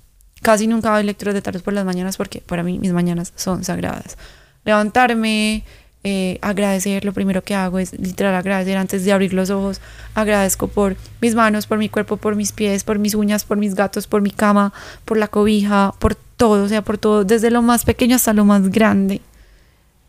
Casi 0.43 0.67
nunca 0.67 0.95
hago 0.95 1.03
lecturas 1.03 1.35
de 1.35 1.43
tarot 1.43 1.62
por 1.62 1.73
las 1.73 1.85
mañanas 1.85 2.17
porque 2.17 2.40
para 2.40 2.62
mí 2.62 2.79
mis 2.79 2.93
mañanas 2.93 3.33
son 3.37 3.64
sagradas. 3.64 4.19
Levantarme, 4.64 5.64
eh, 6.03 6.38
agradecer, 6.43 7.05
lo 7.05 7.12
primero 7.12 7.43
que 7.43 7.55
hago 7.55 7.79
es 7.79 7.99
literal 7.99 8.35
agradecer 8.35 8.77
antes 8.77 9.05
de 9.05 9.12
abrir 9.12 9.33
los 9.33 9.51
ojos. 9.51 9.81
Agradezco 10.14 10.69
por 10.69 10.97
mis 11.21 11.35
manos, 11.35 11.67
por 11.67 11.79
mi 11.79 11.88
cuerpo, 11.88 12.17
por 12.17 12.35
mis 12.35 12.53
pies, 12.53 12.83
por 12.83 12.99
mis 12.99 13.14
uñas, 13.14 13.45
por 13.45 13.57
mis 13.57 13.75
gatos, 13.75 14.07
por 14.07 14.21
mi 14.21 14.31
cama, 14.31 14.73
por 15.05 15.17
la 15.17 15.29
cobija, 15.29 15.95
por 15.99 16.14
todo, 16.14 16.64
o 16.64 16.69
sea, 16.69 16.83
por 16.83 16.99
todo, 16.99 17.25
desde 17.25 17.51
lo 17.51 17.62
más 17.62 17.85
pequeño 17.85 18.17
hasta 18.17 18.33
lo 18.33 18.45
más 18.45 18.69
grande. 18.71 19.21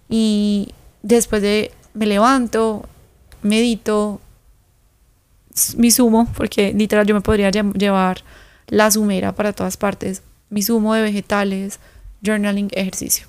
Y 0.10 0.74
después 1.06 1.42
de 1.42 1.72
me 1.94 2.08
levanto, 2.08 2.88
medito, 3.42 4.20
mi 5.78 5.92
zumo, 5.92 6.28
porque 6.36 6.74
literal 6.74 7.06
yo 7.06 7.14
me 7.14 7.22
podría 7.22 7.50
llevar 7.52 8.24
la 8.68 8.90
sumera 8.92 9.34
para 9.34 9.54
todas 9.54 9.78
partes, 9.78 10.24
mi 10.50 10.64
zumo 10.64 10.94
de 10.94 11.04
vegetales, 11.04 11.80
journaling, 12.22 12.70
ejercicio. 12.74 13.28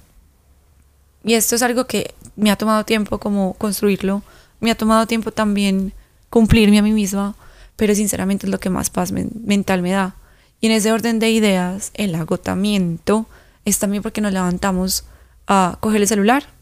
Y 1.23 1.35
esto 1.35 1.55
es 1.55 1.63
algo 1.63 1.87
que 1.87 2.15
me 2.35 2.51
ha 2.51 2.57
tomado 2.57 2.85
tiempo 2.85 3.19
como 3.19 3.53
construirlo, 3.55 4.23
me 4.61 4.71
ha 4.71 4.75
tomado 4.77 5.07
tiempo 5.07 5.31
también 5.31 5.93
cumplirme 6.31 6.79
a 6.79 6.83
mí 6.83 6.93
misma, 6.93 7.37
pero 7.77 7.95
sinceramente 7.95 8.47
es 8.47 8.51
lo 8.51 8.59
que 8.59 8.71
más 8.71 8.89
paz 8.89 9.13
mental 9.13 9.83
me 9.83 9.93
da. 9.93 10.17
Y 10.61 10.67
en 10.67 10.73
ese 10.73 10.93
orden 10.93 11.19
de 11.19 11.31
ideas, 11.31 11.91
el 11.95 12.15
agotamiento 12.15 13.27
es 13.67 13.79
también 13.79 14.03
porque 14.03 14.23
nos 14.23 14.33
levantamos 14.33 15.05
a 15.47 15.77
coger 15.81 16.01
el 16.01 16.09
celular. 16.09 16.56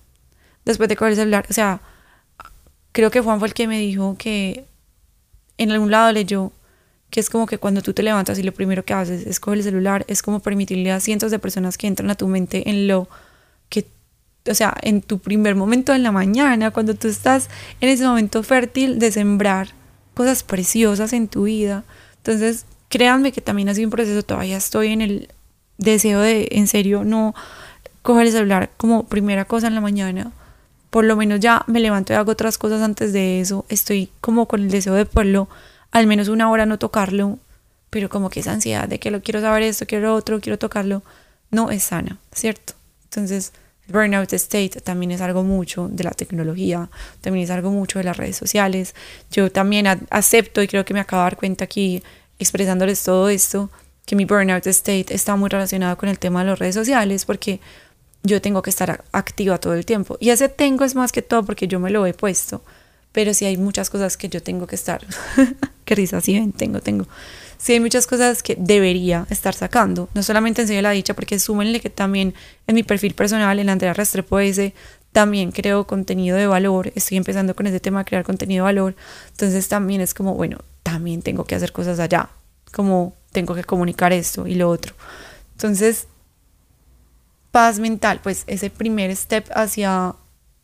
Después 0.64 0.88
de 0.88 0.96
coger 0.96 1.12
el 1.12 1.16
celular, 1.16 1.46
o 1.48 1.52
sea, 1.52 1.80
creo 2.92 3.10
que 3.10 3.20
Juan 3.20 3.38
fue 3.38 3.48
el 3.48 3.54
que 3.54 3.68
me 3.68 3.78
dijo 3.78 4.16
que 4.18 4.64
en 5.58 5.70
algún 5.70 5.90
lado 5.90 6.12
leyó 6.12 6.52
que 7.14 7.20
es 7.20 7.30
como 7.30 7.46
que 7.46 7.58
cuando 7.58 7.80
tú 7.80 7.92
te 7.92 8.02
levantas 8.02 8.40
y 8.40 8.42
lo 8.42 8.50
primero 8.50 8.84
que 8.84 8.92
haces 8.92 9.24
es 9.24 9.38
coger 9.38 9.58
el 9.58 9.64
celular, 9.64 10.04
es 10.08 10.20
como 10.20 10.40
permitirle 10.40 10.90
a 10.90 10.98
cientos 10.98 11.30
de 11.30 11.38
personas 11.38 11.78
que 11.78 11.86
entran 11.86 12.10
a 12.10 12.16
tu 12.16 12.26
mente 12.26 12.68
en 12.68 12.88
lo 12.88 13.08
que, 13.68 13.86
o 14.50 14.54
sea, 14.54 14.76
en 14.82 15.00
tu 15.00 15.20
primer 15.20 15.54
momento 15.54 15.94
en 15.94 16.02
la 16.02 16.10
mañana, 16.10 16.72
cuando 16.72 16.94
tú 16.94 17.06
estás 17.06 17.50
en 17.80 17.88
ese 17.88 18.04
momento 18.04 18.42
fértil 18.42 18.98
de 18.98 19.12
sembrar 19.12 19.68
cosas 20.14 20.42
preciosas 20.42 21.12
en 21.12 21.28
tu 21.28 21.44
vida. 21.44 21.84
Entonces, 22.16 22.66
créanme 22.88 23.30
que 23.30 23.40
también 23.40 23.68
ha 23.68 23.74
sido 23.74 23.86
un 23.86 23.92
proceso, 23.92 24.24
todavía 24.24 24.56
estoy 24.56 24.88
en 24.88 25.00
el 25.00 25.28
deseo 25.78 26.20
de, 26.20 26.48
en 26.50 26.66
serio, 26.66 27.04
no 27.04 27.32
coger 28.02 28.26
el 28.26 28.32
celular 28.32 28.70
como 28.76 29.06
primera 29.06 29.44
cosa 29.44 29.68
en 29.68 29.76
la 29.76 29.80
mañana. 29.80 30.32
Por 30.94 31.06
lo 31.06 31.16
menos 31.16 31.40
ya 31.40 31.64
me 31.66 31.80
levanto 31.80 32.12
y 32.12 32.16
hago 32.16 32.30
otras 32.30 32.56
cosas 32.56 32.80
antes 32.80 33.12
de 33.12 33.40
eso. 33.40 33.66
Estoy 33.68 34.10
como 34.20 34.46
con 34.46 34.62
el 34.62 34.70
deseo 34.70 34.94
de 34.94 35.04
poderlo 35.04 35.48
al 35.90 36.06
menos 36.06 36.28
una 36.28 36.48
hora 36.48 36.66
no 36.66 36.78
tocarlo, 36.78 37.40
pero 37.90 38.08
como 38.08 38.30
que 38.30 38.38
esa 38.38 38.52
ansiedad 38.52 38.86
de 38.86 39.00
que 39.00 39.10
lo 39.10 39.20
quiero 39.20 39.40
saber 39.40 39.64
esto, 39.64 39.86
quiero 39.86 40.14
otro, 40.14 40.40
quiero 40.40 40.56
tocarlo, 40.56 41.02
no 41.50 41.72
es 41.72 41.82
sana, 41.82 42.18
¿cierto? 42.32 42.74
Entonces, 43.06 43.52
el 43.88 43.92
burnout 43.92 44.32
state 44.34 44.80
también 44.82 45.10
es 45.10 45.20
algo 45.20 45.42
mucho 45.42 45.88
de 45.88 46.04
la 46.04 46.12
tecnología, 46.12 46.88
también 47.20 47.42
es 47.42 47.50
algo 47.50 47.72
mucho 47.72 47.98
de 47.98 48.04
las 48.04 48.16
redes 48.16 48.36
sociales. 48.36 48.94
Yo 49.32 49.50
también 49.50 49.88
acepto 50.10 50.62
y 50.62 50.68
creo 50.68 50.84
que 50.84 50.94
me 50.94 51.00
acabo 51.00 51.22
de 51.22 51.24
dar 51.24 51.36
cuenta 51.36 51.64
aquí 51.64 52.04
expresándoles 52.38 53.02
todo 53.02 53.28
esto, 53.30 53.68
que 54.06 54.14
mi 54.14 54.26
burnout 54.26 54.64
state 54.68 55.06
está 55.12 55.34
muy 55.34 55.48
relacionado 55.48 55.98
con 55.98 56.08
el 56.08 56.20
tema 56.20 56.44
de 56.44 56.50
las 56.50 56.58
redes 56.60 56.76
sociales 56.76 57.24
porque 57.24 57.58
yo 58.24 58.42
tengo 58.42 58.62
que 58.62 58.70
estar 58.70 59.04
activa 59.12 59.58
todo 59.58 59.74
el 59.74 59.86
tiempo. 59.86 60.16
Y 60.18 60.30
ese 60.30 60.48
tengo 60.48 60.84
es 60.84 60.96
más 60.96 61.12
que 61.12 61.22
todo 61.22 61.44
porque 61.44 61.68
yo 61.68 61.78
me 61.78 61.90
lo 61.90 62.04
he 62.06 62.14
puesto 62.14 62.62
pero 63.14 63.32
sí 63.32 63.44
hay 63.44 63.56
muchas 63.56 63.90
cosas 63.90 64.16
que 64.16 64.28
yo 64.28 64.42
tengo 64.42 64.66
que 64.66 64.74
estar, 64.74 65.06
qué 65.84 65.94
risa, 65.94 66.20
sí 66.20 66.34
ven, 66.34 66.50
tengo, 66.50 66.80
tengo. 66.80 67.06
Sí 67.58 67.72
hay 67.72 67.78
muchas 67.78 68.08
cosas 68.08 68.42
que 68.42 68.56
debería 68.58 69.24
estar 69.30 69.54
sacando, 69.54 70.08
no 70.14 70.24
solamente 70.24 70.62
en 70.62 70.82
la 70.82 70.90
dicha, 70.90 71.14
porque 71.14 71.38
súmenle 71.38 71.78
que 71.78 71.90
también 71.90 72.34
en 72.66 72.74
mi 72.74 72.82
perfil 72.82 73.14
personal, 73.14 73.60
en 73.60 73.68
Andrea 73.68 73.94
Restrepo 73.94 74.40
ese, 74.40 74.74
también 75.12 75.52
creo 75.52 75.86
contenido 75.86 76.36
de 76.36 76.48
valor, 76.48 76.90
estoy 76.96 77.16
empezando 77.16 77.54
con 77.54 77.68
ese 77.68 77.78
tema 77.78 78.00
de 78.00 78.06
crear 78.06 78.24
contenido 78.24 78.64
de 78.64 78.72
valor, 78.72 78.96
entonces 79.30 79.68
también 79.68 80.00
es 80.00 80.12
como, 80.12 80.34
bueno, 80.34 80.58
también 80.82 81.22
tengo 81.22 81.44
que 81.44 81.54
hacer 81.54 81.70
cosas 81.70 82.00
allá, 82.00 82.30
como 82.72 83.14
tengo 83.30 83.54
que 83.54 83.62
comunicar 83.62 84.12
esto 84.12 84.48
y 84.48 84.56
lo 84.56 84.68
otro. 84.68 84.92
Entonces, 85.52 86.08
paz 87.54 87.78
mental, 87.78 88.18
pues 88.20 88.42
ese 88.48 88.68
primer 88.68 89.14
step 89.14 89.48
hacia 89.54 90.16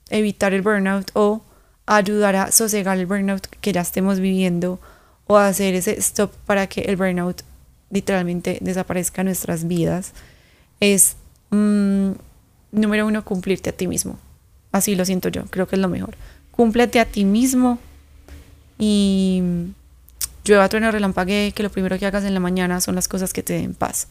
evitar 0.08 0.52
el 0.54 0.62
burnout 0.62 1.08
o 1.14 1.40
ayudar 1.86 2.34
a 2.34 2.50
sosegar 2.50 2.98
el 2.98 3.06
burnout 3.06 3.46
que 3.60 3.72
ya 3.72 3.82
estemos 3.82 4.18
viviendo 4.18 4.80
o 5.28 5.36
hacer 5.36 5.76
ese 5.76 5.92
stop 6.00 6.32
para 6.46 6.66
que 6.66 6.80
el 6.80 6.96
burnout 6.96 7.42
literalmente 7.90 8.58
desaparezca 8.60 9.20
en 9.20 9.26
nuestras 9.26 9.68
vidas 9.68 10.14
es 10.80 11.14
mm, 11.50 12.10
número 12.72 13.06
uno 13.06 13.24
cumplirte 13.24 13.70
a 13.70 13.72
ti 13.72 13.86
mismo. 13.86 14.18
Así 14.72 14.96
lo 14.96 15.04
siento 15.04 15.28
yo 15.28 15.44
creo 15.44 15.68
que 15.68 15.76
es 15.76 15.80
lo 15.80 15.88
mejor. 15.88 16.16
Cúmplete 16.50 16.98
a 16.98 17.04
ti 17.04 17.24
mismo 17.24 17.78
y 18.80 19.44
llueva 20.44 20.68
trueno 20.68 20.90
relampague 20.90 21.52
que 21.54 21.62
lo 21.62 21.70
primero 21.70 22.00
que 22.00 22.06
hagas 22.06 22.24
en 22.24 22.34
la 22.34 22.40
mañana 22.40 22.80
son 22.80 22.96
las 22.96 23.06
cosas 23.06 23.32
que 23.32 23.44
te 23.44 23.52
den 23.52 23.74
paz 23.74 24.08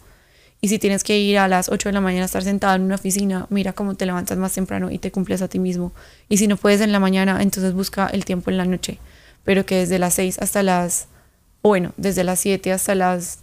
y 0.62 0.68
si 0.68 0.78
tienes 0.78 1.04
que 1.04 1.18
ir 1.18 1.38
a 1.38 1.48
las 1.48 1.70
8 1.70 1.90
de 1.90 1.94
la 1.94 2.02
mañana 2.02 2.24
a 2.24 2.26
estar 2.26 2.44
sentado 2.44 2.76
en 2.76 2.82
una 2.82 2.96
oficina, 2.96 3.48
mira 3.50 3.72
cómo 3.72 3.96
te 3.96 4.06
levantas 4.06 4.38
más 4.38 4.54
temprano 4.54 4.92
y 4.92 4.98
te 4.98 5.12
cumples 5.12 5.42
a 5.42 5.48
ti 5.48 5.58
mismo. 5.58 5.94
Y 6.28 6.38
si 6.38 6.48
no 6.48 6.58
puedes 6.58 6.82
en 6.82 6.92
la 6.92 7.00
mañana, 7.00 7.42
entonces 7.42 7.74
busca 7.74 8.08
el 8.08 8.26
tiempo 8.26 8.52
en 8.52 8.58
la 8.58 8.66
noche. 8.66 9.00
Pero 9.46 9.66
que 9.66 9.76
desde 9.76 10.00
las 10.00 10.16
6 10.16 10.40
hasta 10.40 10.62
las, 10.62 11.08
bueno, 11.64 11.94
desde 11.96 12.26
las 12.26 12.42
7 12.42 12.74
hasta 12.74 12.94
las 12.94 13.40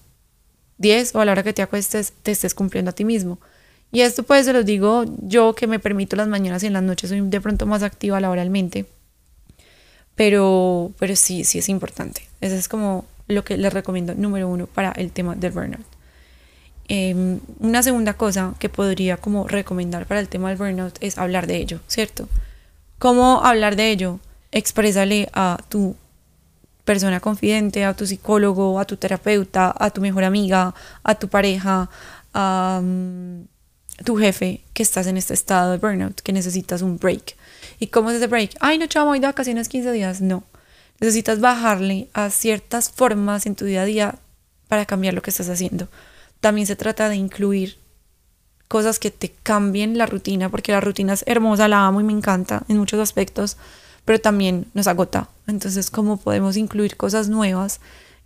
10 0.77 1.15
o 1.15 1.21
a 1.21 1.25
la 1.25 1.33
hora 1.33 1.43
que 1.43 1.55
te 1.55 1.63
acuestes, 1.63 2.13
te 2.23 2.33
estés 2.33 2.55
cumpliendo 2.55 2.91
a 2.91 2.95
ti 2.95 3.07
mismo. 3.07 3.39
Y 3.93 4.03
esto 4.03 4.23
pues 4.23 4.45
se 4.45 4.53
lo 4.53 4.63
digo 4.63 5.05
yo 5.23 5.55
que 5.55 5.67
me 5.67 5.79
permito 5.79 6.17
las 6.17 6.29
mañanas 6.29 6.63
y 6.63 6.67
en 6.67 6.75
las 6.75 6.83
noches 6.83 7.09
soy 7.09 7.23
de 7.23 7.41
pronto 7.41 7.65
más 7.65 7.83
activa 7.83 8.21
laboralmente. 8.21 8.85
Pero, 10.17 10.93
pero 10.99 11.17
sí, 11.17 11.45
sí 11.45 11.59
es 11.61 11.71
importante. 11.71 12.29
Eso 12.43 12.57
es 12.57 12.69
como 12.69 13.07
lo 13.27 13.43
que 13.43 13.57
les 13.57 13.73
recomiendo 13.73 14.15
número 14.15 14.49
uno 14.49 14.67
para 14.67 14.93
el 14.93 15.13
tema 15.13 15.35
del 15.35 15.53
burnout. 15.53 15.96
Em, 16.89 17.41
una 17.59 17.83
segunda 17.83 18.15
cosa 18.15 18.55
que 18.61 18.69
podría 18.69 19.17
como 19.17 19.49
recomendar 19.49 20.07
para 20.07 20.21
el 20.21 20.29
tema 20.29 20.51
del 20.51 20.59
burnout 20.59 20.97
es 21.01 21.19
hablar 21.19 21.49
de 21.49 21.57
ello, 21.57 21.81
¿cierto? 21.89 22.29
¿Cómo 22.99 23.45
hablar 23.45 23.75
de 23.75 23.91
ello? 23.91 24.21
Exprésale 24.53 25.29
a 25.33 25.59
tu 25.69 25.97
persona 26.85 27.19
confidente, 27.19 27.85
a 27.85 27.95
tu 27.95 28.07
psicólogo, 28.07 28.79
a 28.79 28.85
tu 28.85 28.97
terapeuta, 28.97 29.75
a 29.77 29.91
tu 29.91 30.01
mejor 30.01 30.23
amiga, 30.23 30.75
a 31.03 31.15
tu 31.17 31.29
pareja, 31.29 31.91
a 32.33 32.81
mm, 32.81 33.47
tu 34.05 34.17
jefe 34.17 34.61
que 34.73 34.85
estás 34.85 35.09
en 35.09 35.17
este 35.17 35.35
estado 35.35 35.73
de 35.73 35.79
burnout, 35.79 36.21
que 36.21 36.33
necesitas 36.33 36.83
un 36.83 36.99
break. 36.99 37.35
¿Y 37.81 37.89
cómo 37.89 38.11
es 38.11 38.17
ese 38.19 38.29
break? 38.29 38.53
Ay, 38.61 38.79
no, 38.79 38.87
chamo, 38.87 39.07
voy 39.07 39.19
de 39.19 39.27
vacaciones 39.27 39.69
15 39.69 39.91
días. 39.91 40.21
No. 40.21 40.45
Necesitas 41.01 41.41
bajarle 41.41 42.09
a 42.15 42.31
ciertas 42.31 42.91
formas 42.91 43.45
en 43.47 43.57
tu 43.57 43.65
día 43.65 43.83
a 43.83 43.85
día 43.85 44.15
para 44.69 44.87
cambiar 44.87 45.15
lo 45.15 45.23
que 45.23 45.31
estás 45.31 45.49
haciendo 45.49 45.89
también 46.41 46.67
se 46.67 46.77
trata 46.77 47.09
de 47.09 47.17
incluir 47.17 47.79
cosas 48.69 48.99
que 48.99 49.11
te 49.11 49.31
cambien 49.43 49.97
la 49.97 50.07
rutina, 50.07 50.49
porque 50.49 50.73
la 50.73 50.81
rutina 50.81 51.13
es 51.13 51.25
hermosa, 51.27 51.69
la 51.69 51.87
amo 51.87 52.01
y 52.01 52.05
me 52.05 52.13
encanta 52.13 52.65
en 52.69 52.79
muchos 52.79 53.01
aspectos, 53.01 53.57
pero 54.05 54.21
también 54.21 54.67
nos 54.75 54.87
agota. 54.87 55.29
Entonces, 55.47 55.91
¿cómo 55.91 56.17
podemos 56.17 56.57
incluir 56.57 56.97
cosas 56.97 57.29
nuevas 57.29 57.81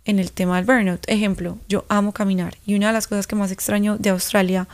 en 0.05 0.19
el 0.19 0.31
tema 0.31 0.57
del 0.57 0.65
burnout? 0.65 1.03
Ejemplo, 1.07 1.57
yo 1.69 1.85
amo 1.89 2.11
caminar 2.11 2.57
y 2.65 2.75
una 2.75 2.87
de 2.87 2.93
las 2.93 3.07
cosas 3.07 3.27
que 3.27 3.35
más 3.35 3.51
extraño 3.51 3.97
de 3.97 4.09
Australia 4.09 4.67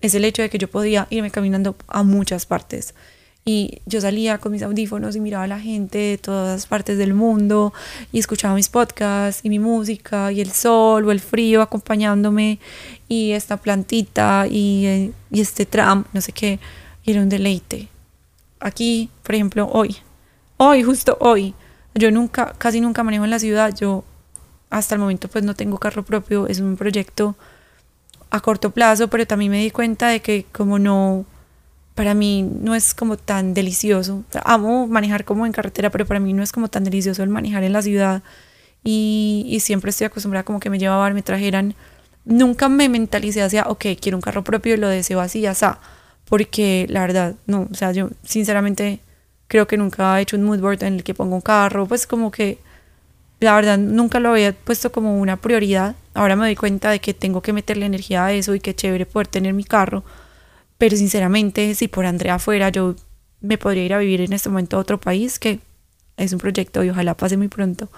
es 0.00 0.14
el 0.14 0.24
hecho 0.24 0.42
de 0.42 0.50
que 0.50 0.58
yo 0.58 0.70
podía 0.70 1.06
irme 1.10 1.30
caminando 1.30 1.76
a 1.88 2.02
muchas 2.02 2.46
partes. 2.46 2.94
Y 3.48 3.80
yo 3.86 3.98
salía 4.02 4.36
con 4.36 4.52
mis 4.52 4.62
audífonos 4.62 5.16
y 5.16 5.20
miraba 5.20 5.44
a 5.44 5.46
la 5.46 5.58
gente 5.58 5.96
de 5.96 6.18
todas 6.18 6.66
partes 6.66 6.98
del 6.98 7.14
mundo 7.14 7.72
y 8.12 8.18
escuchaba 8.18 8.54
mis 8.54 8.68
podcasts 8.68 9.40
y 9.42 9.48
mi 9.48 9.58
música 9.58 10.30
y 10.30 10.42
el 10.42 10.52
sol 10.52 11.06
o 11.06 11.12
el 11.12 11.18
frío 11.18 11.62
acompañándome 11.62 12.58
y 13.08 13.32
esta 13.32 13.56
plantita 13.56 14.46
y, 14.46 14.84
eh, 14.84 15.12
y 15.30 15.40
este 15.40 15.64
tram, 15.64 16.04
no 16.12 16.20
sé 16.20 16.32
qué, 16.32 16.60
era 17.06 17.22
un 17.22 17.30
deleite. 17.30 17.88
Aquí, 18.60 19.08
por 19.22 19.34
ejemplo, 19.34 19.66
hoy, 19.72 19.96
hoy, 20.58 20.82
justo 20.82 21.16
hoy, 21.18 21.54
yo 21.94 22.10
nunca, 22.10 22.52
casi 22.58 22.82
nunca 22.82 23.02
manejo 23.02 23.24
en 23.24 23.30
la 23.30 23.38
ciudad, 23.38 23.74
yo 23.74 24.04
hasta 24.68 24.94
el 24.94 25.00
momento 25.00 25.26
pues 25.28 25.42
no 25.42 25.54
tengo 25.54 25.78
carro 25.78 26.04
propio, 26.04 26.48
es 26.48 26.60
un 26.60 26.76
proyecto 26.76 27.34
a 28.28 28.40
corto 28.40 28.72
plazo, 28.72 29.08
pero 29.08 29.26
también 29.26 29.52
me 29.52 29.62
di 29.62 29.70
cuenta 29.70 30.08
de 30.08 30.20
que 30.20 30.44
como 30.52 30.78
no 30.78 31.24
para 31.98 32.14
mí 32.14 32.44
no 32.44 32.76
es 32.76 32.94
como 32.94 33.16
tan 33.16 33.54
delicioso. 33.54 34.22
amo 34.44 34.86
manejar 34.86 35.24
como 35.24 35.46
en 35.46 35.52
carretera, 35.52 35.90
pero 35.90 36.06
para 36.06 36.20
mí 36.20 36.32
no 36.32 36.44
es 36.44 36.52
como 36.52 36.68
tan 36.68 36.84
delicioso 36.84 37.24
el 37.24 37.28
manejar 37.28 37.64
en 37.64 37.72
la 37.72 37.82
ciudad. 37.82 38.22
Y, 38.84 39.58
siempre 39.60 39.90
estoy 39.90 40.04
acostumbrada 40.04 40.44
como 40.44 40.60
que 40.60 40.70
me 40.70 40.78
llevaban, 40.78 41.12
me 41.12 41.22
trajeran. 41.22 41.74
Nunca 42.24 42.68
me 42.68 42.88
mentalicé 42.88 43.42
hacia, 43.42 43.64
ok, 43.64 43.84
quiero 44.00 44.16
un 44.16 44.22
carro 44.22 44.44
propio 44.44 44.74
y 44.74 44.76
lo 44.76 44.86
deseo 44.86 45.18
así, 45.20 45.40
ya 45.40 45.50
está. 45.50 45.80
Porque 46.24 46.86
la 46.88 47.00
verdad, 47.00 47.34
no, 47.48 47.66
o 47.68 47.74
sea, 47.74 47.90
yo 47.90 48.10
sinceramente 48.22 49.00
creo 49.48 49.66
que 49.66 49.76
nunca 49.76 50.20
he 50.20 50.22
hecho 50.22 50.36
un 50.36 50.44
mood 50.44 50.60
board 50.60 50.84
en 50.84 50.94
el 50.94 51.02
que 51.02 51.14
pongo 51.14 51.34
un 51.34 51.40
carro, 51.40 51.86
pues 51.88 52.06
como 52.06 52.30
que 52.30 52.58
la 53.40 53.56
verdad 53.56 53.76
nunca 53.76 54.20
lo 54.20 54.30
había 54.30 54.52
puesto 54.52 54.92
como 54.92 55.18
una 55.18 55.36
prioridad. 55.36 55.96
Ahora 56.14 56.36
me 56.36 56.44
doy 56.44 56.54
cuenta 56.54 56.90
de 56.90 57.00
que 57.00 57.12
tengo 57.12 57.42
que 57.42 57.52
meterle 57.52 57.86
energía 57.86 58.26
a 58.26 58.32
eso 58.32 58.54
y 58.54 58.60
que 58.60 58.72
chévere 58.72 59.04
poder 59.04 59.26
tener 59.26 59.52
mi 59.52 59.64
carro 59.64 60.04
pero 60.78 60.96
sinceramente, 60.96 61.74
si 61.74 61.88
por 61.88 62.06
Andrea 62.06 62.38
fuera, 62.38 62.68
yo 62.70 62.94
me 63.40 63.58
podría 63.58 63.84
ir 63.84 63.94
a 63.94 63.98
vivir 63.98 64.20
en 64.20 64.32
este 64.32 64.48
momento 64.48 64.76
a 64.76 64.80
otro 64.80 64.98
país, 64.98 65.38
que 65.38 65.60
es 66.16 66.32
un 66.32 66.38
proyecto 66.38 66.82
y 66.82 66.90
ojalá 66.90 67.14
pase 67.14 67.36
muy 67.36 67.48
pronto, 67.48 67.90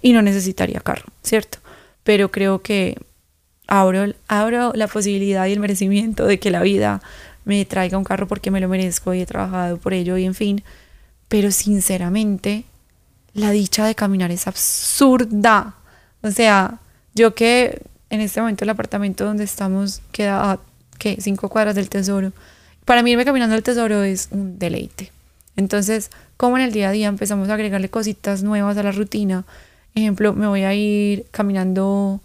y 0.00 0.12
no 0.12 0.22
necesitaría 0.22 0.80
carro, 0.80 1.06
¿cierto? 1.22 1.58
Pero 2.04 2.30
creo 2.30 2.62
que 2.62 2.96
abro, 3.66 4.14
abro 4.28 4.72
la 4.74 4.86
posibilidad 4.86 5.46
y 5.46 5.52
el 5.52 5.60
merecimiento 5.60 6.26
de 6.26 6.38
que 6.38 6.50
la 6.50 6.62
vida 6.62 7.02
me 7.44 7.64
traiga 7.64 7.98
un 7.98 8.04
carro 8.04 8.28
porque 8.28 8.50
me 8.50 8.60
lo 8.60 8.68
merezco 8.68 9.14
y 9.14 9.20
he 9.20 9.26
trabajado 9.26 9.78
por 9.78 9.94
ello 9.94 10.16
y 10.16 10.24
en 10.24 10.34
fin. 10.34 10.62
Pero 11.28 11.50
sinceramente, 11.50 12.64
la 13.34 13.50
dicha 13.50 13.86
de 13.86 13.94
caminar 13.94 14.30
es 14.30 14.46
absurda. 14.46 15.74
O 16.22 16.30
sea, 16.30 16.80
yo 17.14 17.34
que 17.34 17.82
en 18.10 18.20
este 18.20 18.40
momento 18.40 18.64
el 18.64 18.70
apartamento 18.70 19.24
donde 19.24 19.44
estamos 19.44 20.02
queda 20.12 20.60
¿qué? 20.98 21.16
Cinco 21.20 21.48
cuadras 21.48 21.74
del 21.74 21.88
tesoro. 21.88 22.32
Para 22.84 23.02
mí 23.02 23.12
irme 23.12 23.24
caminando 23.24 23.54
al 23.54 23.62
tesoro 23.62 24.02
es 24.02 24.28
un 24.30 24.58
deleite. 24.58 25.12
Entonces, 25.56 26.10
como 26.36 26.56
en 26.56 26.64
el 26.64 26.72
día 26.72 26.88
a 26.88 26.92
día 26.92 27.08
empezamos 27.08 27.48
a 27.48 27.54
agregarle 27.54 27.88
cositas 27.88 28.42
nuevas 28.42 28.76
a 28.76 28.82
la 28.82 28.92
rutina, 28.92 29.44
ejemplo, 29.94 30.32
me 30.32 30.46
voy 30.46 30.62
a 30.62 30.74
ir 30.74 31.26
caminando 31.30 32.20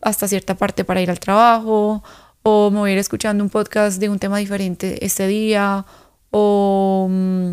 hasta 0.00 0.28
cierta 0.28 0.54
parte 0.54 0.84
para 0.84 1.00
ir 1.02 1.10
al 1.10 1.20
trabajo, 1.20 2.02
o 2.42 2.70
me 2.70 2.78
voy 2.78 2.90
a 2.90 2.92
ir 2.94 2.98
escuchando 2.98 3.44
un 3.44 3.50
podcast 3.50 3.98
de 4.00 4.08
un 4.08 4.18
tema 4.18 4.38
diferente 4.38 5.04
este 5.04 5.26
día, 5.26 5.84
o 6.30 7.08
mm, 7.10 7.52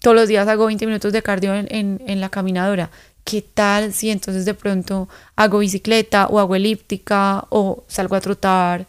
todos 0.00 0.16
los 0.16 0.28
días 0.28 0.48
hago 0.48 0.66
20 0.66 0.86
minutos 0.86 1.12
de 1.12 1.22
cardio 1.22 1.54
en, 1.54 1.68
en, 1.70 2.02
en, 2.06 2.20
la 2.20 2.28
caminadora. 2.28 2.90
¿qué 3.24 3.42
tal 3.42 3.92
si 3.92 4.10
entonces 4.10 4.44
de 4.44 4.54
pronto 4.54 5.08
hago 5.36 5.58
bicicleta 5.58 6.26
o 6.26 6.40
hago 6.40 6.56
elíptica 6.56 7.46
o 7.50 7.84
salgo 7.86 8.16
a 8.16 8.20
trotar 8.20 8.86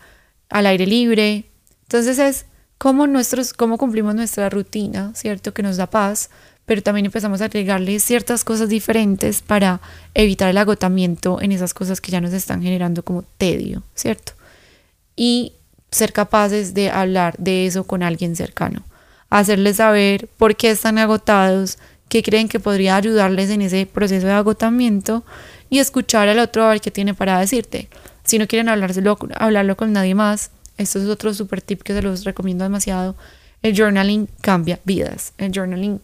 al 0.54 0.68
aire 0.68 0.86
libre? 0.86 1.46
Entonces 1.84 2.20
es 2.20 2.46
cómo, 2.78 3.08
nuestros, 3.08 3.54
cómo 3.54 3.78
cumplimos 3.78 4.16
nuestra 4.16 4.50
rutina, 4.50 5.12
¿cierto? 5.16 5.54
Que 5.54 5.64
nos 5.64 5.78
da 5.78 5.88
paz, 5.88 6.30
pero 6.66 6.82
también 6.82 7.08
empezamos 7.08 7.42
a 7.42 7.46
agregarle 7.46 8.00
ciertas 8.00 8.46
cosas 8.46 8.70
diferentes 8.70 9.42
para 9.42 9.82
evitar 10.14 10.50
el 10.50 10.58
agotamiento 10.58 11.42
en 11.42 11.52
esas 11.52 11.74
cosas 11.74 12.00
que 12.00 12.12
ya 12.12 12.22
nos 12.22 12.34
están 12.34 12.62
generando 12.62 13.04
como 13.04 13.24
tedio, 13.38 13.84
¿cierto? 13.96 14.34
Y 15.16 15.54
ser 15.92 16.14
capaces 16.14 16.74
de 16.74 16.90
hablar 16.90 17.36
de 17.38 17.66
eso 17.66 17.84
con 17.84 18.04
alguien 18.04 18.36
cercano, 18.36 18.84
hacerles 19.30 19.78
saber 19.78 20.30
por 20.38 20.56
qué 20.56 20.72
están 20.72 21.00
agotados, 21.00 21.80
qué 22.10 22.22
creen 22.22 22.48
que 22.48 22.60
podría 22.60 22.96
ayudarles 22.96 23.50
en 23.50 23.64
ese 23.64 23.88
proceso 23.88 24.28
de 24.28 24.34
agotamiento 24.34 25.24
y 25.70 25.80
escuchar 25.80 26.30
al 26.30 26.38
otro 26.38 26.64
a 26.64 26.70
ver 26.70 26.82
qué 26.82 26.92
tiene 26.92 27.16
para 27.16 27.40
decirte. 27.40 27.90
Si 28.24 28.38
no 28.38 28.48
quieren 28.48 28.70
hablárselo, 28.70 29.18
hablarlo 29.36 29.76
con 29.76 29.92
nadie 29.94 30.16
más, 30.16 30.52
esto 30.78 31.00
es 31.00 31.08
otro 31.08 31.34
super 31.34 31.62
tip 31.62 31.82
que 31.82 31.94
se 31.94 32.02
los 32.02 32.24
recomiendo 32.24 32.64
demasiado. 32.64 33.16
El 33.62 33.76
journaling 33.76 34.28
cambia 34.42 34.80
vidas. 34.84 35.34
El 35.38 35.52
journaling 35.52 36.02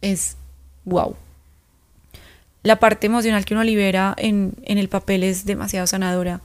es 0.00 0.36
wow. 0.84 1.16
La 2.62 2.78
parte 2.78 3.06
emocional 3.06 3.44
que 3.44 3.54
uno 3.54 3.64
libera 3.64 4.14
en, 4.18 4.54
en 4.62 4.78
el 4.78 4.88
papel 4.88 5.22
es 5.22 5.44
demasiado 5.44 5.86
sanadora. 5.86 6.40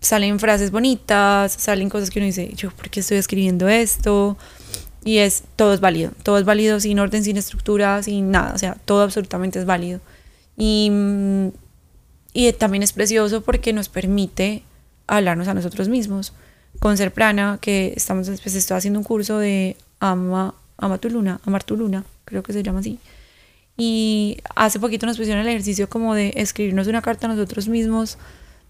Salen 0.00 0.38
frases 0.38 0.70
bonitas, 0.70 1.52
salen 1.52 1.88
cosas 1.88 2.10
que 2.10 2.20
uno 2.20 2.26
dice, 2.26 2.52
yo, 2.54 2.70
¿por 2.70 2.90
qué 2.90 3.00
estoy 3.00 3.18
escribiendo 3.18 3.68
esto? 3.68 4.36
Y 5.04 5.18
es, 5.18 5.42
todo 5.56 5.74
es 5.74 5.80
válido, 5.80 6.12
todo 6.22 6.38
es 6.38 6.44
válido 6.44 6.78
sin 6.78 6.98
orden, 6.98 7.24
sin 7.24 7.36
estructura, 7.36 8.02
sin 8.02 8.30
nada, 8.30 8.54
o 8.54 8.58
sea, 8.58 8.76
todo 8.84 9.02
absolutamente 9.02 9.58
es 9.58 9.64
válido. 9.64 10.00
Y, 10.56 10.92
y 12.32 12.52
también 12.52 12.82
es 12.82 12.92
precioso 12.92 13.42
porque 13.42 13.72
nos 13.72 13.88
permite 13.88 14.62
hablarnos 15.06 15.48
a 15.48 15.54
nosotros 15.54 15.88
mismos. 15.88 16.32
Con 16.78 16.96
Ser 16.96 17.12
Prana, 17.12 17.58
que 17.60 17.92
estamos, 17.96 18.28
pues 18.28 18.54
estoy 18.54 18.76
haciendo 18.76 19.00
un 19.00 19.04
curso 19.04 19.38
de 19.38 19.76
Ama, 20.00 20.54
Ama 20.76 20.98
tu 20.98 21.10
Luna, 21.10 21.40
Amar 21.44 21.64
tu 21.64 21.76
Luna, 21.76 22.04
creo 22.24 22.42
que 22.42 22.52
se 22.52 22.62
llama 22.62 22.80
así. 22.80 23.00
Y 23.76 24.38
hace 24.54 24.78
poquito 24.78 25.06
nos 25.06 25.16
pusieron 25.16 25.42
el 25.42 25.48
ejercicio 25.48 25.88
como 25.88 26.14
de 26.14 26.32
escribirnos 26.36 26.86
una 26.86 27.02
carta 27.02 27.26
a 27.26 27.30
nosotros 27.30 27.68
mismos, 27.68 28.18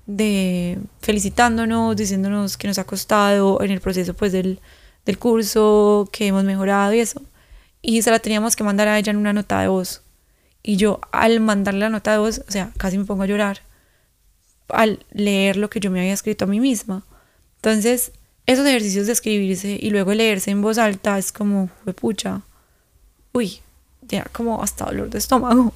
de 0.07 0.79
felicitándonos, 1.01 1.97
diciéndonos 1.97 2.57
que 2.57 2.69
nos 2.69 2.79
ha 2.79 2.85
costado 2.85 3.63
en 3.63 3.71
el 3.71 3.81
proceso 3.81 4.15
pues 4.15 4.33
del, 4.33 4.61
del 5.05 5.19
curso, 5.19 6.09
que 6.13 6.29
hemos 6.29 6.45
mejorado 6.45 6.95
y 6.95 7.01
eso. 7.01 7.23
Y 7.83 8.03
se 8.03 8.11
la 8.11 8.19
teníamos 8.19 8.57
que 8.57 8.65
mandar 8.65 8.89
a 8.89 8.99
ella 8.99 9.11
en 9.11 9.19
una 9.19 9.33
nota 9.33 9.61
de 9.61 9.69
voz. 9.69 10.03
Y 10.63 10.77
yo 10.77 11.01
al 11.13 11.41
mandarle 11.41 11.81
la 11.81 11.89
nota 11.89 12.13
de 12.13 12.19
voz, 12.19 12.43
o 12.47 12.51
sea, 12.51 12.73
casi 12.77 12.99
me 12.99 13.05
pongo 13.05 13.23
a 13.23 13.27
llorar 13.27 13.61
al 14.69 15.05
leer 15.13 15.57
lo 15.57 15.71
que 15.71 15.81
yo 15.81 15.91
me 15.91 16.01
había 16.01 16.13
escrito 16.13 16.45
a 16.45 16.49
mí 16.49 16.61
misma. 16.61 17.05
Entonces, 17.57 18.13
esos 18.47 18.67
ejercicios 18.67 19.07
de 19.07 19.13
escribirse 19.13 19.79
y 19.81 19.91
luego 19.91 20.15
leerse 20.15 20.51
en 20.51 20.63
voz 20.63 20.79
alta 20.79 21.19
es 21.19 21.33
como, 21.33 21.71
pucha, 22.01 22.43
uy, 23.33 23.61
ya 24.03 24.25
como 24.33 24.63
hasta 24.63 24.87
dolor 24.87 25.11
de 25.11 25.19
estómago. 25.19 25.73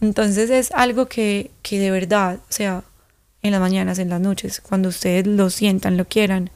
Entonces 0.00 0.50
es 0.50 0.70
algo 0.72 1.06
que, 1.06 1.50
que 1.62 1.78
de 1.78 1.90
verdad, 1.90 2.36
o 2.36 2.52
sea, 2.52 2.84
en 3.42 3.52
las 3.52 3.60
mañanas, 3.60 3.98
en 3.98 4.10
las 4.10 4.20
noches, 4.20 4.60
cuando 4.60 4.88
ustedes 4.88 5.26
lo 5.26 5.50
sientan, 5.50 5.96
lo 5.96 6.04
quieran, 6.06 6.50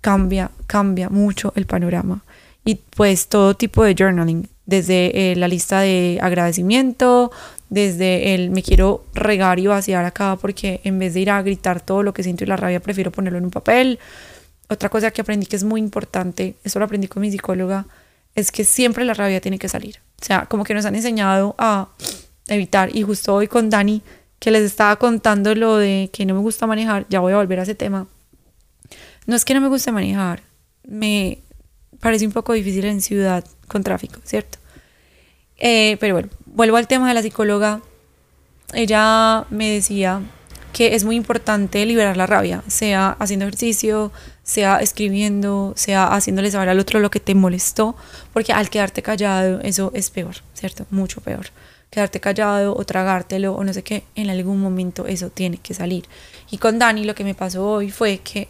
cambia, 0.00 0.50
cambia 0.66 1.08
mucho 1.08 1.52
el 1.56 1.66
panorama. 1.66 2.22
Y 2.64 2.76
pues 2.76 3.28
todo 3.28 3.54
tipo 3.54 3.82
de 3.84 3.94
journaling, 3.98 4.48
desde 4.72 5.32
eh, 5.32 5.36
la 5.36 5.48
lista 5.48 5.80
de 5.80 6.18
agradecimiento, 6.22 7.30
desde 7.68 8.34
el 8.34 8.48
me 8.48 8.62
quiero 8.62 9.04
regar 9.12 9.58
y 9.58 9.66
vaciar 9.66 10.06
acá 10.06 10.38
porque 10.40 10.80
en 10.84 10.98
vez 10.98 11.12
de 11.12 11.20
ir 11.20 11.30
a 11.30 11.42
gritar 11.42 11.82
todo 11.82 12.02
lo 12.02 12.14
que 12.14 12.22
siento 12.22 12.42
y 12.42 12.46
la 12.46 12.56
rabia 12.56 12.80
prefiero 12.80 13.10
ponerlo 13.10 13.38
en 13.38 13.44
un 13.44 13.50
papel. 13.50 13.98
Otra 14.70 14.88
cosa 14.88 15.10
que 15.10 15.20
aprendí 15.20 15.44
que 15.44 15.56
es 15.56 15.64
muy 15.64 15.78
importante, 15.78 16.54
eso 16.64 16.78
lo 16.78 16.86
aprendí 16.86 17.06
con 17.06 17.20
mi 17.20 17.30
psicóloga, 17.30 17.84
es 18.34 18.50
que 18.50 18.64
siempre 18.64 19.04
la 19.04 19.12
rabia 19.12 19.42
tiene 19.42 19.58
que 19.58 19.68
salir. 19.68 19.98
O 20.22 20.24
sea, 20.24 20.46
como 20.46 20.64
que 20.64 20.72
nos 20.72 20.86
han 20.86 20.94
enseñado 20.94 21.54
a 21.58 21.88
evitar. 22.48 22.96
Y 22.96 23.02
justo 23.02 23.34
hoy 23.34 23.48
con 23.48 23.68
Dani, 23.68 24.00
que 24.38 24.50
les 24.50 24.62
estaba 24.62 24.96
contando 24.96 25.54
lo 25.54 25.76
de 25.76 26.08
que 26.14 26.24
no 26.24 26.32
me 26.32 26.40
gusta 26.40 26.66
manejar, 26.66 27.04
ya 27.10 27.20
voy 27.20 27.34
a 27.34 27.36
volver 27.36 27.60
a 27.60 27.64
ese 27.64 27.74
tema. 27.74 28.06
No 29.26 29.36
es 29.36 29.44
que 29.44 29.52
no 29.52 29.60
me 29.60 29.68
guste 29.68 29.92
manejar, 29.92 30.42
me 30.88 31.40
parece 32.00 32.24
un 32.24 32.32
poco 32.32 32.54
difícil 32.54 32.86
en 32.86 33.02
ciudad 33.02 33.44
con 33.68 33.82
tráfico, 33.82 34.18
¿cierto? 34.24 34.61
Eh, 35.64 35.96
pero 36.00 36.14
bueno, 36.14 36.28
vuelvo 36.46 36.76
al 36.76 36.88
tema 36.88 37.06
de 37.06 37.14
la 37.14 37.22
psicóloga. 37.22 37.80
Ella 38.74 39.46
me 39.48 39.70
decía 39.70 40.20
que 40.72 40.96
es 40.96 41.04
muy 41.04 41.14
importante 41.14 41.86
liberar 41.86 42.16
la 42.16 42.26
rabia, 42.26 42.64
sea 42.66 43.16
haciendo 43.20 43.46
ejercicio, 43.46 44.10
sea 44.42 44.78
escribiendo, 44.78 45.72
sea 45.76 46.08
haciéndole 46.08 46.50
saber 46.50 46.68
al 46.68 46.80
otro 46.80 46.98
lo 46.98 47.10
que 47.10 47.20
te 47.20 47.36
molestó, 47.36 47.94
porque 48.32 48.52
al 48.52 48.70
quedarte 48.70 49.02
callado 49.02 49.60
eso 49.60 49.92
es 49.94 50.10
peor, 50.10 50.36
¿cierto? 50.54 50.84
Mucho 50.90 51.20
peor. 51.20 51.46
Quedarte 51.90 52.18
callado 52.18 52.74
o 52.74 52.84
tragártelo 52.84 53.54
o 53.54 53.62
no 53.62 53.72
sé 53.72 53.84
qué, 53.84 54.02
en 54.16 54.30
algún 54.30 54.60
momento 54.60 55.06
eso 55.06 55.30
tiene 55.30 55.58
que 55.58 55.74
salir. 55.74 56.06
Y 56.50 56.58
con 56.58 56.78
Dani 56.80 57.04
lo 57.04 57.14
que 57.14 57.22
me 57.22 57.34
pasó 57.34 57.68
hoy 57.68 57.90
fue 57.90 58.18
que 58.18 58.48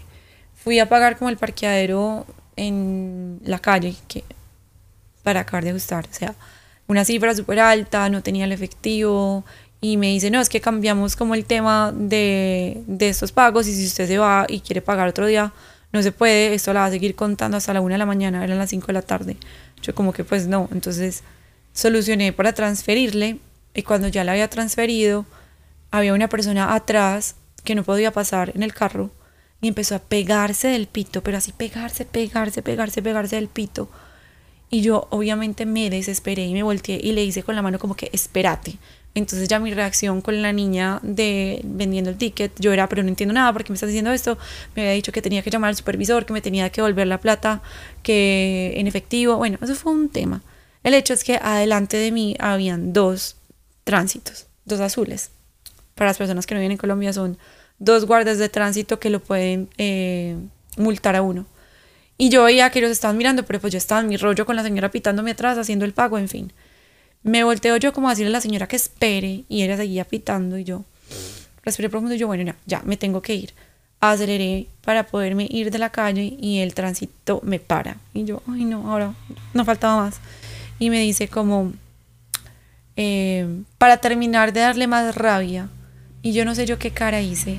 fui 0.55 0.79
a 0.79 0.89
pagar 0.89 1.19
como 1.19 1.29
el 1.29 1.37
parqueadero 1.37 2.25
en 2.57 3.41
la 3.45 3.59
calle 3.59 3.97
para 5.23 5.41
acabar 5.41 5.65
de 5.65 5.71
ajustar, 5.71 6.07
o 6.11 6.15
sea, 6.15 6.35
una 6.93 7.05
cifra 7.05 7.35
súper 7.35 7.59
alta, 7.59 8.09
no 8.09 8.23
tenía 8.23 8.45
el 8.45 8.53
efectivo, 8.53 9.45
y 9.81 9.97
me 9.97 10.07
dice, 10.07 10.31
no, 10.31 10.41
es 10.41 10.49
que 10.49 10.61
cambiamos 10.61 11.17
como 11.17 11.35
el 11.35 11.45
tema 11.45 11.93
de, 11.93 12.83
de 12.87 13.09
estos 13.09 13.33
pagos 13.33 13.67
y 13.67 13.75
si 13.75 13.87
usted 13.87 14.07
se 14.07 14.17
va 14.17 14.47
y 14.49 14.61
quiere 14.61 14.81
pagar 14.81 15.09
otro 15.09 15.27
día, 15.27 15.53
no 15.93 16.03
se 16.03 16.13
puede, 16.13 16.55
esto 16.55 16.73
la 16.73 16.81
va 16.81 16.87
a 16.87 16.91
seguir 16.91 17.17
contando 17.17 17.57
hasta 17.57 17.75
la 17.75 17.81
una 17.81 17.95
de 17.95 17.99
la 17.99 18.07
mañana, 18.07 18.45
eran 18.45 18.59
las 18.59 18.71
5 18.71 18.87
de 18.87 18.93
la 18.93 19.03
tarde. 19.03 19.37
Yo 19.83 19.93
como 19.93 20.13
que 20.13 20.23
pues 20.23 20.47
no, 20.47 20.69
entonces 20.73 21.25
solucioné 21.73 22.33
para 22.33 22.53
transferirle 22.53 23.39
y 23.75 23.83
cuando 23.83 24.07
ya 24.07 24.23
la 24.23 24.33
había 24.33 24.49
transferido, 24.49 25.27
había 25.91 26.15
una 26.15 26.29
persona 26.29 26.75
atrás 26.75 27.35
que 27.65 27.75
no 27.75 27.83
podía 27.83 28.13
pasar 28.13 28.53
en 28.55 28.63
el 28.63 28.73
carro 28.73 29.11
y 29.61 29.67
empezó 29.67 29.97
a 29.97 29.99
pegarse 29.99 30.69
del 30.69 30.87
pito, 30.87 31.25
pero 31.25 31.39
así 31.39 31.51
pegarse, 31.51 32.05
pegarse, 32.05 32.63
pegarse, 32.63 33.03
pegarse 33.03 33.37
del 33.37 33.49
pito. 33.49 33.89
Y 34.73 34.81
yo 34.81 35.07
obviamente 35.11 35.67
me 35.67 35.91
desesperé 35.91 36.47
y 36.47 36.55
me 36.55 36.63
volteé 36.63 36.99
y 36.99 37.13
le 37.13 37.23
hice 37.23 37.43
con 37.43 37.55
la 37.55 37.61
mano 37.61 37.79
como 37.79 37.95
que 37.95 38.09
espérate. 38.15 38.79
Entonces 39.15 39.47
ya 39.47 39.59
mi 39.59 39.75
reacción 39.75 40.23
con 40.23 40.41
la 40.41 40.51
niña 40.55 40.99
de 41.03 41.61
vendiendo 41.63 42.09
el 42.09 42.17
ticket, 42.17 42.59
yo 42.59 42.73
era, 42.73 42.89
pero 42.89 43.03
no 43.03 43.11
entiendo 43.11 43.35
nada, 43.35 43.53
porque 43.53 43.71
me 43.71 43.75
estás 43.75 43.91
diciendo 43.91 44.11
esto? 44.13 44.39
Me 44.75 44.81
había 44.81 44.95
dicho 44.95 45.13
que 45.13 45.21
tenía 45.21 45.43
que 45.43 45.51
llamar 45.51 45.69
al 45.69 45.77
supervisor, 45.77 46.25
que 46.25 46.33
me 46.33 46.41
tenía 46.41 46.71
que 46.71 46.81
devolver 46.81 47.07
la 47.07 47.21
plata, 47.21 47.61
que 48.03 48.73
en 48.77 48.87
efectivo, 48.87 49.37
bueno, 49.37 49.59
eso 49.61 49.75
fue 49.75 49.93
un 49.93 50.09
tema. 50.09 50.41
El 50.85 50.95
hecho 50.95 51.13
es 51.13 51.23
que 51.23 51.35
adelante 51.37 51.99
de 51.99 52.11
mí 52.11 52.35
habían 52.39 52.95
dos 52.95 53.37
tránsitos, 53.85 54.47
dos 54.65 54.81
azules. 54.81 55.33
Para 55.97 56.09
las 56.09 56.17
personas 56.17 56.47
que 56.47 56.55
no 56.55 56.61
viven 56.61 56.73
en 56.73 56.79
Colombia 56.79 57.13
son 57.13 57.37
dos 57.79 58.07
guardas 58.07 58.39
de 58.39 58.49
tránsito 58.49 58.99
que 58.99 59.11
lo 59.11 59.21
pueden 59.21 59.69
eh, 59.77 60.35
multar 60.79 61.15
a 61.15 61.21
uno. 61.21 61.45
Y 62.23 62.29
yo 62.29 62.45
veía 62.45 62.71
que 62.71 62.79
ellos 62.79 62.93
estaban 62.93 63.17
mirando, 63.17 63.43
pero 63.43 63.59
pues 63.59 63.73
yo 63.73 63.79
estaba 63.79 64.01
en 64.01 64.07
mi 64.07 64.17
rollo 64.17 64.47
con 64.47 64.55
la 64.55 64.63
señora 64.63 64.93
pitándome 64.93 65.33
atrás, 65.33 65.59
haciendo 65.59 65.85
el 65.85 65.93
pago, 65.93 66.19
en 66.19 66.29
fin. 66.29 66.53
Me 67.25 67.43
volteo 67.43 67.77
yo 67.79 67.93
como 67.93 68.07
a 68.07 68.13
decirle 68.13 68.29
a 68.29 68.35
la 68.35 68.41
señora 68.41 68.69
que 68.69 68.77
espere 68.77 69.43
y 69.49 69.65
ella 69.65 69.77
seguía 69.77 70.05
pitando 70.05 70.57
y 70.57 70.63
yo 70.63 70.85
respiré 71.65 71.91
profundo 71.91 72.15
y 72.15 72.19
yo, 72.19 72.29
bueno, 72.29 72.45
ya, 72.45 72.55
ya 72.65 72.81
me 72.85 72.97
tengo 72.97 73.23
que 73.23 73.35
ir. 73.35 73.55
Aceleré 73.99 74.69
para 74.85 75.05
poderme 75.05 75.49
ir 75.51 75.73
de 75.73 75.81
la 75.81 75.91
calle 75.91 76.37
y 76.41 76.61
el 76.61 76.75
tránsito 76.75 77.41
me 77.43 77.59
para. 77.59 77.97
Y 78.15 78.23
yo, 78.23 78.41
ay 78.47 78.67
no, 78.67 78.89
ahora 78.89 79.15
no 79.53 79.65
faltaba 79.65 80.05
más. 80.05 80.21
Y 80.79 80.91
me 80.91 81.01
dice 81.01 81.27
como, 81.27 81.73
eh, 82.95 83.49
para 83.79 83.97
terminar 83.97 84.53
de 84.53 84.61
darle 84.61 84.87
más 84.87 85.17
rabia. 85.17 85.71
Y 86.23 86.35
yo 86.35 86.45
no 86.45 86.55
sé 86.55 86.67
yo 86.67 86.79
qué 86.79 86.93
cara 86.93 87.21
hice. 87.21 87.57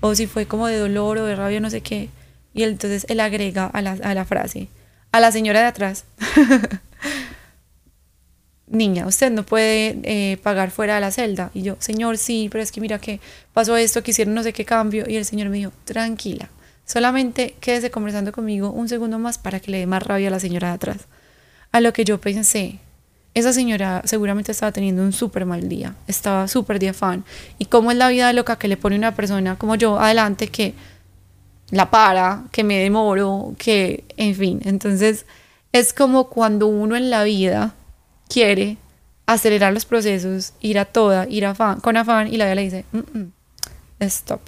O 0.00 0.16
si 0.16 0.26
fue 0.26 0.46
como 0.46 0.66
de 0.66 0.76
dolor 0.76 1.18
o 1.18 1.24
de 1.24 1.36
rabia, 1.36 1.60
no 1.60 1.70
sé 1.70 1.82
qué. 1.82 2.10
Y 2.56 2.62
entonces 2.62 3.04
él 3.10 3.20
agrega 3.20 3.66
a 3.66 3.82
la, 3.82 3.98
a 4.02 4.14
la 4.14 4.24
frase, 4.24 4.68
a 5.12 5.20
la 5.20 5.30
señora 5.30 5.60
de 5.60 5.66
atrás. 5.66 6.06
niña, 8.66 9.06
usted 9.06 9.30
no 9.30 9.44
puede 9.44 9.98
eh, 10.04 10.38
pagar 10.42 10.70
fuera 10.70 10.94
de 10.94 11.02
la 11.02 11.10
celda. 11.10 11.50
Y 11.52 11.60
yo, 11.60 11.76
señor, 11.80 12.16
sí, 12.16 12.48
pero 12.50 12.64
es 12.64 12.72
que 12.72 12.80
mira 12.80 12.98
que 12.98 13.20
pasó 13.52 13.76
esto, 13.76 14.02
que 14.02 14.12
hicieron 14.12 14.34
no 14.34 14.42
sé 14.42 14.54
qué 14.54 14.64
cambio. 14.64 15.04
Y 15.06 15.16
el 15.16 15.26
señor 15.26 15.50
me 15.50 15.58
dijo, 15.58 15.72
tranquila, 15.84 16.48
solamente 16.86 17.54
quédese 17.60 17.90
conversando 17.90 18.32
conmigo 18.32 18.70
un 18.70 18.88
segundo 18.88 19.18
más 19.18 19.36
para 19.36 19.60
que 19.60 19.70
le 19.70 19.78
dé 19.80 19.86
más 19.86 20.02
rabia 20.02 20.28
a 20.28 20.30
la 20.30 20.40
señora 20.40 20.68
de 20.68 20.74
atrás. 20.74 21.06
A 21.72 21.82
lo 21.82 21.92
que 21.92 22.06
yo 22.06 22.18
pensé, 22.22 22.78
esa 23.34 23.52
señora 23.52 24.00
seguramente 24.06 24.52
estaba 24.52 24.72
teniendo 24.72 25.02
un 25.02 25.12
súper 25.12 25.44
mal 25.44 25.68
día, 25.68 25.94
estaba 26.06 26.48
súper 26.48 26.78
de 26.78 26.88
afán. 26.88 27.22
Y 27.58 27.66
cómo 27.66 27.90
es 27.90 27.98
la 27.98 28.08
vida 28.08 28.32
loca 28.32 28.56
que 28.56 28.66
le 28.66 28.78
pone 28.78 28.96
una 28.96 29.14
persona 29.14 29.56
como 29.58 29.74
yo 29.74 30.00
adelante 30.00 30.48
que 30.48 30.72
la 31.70 31.90
para, 31.90 32.44
que 32.52 32.64
me 32.64 32.78
demoro, 32.78 33.54
que, 33.58 34.04
en 34.16 34.34
fin. 34.34 34.60
Entonces, 34.64 35.26
es 35.72 35.92
como 35.92 36.28
cuando 36.28 36.66
uno 36.66 36.96
en 36.96 37.10
la 37.10 37.24
vida 37.24 37.74
quiere 38.28 38.78
acelerar 39.26 39.72
los 39.72 39.84
procesos, 39.84 40.52
ir 40.60 40.78
a 40.78 40.84
toda, 40.84 41.26
ir 41.28 41.44
a 41.44 41.50
afán, 41.50 41.80
con 41.80 41.96
afán, 41.96 42.32
y 42.32 42.36
la 42.36 42.44
vida 42.44 42.54
le 42.54 42.62
dice, 42.62 42.84
mm, 42.92 42.98
mm, 42.98 43.32
stop. 44.00 44.40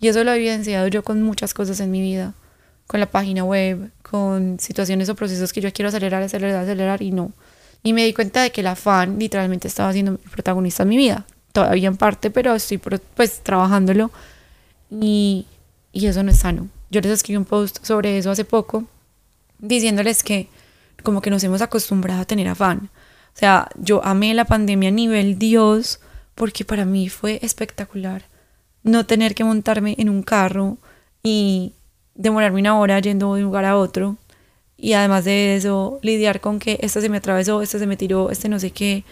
Y 0.00 0.08
eso 0.08 0.24
lo 0.24 0.32
he 0.32 0.36
evidenciado 0.36 0.88
yo 0.88 1.04
con 1.04 1.22
muchas 1.22 1.54
cosas 1.54 1.78
en 1.80 1.90
mi 1.90 2.00
vida, 2.00 2.34
con 2.88 2.98
la 2.98 3.06
página 3.06 3.44
web, 3.44 3.90
con 4.02 4.58
situaciones 4.58 5.08
o 5.08 5.14
procesos 5.14 5.52
que 5.52 5.60
yo 5.60 5.72
quiero 5.72 5.88
acelerar, 5.88 6.22
acelerar, 6.22 6.64
acelerar, 6.64 7.02
y 7.02 7.12
no. 7.12 7.32
Y 7.84 7.92
me 7.92 8.04
di 8.04 8.12
cuenta 8.12 8.42
de 8.42 8.50
que 8.50 8.60
el 8.60 8.66
afán 8.66 9.18
literalmente 9.18 9.68
estaba 9.68 9.92
siendo 9.92 10.12
el 10.12 10.18
protagonista 10.18 10.82
en 10.82 10.88
mi 10.88 10.96
vida. 10.96 11.24
Todavía 11.52 11.88
en 11.88 11.96
parte, 11.96 12.30
pero 12.30 12.54
estoy 12.54 12.78
pues 12.78 13.40
trabajándolo. 13.42 14.10
Y, 14.90 15.46
y 15.92 16.06
eso 16.06 16.22
no 16.22 16.30
es 16.30 16.38
sano. 16.38 16.68
Yo 16.90 17.00
les 17.00 17.12
escribí 17.12 17.36
un 17.36 17.44
post 17.44 17.84
sobre 17.84 18.18
eso 18.18 18.30
hace 18.30 18.44
poco, 18.44 18.84
diciéndoles 19.58 20.22
que 20.22 20.48
como 21.02 21.20
que 21.20 21.30
nos 21.30 21.44
hemos 21.44 21.62
acostumbrado 21.62 22.22
a 22.22 22.26
tener 22.26 22.48
afán. 22.48 22.90
O 23.34 23.38
sea, 23.38 23.68
yo 23.76 24.04
amé 24.04 24.34
la 24.34 24.44
pandemia 24.44 24.88
a 24.88 24.92
nivel 24.92 25.38
Dios 25.38 26.00
porque 26.34 26.64
para 26.64 26.84
mí 26.84 27.08
fue 27.08 27.38
espectacular 27.42 28.24
no 28.82 29.06
tener 29.06 29.34
que 29.34 29.44
montarme 29.44 29.94
en 29.98 30.08
un 30.08 30.22
carro 30.22 30.78
y 31.22 31.72
demorarme 32.14 32.60
una 32.60 32.78
hora 32.78 32.98
yendo 32.98 33.34
de 33.34 33.40
un 33.40 33.46
lugar 33.46 33.64
a 33.64 33.76
otro. 33.76 34.16
Y 34.76 34.94
además 34.94 35.24
de 35.24 35.56
eso, 35.56 36.00
lidiar 36.02 36.40
con 36.40 36.58
que 36.58 36.78
este 36.82 37.00
se 37.00 37.08
me 37.08 37.18
atravesó, 37.18 37.62
este 37.62 37.78
se 37.78 37.86
me 37.86 37.96
tiró, 37.96 38.30
este 38.30 38.48
no 38.48 38.58
sé 38.58 38.72
qué. 38.72 39.04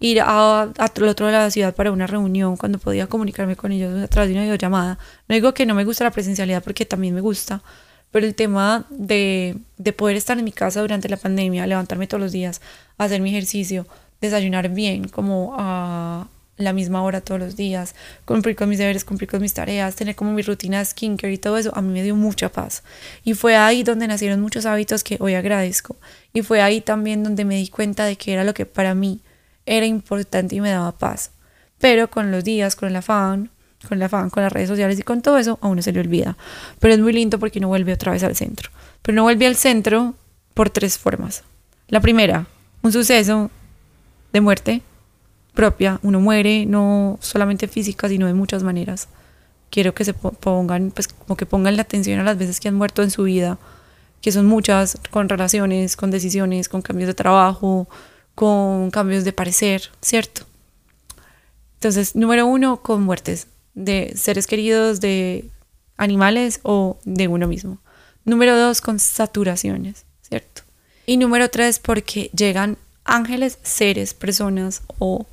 Ir 0.00 0.20
a, 0.20 0.62
al 0.62 0.72
otro 0.78 1.06
lado 1.06 1.38
de 1.38 1.44
la 1.44 1.50
ciudad 1.50 1.74
para 1.74 1.92
una 1.92 2.06
reunión 2.06 2.56
cuando 2.56 2.78
podía 2.78 3.06
comunicarme 3.06 3.56
con 3.56 3.72
ellos 3.72 4.02
a 4.02 4.08
través 4.08 4.28
de 4.28 4.34
una 4.34 4.42
videollamada. 4.42 4.98
No 5.28 5.34
digo 5.34 5.54
que 5.54 5.66
no 5.66 5.74
me 5.74 5.84
gusta 5.84 6.04
la 6.04 6.10
presencialidad 6.10 6.62
porque 6.62 6.84
también 6.84 7.14
me 7.14 7.20
gusta, 7.20 7.62
pero 8.10 8.26
el 8.26 8.34
tema 8.34 8.86
de, 8.90 9.56
de 9.78 9.92
poder 9.92 10.16
estar 10.16 10.38
en 10.38 10.44
mi 10.44 10.52
casa 10.52 10.80
durante 10.80 11.08
la 11.08 11.16
pandemia, 11.16 11.66
levantarme 11.66 12.06
todos 12.06 12.20
los 12.20 12.32
días, 12.32 12.60
hacer 12.98 13.20
mi 13.20 13.30
ejercicio, 13.30 13.86
desayunar 14.20 14.68
bien, 14.68 15.08
como 15.08 15.54
a 15.58 16.26
la 16.56 16.72
misma 16.72 17.02
hora 17.02 17.20
todos 17.20 17.40
los 17.40 17.56
días, 17.56 17.94
cumplir 18.24 18.56
con 18.56 18.68
mis 18.68 18.78
deberes, 18.78 19.04
cumplir 19.04 19.28
con 19.28 19.40
mis 19.40 19.54
tareas, 19.54 19.96
tener 19.96 20.14
como 20.14 20.32
mi 20.32 20.42
rutina 20.42 20.78
de 20.78 20.84
skincare 20.84 21.32
y 21.32 21.38
todo 21.38 21.58
eso, 21.58 21.72
a 21.74 21.82
mí 21.82 21.92
me 21.92 22.02
dio 22.02 22.14
mucha 22.14 22.48
paz. 22.48 22.82
Y 23.24 23.34
fue 23.34 23.56
ahí 23.56 23.82
donde 23.82 24.06
nacieron 24.06 24.40
muchos 24.40 24.66
hábitos 24.66 25.02
que 25.02 25.16
hoy 25.20 25.34
agradezco. 25.34 25.96
Y 26.32 26.42
fue 26.42 26.62
ahí 26.62 26.80
también 26.80 27.24
donde 27.24 27.44
me 27.44 27.56
di 27.56 27.68
cuenta 27.68 28.04
de 28.04 28.16
que 28.16 28.32
era 28.32 28.44
lo 28.44 28.54
que 28.54 28.66
para 28.66 28.94
mí 28.94 29.20
era 29.66 29.86
importante 29.86 30.56
y 30.56 30.60
me 30.60 30.70
daba 30.70 30.92
paz. 30.92 31.30
Pero 31.78 32.08
con 32.08 32.30
los 32.30 32.44
días, 32.44 32.76
con 32.76 32.88
el 32.88 32.96
afán, 32.96 33.50
con 33.88 33.98
el 33.98 34.02
afán, 34.02 34.30
con 34.30 34.42
las 34.42 34.52
redes 34.52 34.68
sociales 34.68 34.98
y 34.98 35.02
con 35.02 35.22
todo 35.22 35.38
eso, 35.38 35.58
a 35.60 35.68
uno 35.68 35.82
se 35.82 35.92
le 35.92 36.00
olvida. 36.00 36.36
Pero 36.78 36.94
es 36.94 37.00
muy 37.00 37.12
lindo 37.12 37.38
porque 37.38 37.58
uno 37.58 37.68
vuelve 37.68 37.92
otra 37.92 38.12
vez 38.12 38.22
al 38.22 38.36
centro. 38.36 38.70
Pero 39.02 39.16
no 39.16 39.22
vuelve 39.22 39.46
al 39.46 39.56
centro 39.56 40.14
por 40.54 40.70
tres 40.70 40.98
formas. 40.98 41.42
La 41.88 42.00
primera, 42.00 42.46
un 42.82 42.92
suceso 42.92 43.50
de 44.32 44.40
muerte 44.40 44.82
propia. 45.54 46.00
Uno 46.02 46.20
muere 46.20 46.66
no 46.66 47.18
solamente 47.20 47.68
física, 47.68 48.08
sino 48.08 48.26
de 48.26 48.34
muchas 48.34 48.62
maneras. 48.62 49.08
Quiero 49.70 49.94
que 49.94 50.04
se 50.04 50.14
pongan, 50.14 50.90
pues 50.90 51.08
que 51.08 51.46
pongan 51.46 51.76
la 51.76 51.82
atención 51.82 52.20
a 52.20 52.24
las 52.24 52.38
veces 52.38 52.60
que 52.60 52.68
han 52.68 52.74
muerto 52.74 53.02
en 53.02 53.10
su 53.10 53.24
vida, 53.24 53.58
que 54.20 54.32
son 54.32 54.46
muchas, 54.46 54.98
con 55.10 55.28
relaciones, 55.28 55.96
con 55.96 56.10
decisiones, 56.10 56.68
con 56.68 56.82
cambios 56.82 57.08
de 57.08 57.14
trabajo, 57.14 57.88
con 58.34 58.90
cambios 58.90 59.24
de 59.24 59.32
parecer, 59.32 59.90
¿cierto? 60.00 60.44
Entonces, 61.74 62.16
número 62.16 62.46
uno, 62.46 62.82
con 62.82 63.02
muertes 63.02 63.46
de 63.74 64.14
seres 64.16 64.46
queridos, 64.46 65.00
de 65.00 65.50
animales 65.96 66.60
o 66.62 66.98
de 67.04 67.28
uno 67.28 67.46
mismo. 67.46 67.78
Número 68.24 68.56
dos, 68.58 68.80
con 68.80 68.98
saturaciones, 68.98 70.04
¿cierto? 70.22 70.62
Y 71.06 71.18
número 71.18 71.50
tres, 71.50 71.78
porque 71.78 72.30
llegan 72.34 72.78
ángeles, 73.04 73.58
seres, 73.62 74.14
personas 74.14 74.82
o 74.98 75.26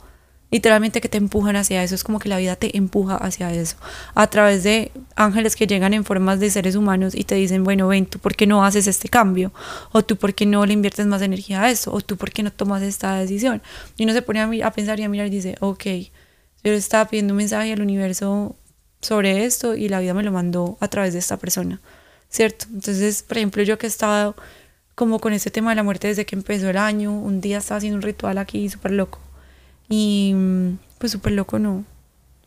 literalmente 0.52 0.99
que 0.99 1.10
te 1.10 1.18
empujan 1.18 1.56
hacia 1.56 1.82
eso. 1.82 1.95
Es 1.95 2.04
como 2.04 2.20
que 2.20 2.30
la 2.30 2.38
vida 2.38 2.56
te 2.58 2.78
empuja 2.78 3.16
hacia 3.16 3.52
eso. 3.54 3.78
A 4.14 4.28
través 4.28 4.64
de 4.64 4.91
ángeles 5.16 5.56
que 5.56 5.66
llegan 5.66 5.93
en 5.93 6.04
formas 6.04 6.39
de 6.39 6.49
seres 6.52 6.76
humanos 6.76 7.16
y 7.16 7.24
te 7.24 7.36
dicen, 7.36 7.64
bueno, 7.64 7.88
ven, 7.88 8.06
tú 8.06 8.20
por 8.20 8.36
qué 8.36 8.45
no 8.45 8.64
haces 8.64 8.86
este 8.86 9.10
cambio, 9.10 9.52
o 9.93 10.04
tú 10.04 10.18
por 10.18 10.36
qué 10.36 10.45
no 10.45 10.66
le 10.66 10.74
inviertes 10.74 11.08
más 11.08 11.22
energía 11.22 11.64
a 11.64 11.72
eso, 11.72 11.91
o 11.93 12.02
tú 12.02 12.18
por 12.18 12.32
qué 12.32 12.43
no 12.43 12.52
tomas 12.52 12.84
esta 12.84 13.16
decisión. 13.16 13.62
Y 13.97 14.04
uno 14.04 14.14
se 14.14 14.22
pone 14.22 14.62
a, 14.62 14.72
pensar 14.72 14.99
y 14.99 15.04
a 15.04 15.10
mirar 15.10 15.28
y 15.28 15.32
dice, 15.32 15.56
ok, 15.62 15.86
yo 16.64 16.74
estaba 16.74 17.10
pidiendo 17.10 17.34
un 17.34 17.38
mensaje 17.38 17.74
al 17.74 17.82
universo 17.82 18.56
sobre 19.02 19.45
esto 19.45 19.76
y 19.76 19.89
la 19.89 19.99
vida 19.99 20.14
me 20.14 20.22
lo 20.22 20.32
mandó 20.32 20.78
a 20.80 20.88
través 20.89 21.14
de 21.14 21.20
esta 21.20 21.38
persona, 21.38 21.80
¿cierto? 22.30 22.66
Entonces, 22.72 23.24
por 23.24 23.38
ejemplo, 23.38 23.64
yo 23.64 23.78
que 23.80 23.88
he 23.88 23.89
estado 23.89 24.36
como 24.93 25.20
con 25.20 25.34
este 25.34 25.49
tema 25.49 25.72
de 25.72 25.78
la 25.78 25.84
muerte 25.84 26.10
desde 26.10 26.26
que 26.26 26.36
empezó 26.36 26.70
el 26.70 26.78
año, 26.78 27.12
un 27.12 27.41
día 27.41 27.58
estaba 27.58 27.78
haciendo 27.78 27.95
un 27.95 28.04
ritual 28.04 28.38
aquí 28.38 28.70
súper 28.70 28.91
loco 28.91 29.20
y 29.90 30.36
pues 30.98 31.12
súper 31.12 31.34
loco 31.34 31.60
no, 31.60 31.84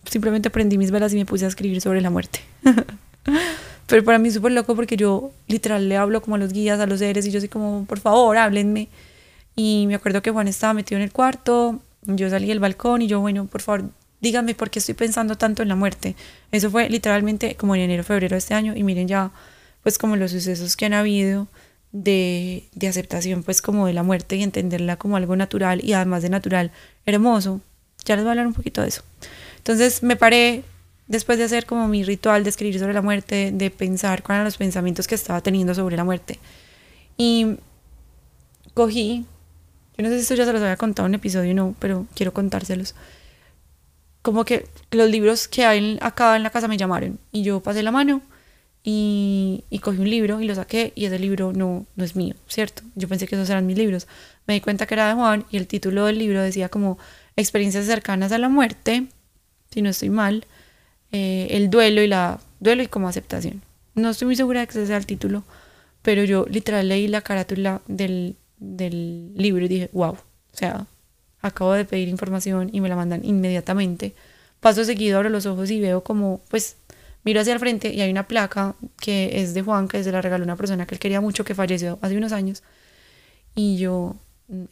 simplemente 0.05 0.51
prendí 0.51 0.79
mis 0.79 0.91
velas 0.91 1.13
y 1.13 1.17
me 1.17 1.27
puse 1.27 1.45
a 1.45 1.49
escribir 1.49 1.81
sobre 1.81 2.01
la 2.01 2.11
muerte. 2.11 2.41
Pero 3.87 4.03
para 4.05 4.19
mí 4.19 4.31
súper 4.31 4.53
loco 4.53 4.75
porque 4.75 4.97
yo 4.97 5.33
literal 5.47 5.89
le 5.89 5.97
hablo 5.97 6.23
como 6.23 6.37
a 6.37 6.39
los 6.39 6.53
guías, 6.53 6.81
a 6.81 6.87
los 6.87 7.01
seres 7.01 7.27
y 7.27 7.31
yo 7.31 7.41
soy 7.41 7.49
como, 7.49 7.85
por 7.85 8.01
favor, 8.01 8.37
háblenme. 8.37 8.89
Y 9.57 9.85
me 9.87 9.95
acuerdo 9.95 10.23
que 10.23 10.31
Juan 10.31 10.49
estaba 10.49 10.73
metido 10.73 10.99
en 10.99 11.05
el 11.05 11.13
cuarto, 11.13 11.81
yo 12.03 12.29
salí 12.31 12.49
del 12.49 12.61
balcón 12.61 13.03
y 13.03 13.07
yo, 13.07 13.21
bueno, 13.21 13.47
por 13.47 13.61
favor, 13.61 13.91
díganme 14.21 14.55
por 14.55 14.71
qué 14.71 14.79
estoy 14.79 14.95
pensando 14.95 15.37
tanto 15.37 15.63
en 15.63 15.69
la 15.69 15.77
muerte. 15.77 16.17
Eso 16.51 16.71
fue 16.71 16.89
literalmente 16.89 17.57
como 17.57 17.75
en 17.75 17.83
enero, 17.83 18.05
febrero 18.05 18.35
de 18.35 18.39
este 18.39 18.55
año 18.55 18.75
y 18.75 18.83
miren 18.83 19.07
ya 19.07 19.31
pues 19.83 19.99
como 19.99 20.17
los 20.17 20.31
sucesos 20.31 20.77
que 20.77 20.87
han 20.87 20.95
habido 20.95 21.47
de, 21.93 22.65
de 22.75 22.89
aceptación 22.89 23.43
pues 23.43 23.61
como 23.61 23.87
de 23.87 23.93
la 23.93 24.03
muerte 24.03 24.37
y 24.37 24.43
entenderla 24.43 24.97
como 24.97 25.17
algo 25.17 25.37
natural 25.37 25.85
y 25.85 25.93
además 25.93 26.23
de 26.23 26.31
natural, 26.31 26.73
hermoso. 27.07 27.61
Ya 28.05 28.17
les 28.17 28.25
voy 28.25 28.31
a 28.31 28.33
hablar 28.33 28.47
un 28.47 28.55
poquito 28.55 28.83
de 28.83 28.89
eso. 28.89 29.03
Entonces 29.59 30.03
me 30.03 30.17
paré 30.17 30.63
después 31.07 31.39
de 31.39 31.45
hacer 31.45 31.67
como 31.67 31.89
mi 31.89 32.03
ritual 32.03 32.45
de 32.45 32.51
escribir 32.51 32.79
sobre 32.79 32.95
la 32.95 33.03
muerte, 33.03 33.51
de 33.53 33.71
pensar 33.71 34.23
cuáles 34.23 34.39
eran 34.39 34.45
los 34.45 34.57
pensamientos 34.57 35.07
que 35.07 35.15
estaba 35.15 35.41
teniendo 35.41 35.75
sobre 35.75 35.97
la 35.97 36.05
muerte. 36.05 36.39
Y 37.17 37.57
cogí, 38.75 39.25
yo 39.97 40.03
no 40.03 40.09
sé 40.09 40.17
si 40.17 40.23
esto 40.23 40.35
ya 40.35 40.45
se 40.45 40.53
los 40.53 40.63
había 40.63 40.77
contado 40.77 41.07
en 41.07 41.11
un 41.11 41.15
episodio 41.17 41.55
no, 41.55 41.75
pero 41.79 42.07
quiero 42.15 42.33
contárselos 42.33 42.95
como 44.25 44.47
que 44.47 44.67
los 44.91 45.11
libros 45.11 45.49
que 45.49 45.67
hay 45.67 45.99
acá 46.01 46.35
en 46.35 46.43
la 46.43 46.49
casa 46.49 46.67
me 46.67 46.79
llamaron 46.79 47.19
y 47.31 47.43
yo 47.43 47.61
pasé 47.61 47.83
la 47.83 47.91
mano 47.91 48.23
y, 48.87 49.65
cogí 49.81 49.99
un 49.99 50.11
libro 50.11 50.41
y 50.41 50.47
lo 50.47 50.55
saqué 50.55 50.93
y 50.95 51.07
ese 51.07 51.19
libro 51.19 51.53
no, 51.55 51.87
no 51.97 52.05
es 52.05 52.15
mío, 52.17 52.35
¿cierto? 52.49 52.83
Yo 52.95 53.09
pensé 53.09 53.27
que 53.27 53.35
esos 53.35 53.49
eran 53.49 53.67
mis 53.67 53.79
libros. 53.79 54.07
Me 54.47 54.55
di 54.55 54.61
cuenta 54.61 54.87
que 54.87 54.95
era 54.95 55.09
de 55.09 55.15
Juan 55.15 55.47
y 55.51 55.57
el 55.57 55.67
título 55.67 56.05
del 56.05 56.19
libro 56.19 56.43
decía 56.43 56.69
como 56.69 56.99
experiencias 57.35 57.87
cercanas 57.87 58.31
a 58.33 58.39
la 58.39 58.51
muerte, 58.51 59.07
si 59.71 59.81
no 59.81 59.89
estoy 59.89 60.11
mal, 60.11 60.47
eh, 61.13 61.49
el 61.51 61.71
duelo 61.71 62.03
y 62.03 62.09
la 62.09 62.41
duelo 62.61 62.83
y 62.83 62.87
como 62.87 63.09
aceptación. 63.09 63.63
No 63.95 64.11
estoy 64.11 64.27
muy 64.27 64.37
segura 64.37 64.61
de 64.61 64.67
que 64.67 64.73
ese 64.73 64.87
sea 64.87 64.99
el 64.99 65.07
título, 65.07 65.45
pero 66.03 66.25
yo 66.25 66.45
literal 66.51 66.87
leí 66.87 67.09
la 67.09 67.23
carátula 67.23 67.81
del, 67.87 68.37
del 68.59 69.33
libro 69.35 69.65
y 69.65 69.69
dije, 69.69 69.91
wow, 69.95 70.13
o 70.13 70.57
sea, 70.57 70.87
acabo 71.41 71.73
de 71.73 71.87
pedir 71.87 72.09
información 72.09 72.69
y 72.71 72.83
me 72.83 72.91
la 72.91 72.97
mandan 72.97 73.25
inmediatamente. 73.25 74.15
Paso 74.61 74.85
seguido, 74.85 75.17
abro 75.17 75.31
los 75.31 75.47
ojos 75.47 75.71
y 75.71 75.81
veo 75.81 76.03
como, 76.05 76.43
pues, 76.49 76.77
miro 77.25 77.41
hacia 77.41 77.53
el 77.55 77.59
frente 77.59 77.93
y 77.93 78.01
hay 78.01 78.11
una 78.11 78.29
placa 78.29 78.75
que 79.01 79.41
es 79.41 79.55
de 79.55 79.63
Juan, 79.63 79.89
que 79.89 80.05
se 80.05 80.13
la 80.13 80.23
regaló 80.23 80.45
una 80.45 80.57
persona 80.57 80.87
que 80.87 80.95
él 80.95 80.99
quería 80.99 81.21
mucho, 81.21 81.45
que 81.45 81.55
falleció 81.55 81.99
hace 82.03 82.17
unos 82.17 82.33
años. 82.33 82.63
Y 83.55 83.79
yo, 83.79 84.17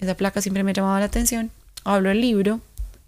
esa 0.00 0.16
placa 0.16 0.40
siempre 0.40 0.62
me 0.64 0.72
llamaba 0.72 0.98
la 1.00 1.06
atención. 1.06 1.50
Hablo 1.84 2.10
el 2.10 2.20
libro, 2.20 2.60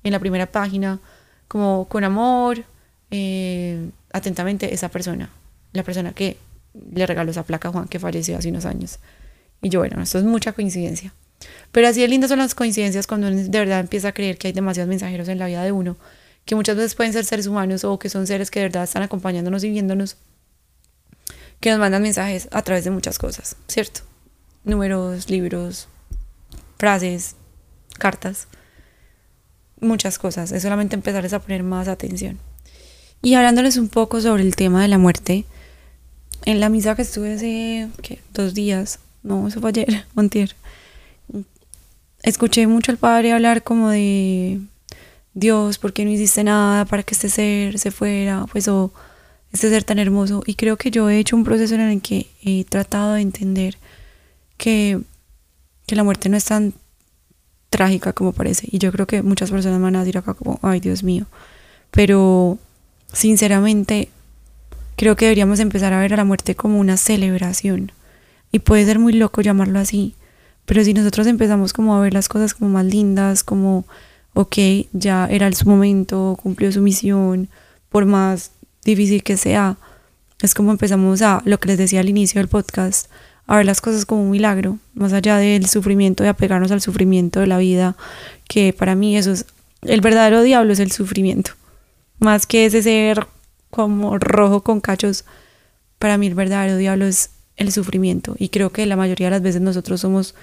en 0.03 0.13
la 0.13 0.19
primera 0.19 0.47
página, 0.47 1.01
como 1.49 1.87
con 1.89 2.05
amor, 2.05 2.65
eh, 3.11 3.91
atentamente 4.13 4.73
esa 4.73 4.89
persona, 4.89 5.31
la 5.73 5.83
persona 5.83 6.13
que 6.13 6.37
le 6.93 7.07
regaló 7.07 7.31
esa 7.31 7.45
placa 7.45 7.69
a 7.69 7.73
Juan, 7.73 7.89
que 7.89 7.99
falleció 7.99 8.37
hace 8.37 8.49
unos 8.49 8.65
años. 8.65 8.99
Y 9.63 9.69
yo, 9.69 9.81
bueno, 9.81 10.01
esto 10.03 10.19
es 10.19 10.25
mucha 10.25 10.53
coincidencia. 10.53 11.13
Pero 11.73 11.89
así 11.89 12.01
de 12.01 12.09
lindas 12.09 12.31
son 12.31 12.39
las 12.39 12.55
coincidencias 12.55 13.07
cuando 13.07 13.29
uno 13.29 13.37
de 13.37 13.59
verdad 13.59 13.81
empieza 13.81 14.09
a 14.09 14.13
creer 14.13 14.39
que 14.39 14.49
hay 14.49 14.53
demasiados 14.53 14.89
mensajeros 14.89 15.29
en 15.29 15.39
la 15.39 15.47
vida 15.47 15.63
de 15.63 15.73
uno, 15.73 15.97
que 16.45 16.55
muchas 16.55 16.77
veces 16.77 16.95
pueden 16.95 17.13
ser 17.13 17.25
seres 17.25 17.47
humanos 17.47 17.85
o 17.85 17.99
que 17.99 18.09
son 18.09 18.27
seres 18.27 18.51
que 18.51 18.61
de 18.61 18.67
verdad 18.67 18.85
están 18.85 19.03
acompañándonos 19.03 19.65
y 19.65 19.71
viéndonos, 19.71 20.17
que 21.61 21.71
nos 21.71 21.79
mandan 21.79 22.03
mensajes 22.03 22.49
a 22.53 22.63
través 22.63 22.85
de 22.85 22.91
muchas 22.91 23.19
cosas, 23.19 23.57
¿cierto? 23.69 24.03
Números, 24.65 25.31
libros, 25.31 25.89
frases, 26.79 27.37
cartas, 27.99 28.49
muchas 29.81 30.19
cosas. 30.19 30.53
Es 30.53 30.63
solamente 30.63 30.95
empezarles 30.97 31.33
a 31.33 31.41
poner 31.41 31.63
más 31.63 31.89
atención. 31.89 32.39
Y 33.23 33.35
hablándoles 33.35 33.77
un 33.77 33.89
poco 33.89 34.21
sobre 34.21 34.43
el 34.43 34.57
tema 34.57 34.83
de 34.83 34.89
la 34.89 34.99
muerte, 34.99 35.45
en 36.45 36.61
la 36.61 36.69
misa 36.69 36.95
que 36.95 37.03
estuve 37.03 37.35
hace 37.35 37.89
dos 38.35 38.53
días, 38.53 38.99
no, 39.23 39.49
eso 39.49 39.61
fue 39.61 39.71
ayer, 39.71 40.05
montier, 40.15 40.55
escuché 42.23 42.67
mucho 42.67 42.93
al 42.93 42.99
padre 42.99 43.33
hablar 43.33 43.63
como 43.63 43.89
de 43.89 44.61
Dios, 45.35 45.79
¿por 45.79 45.93
qué 45.93 46.05
no 46.05 46.11
hiciste 46.11 46.45
nada 46.45 46.85
para 46.85 47.03
que 47.03 47.15
este 47.15 47.29
ser 47.29 47.79
se 47.79 47.91
fuera? 47.91 48.47
Pues 48.51 48.69
o 48.69 48.93
este 49.53 49.69
ser 49.69 49.85
tan 49.85 49.99
hermoso. 49.99 50.43
Y 50.47 50.55
creo 50.55 50.77
que 50.77 50.91
yo 50.91 51.11
he 51.11 51.19
hecho 51.19 51.37
un 51.37 51.45
proceso 51.45 51.75
en 51.75 51.81
el 51.81 52.01
que 52.01 52.29
he 52.43 52.65
tratado 52.65 53.15
de 53.15 53.21
entender 53.21 53.77
que, 54.57 55.01
que 55.87 55.97
la 55.97 56.05
muerte 56.05 56.29
no 56.29 56.37
es 56.37 56.45
tan 56.45 56.75
trágica 57.71 58.13
como 58.13 58.33
parece. 58.33 58.69
Y 58.71 58.79
yo 58.79 58.93
creo 58.93 59.07
que 59.07 59.23
muchas 59.23 59.51
personas 59.51 59.81
van 59.81 59.97
a 59.97 60.01
decir 60.01 60.19
acá 60.19 60.35
como, 60.35 60.61
ay 60.63 60.79
Dios 60.79 61.03
mío. 61.03 61.27
Pero 61.91 62.59
sinceramente 63.13 64.09
creo 64.97 65.17
que 65.17 65.25
deberíamos 65.27 65.59
empezar 65.59 65.93
a 65.93 66.01
ver 66.01 66.15
a 66.15 66.17
la 66.17 66.25
muerte 66.25 66.55
como 66.55 66.79
una 66.79 66.97
celebración. 66.97 67.91
Y 68.53 68.61
puede 68.61 68.85
ser 68.85 69.01
muy 69.01 69.13
loco 69.13 69.41
llamarlo 69.41 69.81
así. 69.81 70.15
Pero 70.65 70.85
si 70.85 70.95
nosotros 70.95 71.27
empezamos 71.27 71.73
como 71.73 71.97
a 71.97 72.01
ver 72.01 72.15
las 72.15 72.29
cosas 72.29 72.55
como 72.55 72.71
más 72.71 72.85
lindas, 72.85 73.43
como, 73.43 73.85
ok, 74.35 74.57
ya 74.93 75.27
era 75.31 75.51
su 75.53 75.69
momento, 75.69 76.37
cumplió 76.43 76.71
su 76.73 76.83
misión, 76.83 77.49
por 77.89 78.05
más 78.07 78.51
difícil 78.85 79.23
que 79.23 79.37
sea, 79.37 79.77
es 80.43 80.55
como 80.55 80.73
empezamos 80.73 81.23
a, 81.23 81.41
lo 81.45 81.59
que 81.59 81.69
les 81.69 81.79
decía 81.79 82.01
al 82.01 82.09
inicio 82.09 82.41
del 82.41 82.49
podcast, 82.49 83.11
a 83.47 83.57
ver 83.57 83.67
las 83.67 83.81
cosas 83.81 84.05
como 84.05 84.23
un 84.23 84.31
milagro, 84.31 84.79
más 84.95 85.13
allá 85.13 85.37
del 85.37 85.67
sufrimiento, 85.67 86.23
de 86.23 86.31
apegarnos 86.31 86.71
al 86.71 86.81
sufrimiento 86.81 87.41
de 87.41 87.47
la 87.47 87.59
vida, 87.59 87.97
que 88.49 88.73
para 88.73 88.95
mí 88.95 89.17
eso 89.17 89.33
es, 89.33 89.47
el 89.83 90.01
verdadero 90.01 90.43
diablo 90.43 90.73
es 90.73 90.81
el 90.81 90.93
sufrimiento, 90.93 91.53
más 92.19 92.47
que 92.47 92.67
ese 92.67 92.83
ser 92.83 93.27
como 93.71 94.19
rojo 94.19 94.63
con 94.63 94.81
cachos, 94.81 95.25
para 95.99 96.19
mí 96.19 96.27
el 96.27 96.35
verdadero 96.35 96.77
diablo 96.77 97.07
es 97.07 97.31
el 97.57 97.73
sufrimiento. 97.73 98.35
Y 98.39 98.49
creo 98.49 98.71
que 98.71 98.87
la 98.87 98.97
mayoría 98.97 99.29
de 99.29 99.33
las 99.33 99.43
veces 99.43 99.61
nosotros 99.61 100.01
somos 100.01 100.35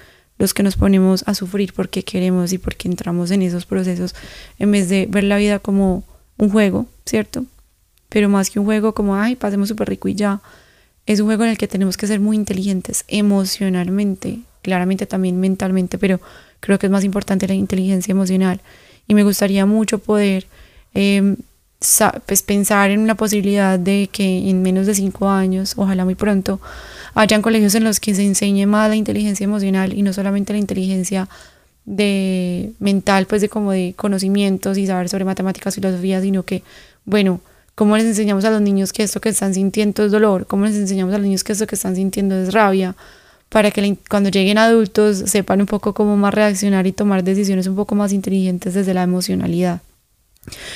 los 0.42 0.56
que 0.56 0.64
nos 0.64 0.76
ponemos 0.76 1.24
a 1.28 1.36
sufrir 1.36 1.72
porque 1.72 2.04
queremos 2.04 2.52
y 2.52 2.58
porque 2.58 2.88
entramos 2.88 3.30
en 3.30 3.44
esos 3.44 3.68
procesos 3.68 4.16
en 4.58 4.72
vez 4.72 4.90
de 4.90 5.06
ver 5.08 5.24
la 5.24 5.38
vida 5.38 5.60
como 5.60 6.04
un 6.38 6.50
juego, 6.50 6.88
¿cierto? 7.06 7.46
Pero 8.10 8.28
más 8.28 8.50
que 8.50 8.60
un 8.60 8.66
juego 8.66 8.96
como, 8.96 9.16
ay, 9.16 9.36
pasemos 9.36 9.70
súper 9.70 9.88
rico 9.88 10.08
y 10.08 10.16
ya, 10.16 10.42
es 11.06 11.20
un 11.20 11.28
juego 11.28 11.44
en 11.44 11.52
el 11.52 11.60
que 11.60 11.68
tenemos 11.68 11.96
que 11.96 12.08
ser 12.08 12.20
muy 12.20 12.36
inteligentes 12.36 13.06
emocionalmente, 13.08 14.40
claramente 14.64 15.06
también 15.06 15.40
mentalmente, 15.40 16.00
pero 16.00 16.20
creo 16.60 16.80
que 16.80 16.88
es 16.88 16.92
más 16.92 17.04
importante 17.04 17.48
la 17.48 17.54
inteligencia 17.54 18.12
emocional. 18.12 18.62
Y 19.08 19.14
me 19.14 19.24
gustaría 19.24 19.68
mucho 19.68 20.00
poder 20.00 20.48
em, 20.96 21.36
pues 22.26 22.42
pensar 22.42 22.90
en 22.90 23.00
una 23.00 23.14
posibilidad 23.14 23.78
de 23.78 24.10
que 24.12 24.50
en 24.50 24.64
menos 24.64 24.88
de 24.88 24.96
cinco 24.96 25.30
años, 25.30 25.74
ojalá 25.78 26.04
muy 26.04 26.16
pronto, 26.16 26.60
hayan 27.14 27.42
colegios 27.42 27.76
en 27.76 27.84
los 27.84 28.00
que 28.00 28.16
se 28.16 28.24
enseñe 28.24 28.66
más 28.66 28.90
la 28.90 28.96
inteligencia 28.96 29.44
emocional 29.44 29.94
y 29.94 30.02
no 30.02 30.14
solamente 30.14 30.54
la 30.54 30.60
inteligencia 30.60 31.28
de 31.86 32.72
mental, 32.80 33.26
pues 33.26 33.42
de 33.42 33.50
como 33.50 33.72
de 33.72 33.94
conocimientos 33.98 34.78
y 34.78 34.88
saber 34.88 35.10
sobre 35.10 35.26
matemáticas, 35.26 35.76
filosofía, 35.76 36.22
sino 36.22 36.44
que, 36.44 36.64
bueno, 37.06 37.42
¿Cómo 37.76 37.98
les 37.98 38.06
enseñamos 38.06 38.46
a 38.46 38.52
los 38.52 38.62
niños 38.62 38.94
que 38.94 39.04
esto 39.04 39.22
que 39.22 39.30
están 39.30 39.54
sintiendo 39.54 40.06
es 40.06 40.12
dolor? 40.12 40.46
¿Cómo 40.46 40.66
les 40.66 40.76
enseñamos 40.76 41.14
a 41.14 41.18
los 41.18 41.26
niños 41.26 41.44
que 41.44 41.54
esto 41.54 41.66
que 41.68 41.76
están 41.76 41.96
sintiendo 41.96 42.36
es 42.36 42.54
rabia? 42.54 42.96
Para 43.50 43.72
que 43.72 43.98
cuando 44.10 44.30
lleguen 44.30 44.58
adultos 44.58 45.18
sepan 45.26 45.62
un 45.62 45.68
poco 45.68 45.94
cómo 45.94 46.16
más 46.18 46.34
reaccionar 46.34 46.86
y 46.86 46.92
tomar 46.92 47.24
decisiones 47.24 47.68
un 47.68 47.76
poco 47.76 47.96
más 47.96 48.14
inteligentes 48.14 48.74
desde 48.74 48.94
la 48.94 49.04
emocionalidad. 49.04 49.82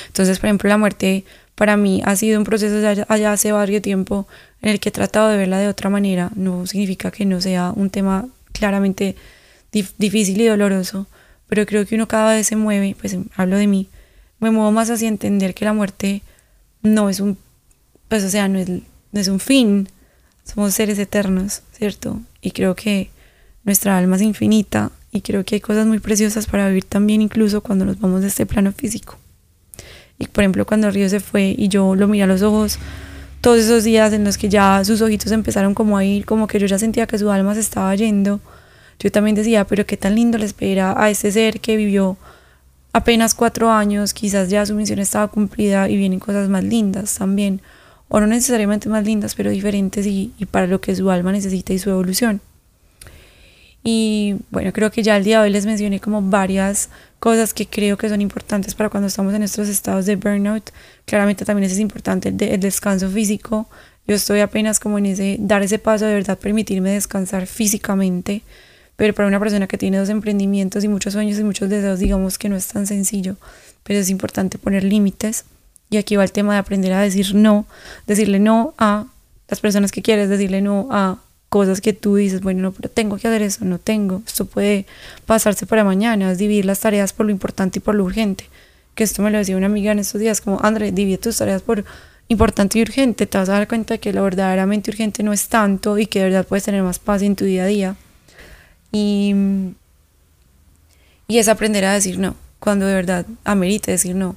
Entonces, 0.08 0.38
por 0.38 0.46
ejemplo, 0.46 0.68
la 0.68 0.78
muerte 0.78 1.24
para 1.56 1.76
mí 1.76 2.02
ha 2.04 2.14
sido 2.14 2.38
un 2.38 2.44
proceso 2.44 3.04
allá 3.08 3.32
hace 3.32 3.50
varios 3.50 3.82
tiempo 3.82 4.28
en 4.62 4.70
el 4.70 4.78
que 4.78 4.90
he 4.90 4.92
tratado 4.92 5.28
de 5.28 5.38
verla 5.38 5.58
de 5.58 5.68
otra 5.68 5.90
manera. 5.90 6.30
No 6.36 6.66
significa 6.66 7.10
que 7.10 7.24
no 7.24 7.40
sea 7.40 7.72
un 7.74 7.90
tema 7.90 8.28
claramente 8.52 9.16
difícil 9.72 10.40
y 10.40 10.46
doloroso, 10.46 11.06
pero 11.48 11.66
creo 11.66 11.86
que 11.86 11.94
uno 11.94 12.08
cada 12.08 12.34
vez 12.34 12.46
se 12.46 12.56
mueve, 12.56 12.94
pues 13.00 13.16
hablo 13.34 13.56
de 13.56 13.66
mí, 13.66 13.88
me 14.38 14.50
muevo 14.50 14.70
más 14.70 14.90
hacia 14.90 15.08
entender 15.08 15.54
que 15.54 15.64
la 15.64 15.72
muerte 15.72 16.22
no 16.82 17.08
es 17.08 17.20
un, 17.20 17.38
pues 18.08 18.22
o 18.24 18.28
sea, 18.28 18.48
no 18.48 18.58
es, 18.58 18.68
no 18.68 19.20
es 19.20 19.28
un 19.28 19.40
fin, 19.40 19.88
somos 20.44 20.74
seres 20.74 20.98
eternos, 20.98 21.62
¿cierto? 21.72 22.20
Y 22.40 22.50
creo 22.52 22.74
que 22.74 23.10
nuestra 23.64 23.96
alma 23.96 24.16
es 24.16 24.22
infinita 24.22 24.92
y 25.10 25.22
creo 25.22 25.44
que 25.44 25.56
hay 25.56 25.60
cosas 25.60 25.86
muy 25.86 26.00
preciosas 26.00 26.46
para 26.46 26.68
vivir 26.68 26.84
también 26.84 27.22
incluso 27.22 27.62
cuando 27.62 27.84
nos 27.84 27.98
vamos 27.98 28.20
de 28.20 28.28
este 28.28 28.46
plano 28.46 28.72
físico. 28.72 29.18
Y 30.18 30.26
por 30.28 30.42
ejemplo, 30.42 30.66
cuando 30.66 30.90
Río 30.90 31.08
se 31.08 31.20
fue 31.20 31.54
y 31.56 31.68
yo 31.68 31.94
lo 31.94 32.08
miré 32.08 32.24
a 32.24 32.26
los 32.26 32.42
ojos, 32.42 32.78
todos 33.40 33.58
esos 33.58 33.84
días 33.84 34.12
en 34.12 34.24
los 34.24 34.38
que 34.38 34.48
ya 34.48 34.82
sus 34.84 35.02
ojitos 35.02 35.30
empezaron 35.32 35.74
como 35.74 35.96
a 35.96 36.04
ir, 36.04 36.24
como 36.24 36.46
que 36.46 36.58
yo 36.58 36.66
ya 36.66 36.78
sentía 36.78 37.06
que 37.06 37.18
su 37.18 37.30
alma 37.30 37.54
se 37.54 37.60
estaba 37.60 37.94
yendo, 37.94 38.40
yo 38.98 39.12
también 39.12 39.36
decía, 39.36 39.64
pero 39.66 39.84
qué 39.84 39.96
tan 39.96 40.14
lindo 40.14 40.38
le 40.38 40.46
espera 40.46 40.94
a 40.96 41.10
ese 41.10 41.30
ser 41.30 41.60
que 41.60 41.76
vivió 41.76 42.16
apenas 42.92 43.34
cuatro 43.34 43.70
años, 43.70 44.14
quizás 44.14 44.48
ya 44.48 44.64
su 44.64 44.74
misión 44.74 44.98
estaba 44.98 45.28
cumplida 45.28 45.88
y 45.88 45.96
vienen 45.96 46.18
cosas 46.18 46.48
más 46.48 46.64
lindas 46.64 47.16
también, 47.16 47.60
o 48.08 48.20
no 48.20 48.26
necesariamente 48.26 48.88
más 48.88 49.04
lindas, 49.04 49.34
pero 49.34 49.50
diferentes 49.50 50.06
y, 50.06 50.32
para 50.50 50.66
lo 50.66 50.80
que 50.80 50.96
su 50.96 51.10
alma 51.10 51.32
necesita 51.32 51.74
y 51.74 51.78
su 51.78 51.90
evolución. 51.90 52.40
Y 53.88 54.34
bueno, 54.50 54.72
creo 54.72 54.90
que 54.90 55.04
ya 55.04 55.14
al 55.14 55.22
día 55.22 55.38
de 55.38 55.44
hoy 55.44 55.50
les 55.50 55.64
mencioné 55.64 56.00
como 56.00 56.20
varias 56.20 56.88
cosas 57.20 57.54
que 57.54 57.66
creo 57.66 57.96
que 57.96 58.08
son 58.08 58.20
importantes 58.20 58.74
para 58.74 58.90
cuando 58.90 59.06
estamos 59.06 59.32
en 59.32 59.44
estos 59.44 59.68
estados 59.68 60.06
de 60.06 60.16
burnout. 60.16 60.70
Claramente 61.04 61.44
también 61.44 61.70
es 61.70 61.78
importante 61.78 62.30
el, 62.30 62.42
el 62.42 62.60
descanso 62.60 63.08
físico. 63.08 63.68
Yo 64.08 64.16
estoy 64.16 64.40
apenas 64.40 64.80
como 64.80 64.98
en 64.98 65.06
ese, 65.06 65.36
dar 65.38 65.62
ese 65.62 65.78
paso 65.78 66.04
de 66.04 66.14
verdad, 66.14 66.36
permitirme 66.36 66.90
descansar 66.90 67.46
físicamente 67.46 68.42
pero 68.96 69.14
para 69.14 69.28
una 69.28 69.38
persona 69.38 69.66
que 69.66 69.78
tiene 69.78 69.98
dos 69.98 70.08
emprendimientos 70.08 70.82
y 70.82 70.88
muchos 70.88 71.12
sueños 71.12 71.38
y 71.38 71.44
muchos 71.44 71.68
deseos, 71.68 71.98
digamos 71.98 72.38
que 72.38 72.48
no 72.48 72.56
es 72.56 72.66
tan 72.66 72.86
sencillo, 72.86 73.36
pero 73.82 73.98
es 73.98 74.08
importante 74.08 74.58
poner 74.58 74.84
límites. 74.84 75.44
Y 75.90 75.98
aquí 75.98 76.16
va 76.16 76.24
el 76.24 76.32
tema 76.32 76.54
de 76.54 76.58
aprender 76.58 76.92
a 76.92 77.00
decir 77.00 77.34
no, 77.34 77.66
decirle 78.06 78.40
no 78.40 78.74
a 78.78 79.06
las 79.48 79.60
personas 79.60 79.92
que 79.92 80.02
quieres, 80.02 80.28
decirle 80.28 80.62
no 80.62 80.88
a 80.90 81.18
cosas 81.56 81.80
que 81.80 81.94
tú 81.94 82.16
dices, 82.16 82.42
bueno, 82.42 82.60
no, 82.60 82.72
pero 82.72 82.90
tengo 82.90 83.16
que 83.16 83.28
hacer 83.28 83.40
eso, 83.40 83.64
no 83.64 83.78
tengo, 83.78 84.22
esto 84.26 84.44
puede 84.44 84.84
pasarse 85.24 85.64
para 85.64 85.84
mañana, 85.84 86.30
es 86.30 86.36
dividir 86.36 86.66
las 86.66 86.80
tareas 86.80 87.14
por 87.14 87.24
lo 87.24 87.32
importante 87.32 87.78
y 87.78 87.80
por 87.80 87.94
lo 87.94 88.04
urgente. 88.04 88.44
Que 88.94 89.04
esto 89.04 89.22
me 89.22 89.30
lo 89.30 89.38
decía 89.38 89.56
una 89.56 89.64
amiga 89.64 89.90
en 89.90 89.98
estos 89.98 90.20
días, 90.20 90.42
como, 90.42 90.60
André, 90.62 90.92
divide 90.92 91.16
tus 91.16 91.38
tareas 91.38 91.62
por 91.62 91.86
importante 92.28 92.78
y 92.78 92.82
urgente, 92.82 93.24
te 93.24 93.38
vas 93.38 93.48
a 93.48 93.52
dar 93.52 93.68
cuenta 93.68 93.96
que 93.96 94.12
lo 94.12 94.22
verdaderamente 94.22 94.90
urgente 94.90 95.22
no 95.22 95.32
es 95.32 95.48
tanto 95.48 95.96
y 95.96 96.06
que 96.06 96.18
de 96.18 96.26
verdad 96.26 96.46
puedes 96.46 96.64
tener 96.64 96.82
más 96.82 96.98
paz 96.98 97.22
en 97.22 97.36
tu 97.36 97.46
día 97.46 97.62
a 97.62 97.66
día. 97.66 97.96
Y, 98.92 99.34
y 101.26 101.38
es 101.38 101.48
aprender 101.48 101.86
a 101.86 101.94
decir 101.94 102.18
no, 102.18 102.36
cuando 102.58 102.84
de 102.84 102.94
verdad 102.94 103.24
amerite 103.44 103.92
decir 103.92 104.14
no. 104.14 104.36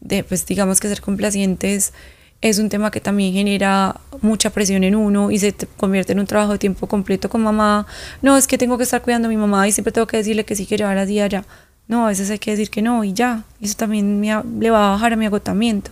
De, 0.00 0.22
pues 0.22 0.46
digamos 0.46 0.78
que 0.78 0.88
ser 0.88 1.00
complacientes 1.00 1.92
es 2.40 2.58
un 2.58 2.68
tema 2.68 2.90
que 2.90 3.00
también 3.00 3.32
genera 3.32 4.00
mucha 4.22 4.50
presión 4.50 4.82
en 4.84 4.94
uno 4.94 5.30
y 5.30 5.38
se 5.38 5.54
convierte 5.76 6.12
en 6.12 6.20
un 6.20 6.26
trabajo 6.26 6.52
de 6.52 6.58
tiempo 6.58 6.86
completo 6.86 7.28
con 7.28 7.42
mamá. 7.42 7.86
No, 8.22 8.36
es 8.36 8.46
que 8.46 8.56
tengo 8.56 8.78
que 8.78 8.84
estar 8.84 9.02
cuidando 9.02 9.28
a 9.28 9.30
mi 9.30 9.36
mamá 9.36 9.68
y 9.68 9.72
siempre 9.72 9.92
tengo 9.92 10.06
que 10.06 10.16
decirle 10.16 10.44
que 10.44 10.56
sí 10.56 10.66
que 10.66 10.76
llevar 10.76 10.96
a 10.98 11.06
día 11.06 11.26
ya. 11.26 11.44
No, 11.86 12.06
a 12.06 12.08
veces 12.08 12.30
hay 12.30 12.38
que 12.38 12.52
decir 12.52 12.70
que 12.70 12.82
no 12.82 13.04
y 13.04 13.12
ya. 13.12 13.44
Eso 13.60 13.74
también 13.76 14.20
me, 14.20 14.42
le 14.58 14.70
va 14.70 14.88
a 14.88 14.90
bajar 14.92 15.12
a 15.12 15.16
mi 15.16 15.26
agotamiento. 15.26 15.90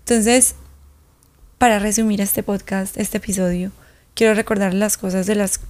Entonces, 0.00 0.56
para 1.58 1.78
resumir 1.78 2.20
este 2.20 2.42
podcast, 2.42 2.98
este 2.98 3.18
episodio, 3.18 3.70
quiero 4.14 4.34
recordar 4.34 4.74
las 4.74 4.96
cosas 4.96 5.26
de 5.26 5.36
las 5.36 5.60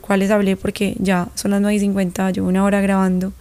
cuales 0.00 0.30
hablé 0.30 0.56
porque 0.56 0.96
ya 0.98 1.28
son 1.34 1.50
las 1.50 1.60
9 1.60 1.74
y 1.76 1.80
50, 1.80 2.30
llevo 2.30 2.48
una 2.48 2.64
hora 2.64 2.80
grabando 2.80 3.32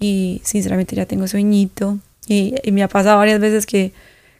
y 0.00 0.40
sinceramente 0.44 0.96
ya 0.96 1.06
tengo 1.06 1.28
sueñito 1.28 1.98
y, 2.26 2.54
me 2.72 2.82
ha 2.82 2.88
pasado 2.88 3.18
varias 3.18 3.40
veces 3.40 3.66
que 3.66 3.92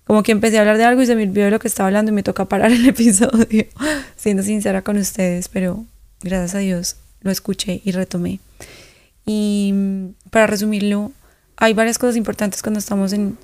como 0.04 0.22
que 0.22 0.32
empecé 0.32 0.58
a 0.58 0.60
hablar 0.60 0.78
de 0.78 0.84
algo 0.84 1.02
y 1.02 1.06
se 1.06 1.16
me 1.16 1.22
olvidó 1.22 1.46
de 1.46 1.50
lo 1.50 1.58
que 1.58 1.68
estaba 1.68 1.86
hablando 1.88 2.12
y 2.12 2.14
me 2.14 2.22
toca 2.22 2.44
parar 2.46 2.70
el 2.72 2.86
episodio, 2.88 3.64
siendo 4.16 4.42
sincera 4.42 4.82
con 4.82 4.96
ustedes, 4.96 5.48
pero 5.48 5.84
gracias 6.22 6.54
a 6.54 6.58
Dios 6.58 6.96
lo 7.20 7.30
escuché 7.30 7.80
y 7.84 7.92
retomé. 7.92 8.40
Y 9.26 9.74
para 10.30 10.46
resumirlo, 10.46 11.12
hay 11.56 11.72
varias 11.72 11.98
cosas 11.98 12.16
importantes 12.16 12.62
cuando 12.62 12.78
estamos 12.78 13.12
en, 13.12 13.38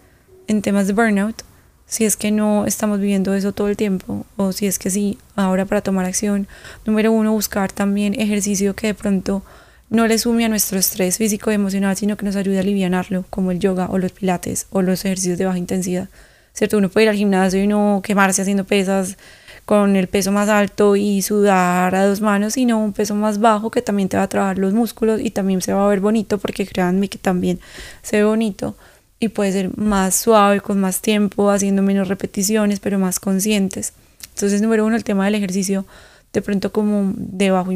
en 0.46 0.62
temas 0.62 0.86
de 0.86 0.92
burnout 0.92 1.42
si 1.90 2.04
es 2.04 2.16
que 2.16 2.30
no 2.30 2.66
estamos 2.66 3.00
viviendo 3.00 3.34
eso 3.34 3.52
todo 3.52 3.68
el 3.68 3.76
tiempo 3.76 4.24
o 4.36 4.52
si 4.52 4.68
es 4.68 4.78
que 4.78 4.90
sí, 4.90 5.18
ahora 5.34 5.66
para 5.66 5.80
tomar 5.80 6.06
acción. 6.06 6.46
Número 6.86 7.10
uno, 7.10 7.32
buscar 7.32 7.72
también 7.72 8.14
ejercicio 8.14 8.76
que 8.76 8.86
de 8.86 8.94
pronto 8.94 9.42
no 9.90 10.06
le 10.06 10.16
sume 10.18 10.44
a 10.44 10.48
nuestro 10.48 10.78
estrés 10.78 11.18
físico 11.18 11.50
y 11.50 11.54
emocional, 11.54 11.96
sino 11.96 12.16
que 12.16 12.24
nos 12.24 12.36
ayude 12.36 12.58
a 12.58 12.60
aliviarlo, 12.60 13.24
como 13.28 13.50
el 13.50 13.58
yoga 13.58 13.88
o 13.90 13.98
los 13.98 14.12
pilates 14.12 14.68
o 14.70 14.82
los 14.82 15.04
ejercicios 15.04 15.36
de 15.36 15.46
baja 15.46 15.58
intensidad. 15.58 16.08
¿Cierto? 16.52 16.78
Uno 16.78 16.88
puede 16.88 17.04
ir 17.04 17.10
al 17.10 17.16
gimnasio 17.16 17.62
y 17.62 17.66
no 17.66 18.00
quemarse 18.04 18.42
haciendo 18.42 18.64
pesas 18.64 19.16
con 19.64 19.94
el 19.94 20.08
peso 20.08 20.32
más 20.32 20.48
alto 20.48 20.96
y 20.96 21.22
sudar 21.22 21.94
a 21.94 22.04
dos 22.04 22.20
manos, 22.20 22.54
sino 22.54 22.82
un 22.82 22.92
peso 22.92 23.14
más 23.14 23.38
bajo 23.38 23.70
que 23.70 23.82
también 23.82 24.08
te 24.08 24.16
va 24.16 24.24
a 24.24 24.28
trabajar 24.28 24.58
los 24.58 24.74
músculos 24.74 25.20
y 25.20 25.30
también 25.30 25.62
se 25.62 25.72
va 25.72 25.84
a 25.84 25.88
ver 25.88 26.00
bonito, 26.00 26.38
porque 26.38 26.66
créanme 26.66 27.08
que 27.08 27.18
también 27.18 27.60
se 28.02 28.16
ve 28.16 28.24
bonito 28.24 28.76
y 29.20 29.28
puede 29.28 29.52
ser 29.52 29.76
más 29.78 30.16
suave, 30.16 30.60
con 30.60 30.80
más 30.80 31.02
tiempo, 31.02 31.50
haciendo 31.50 31.82
menos 31.82 32.08
repeticiones, 32.08 32.80
pero 32.80 32.98
más 32.98 33.20
conscientes. 33.20 33.92
Entonces, 34.34 34.62
número 34.62 34.86
uno, 34.86 34.96
el 34.96 35.04
tema 35.04 35.26
del 35.26 35.34
ejercicio, 35.34 35.86
de 36.32 36.42
pronto 36.42 36.72
como 36.72 37.12
de 37.14 37.50
bajo, 37.50 37.70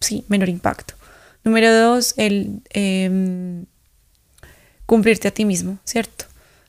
sí, 0.00 0.24
menor 0.28 0.50
impacto. 0.50 0.94
Número 1.42 1.74
dos, 1.74 2.14
el 2.18 2.60
em, 2.70 3.64
cumplirte 4.84 5.28
a 5.28 5.30
ti 5.30 5.44
mismo, 5.44 5.78
¿cierto? 5.84 6.26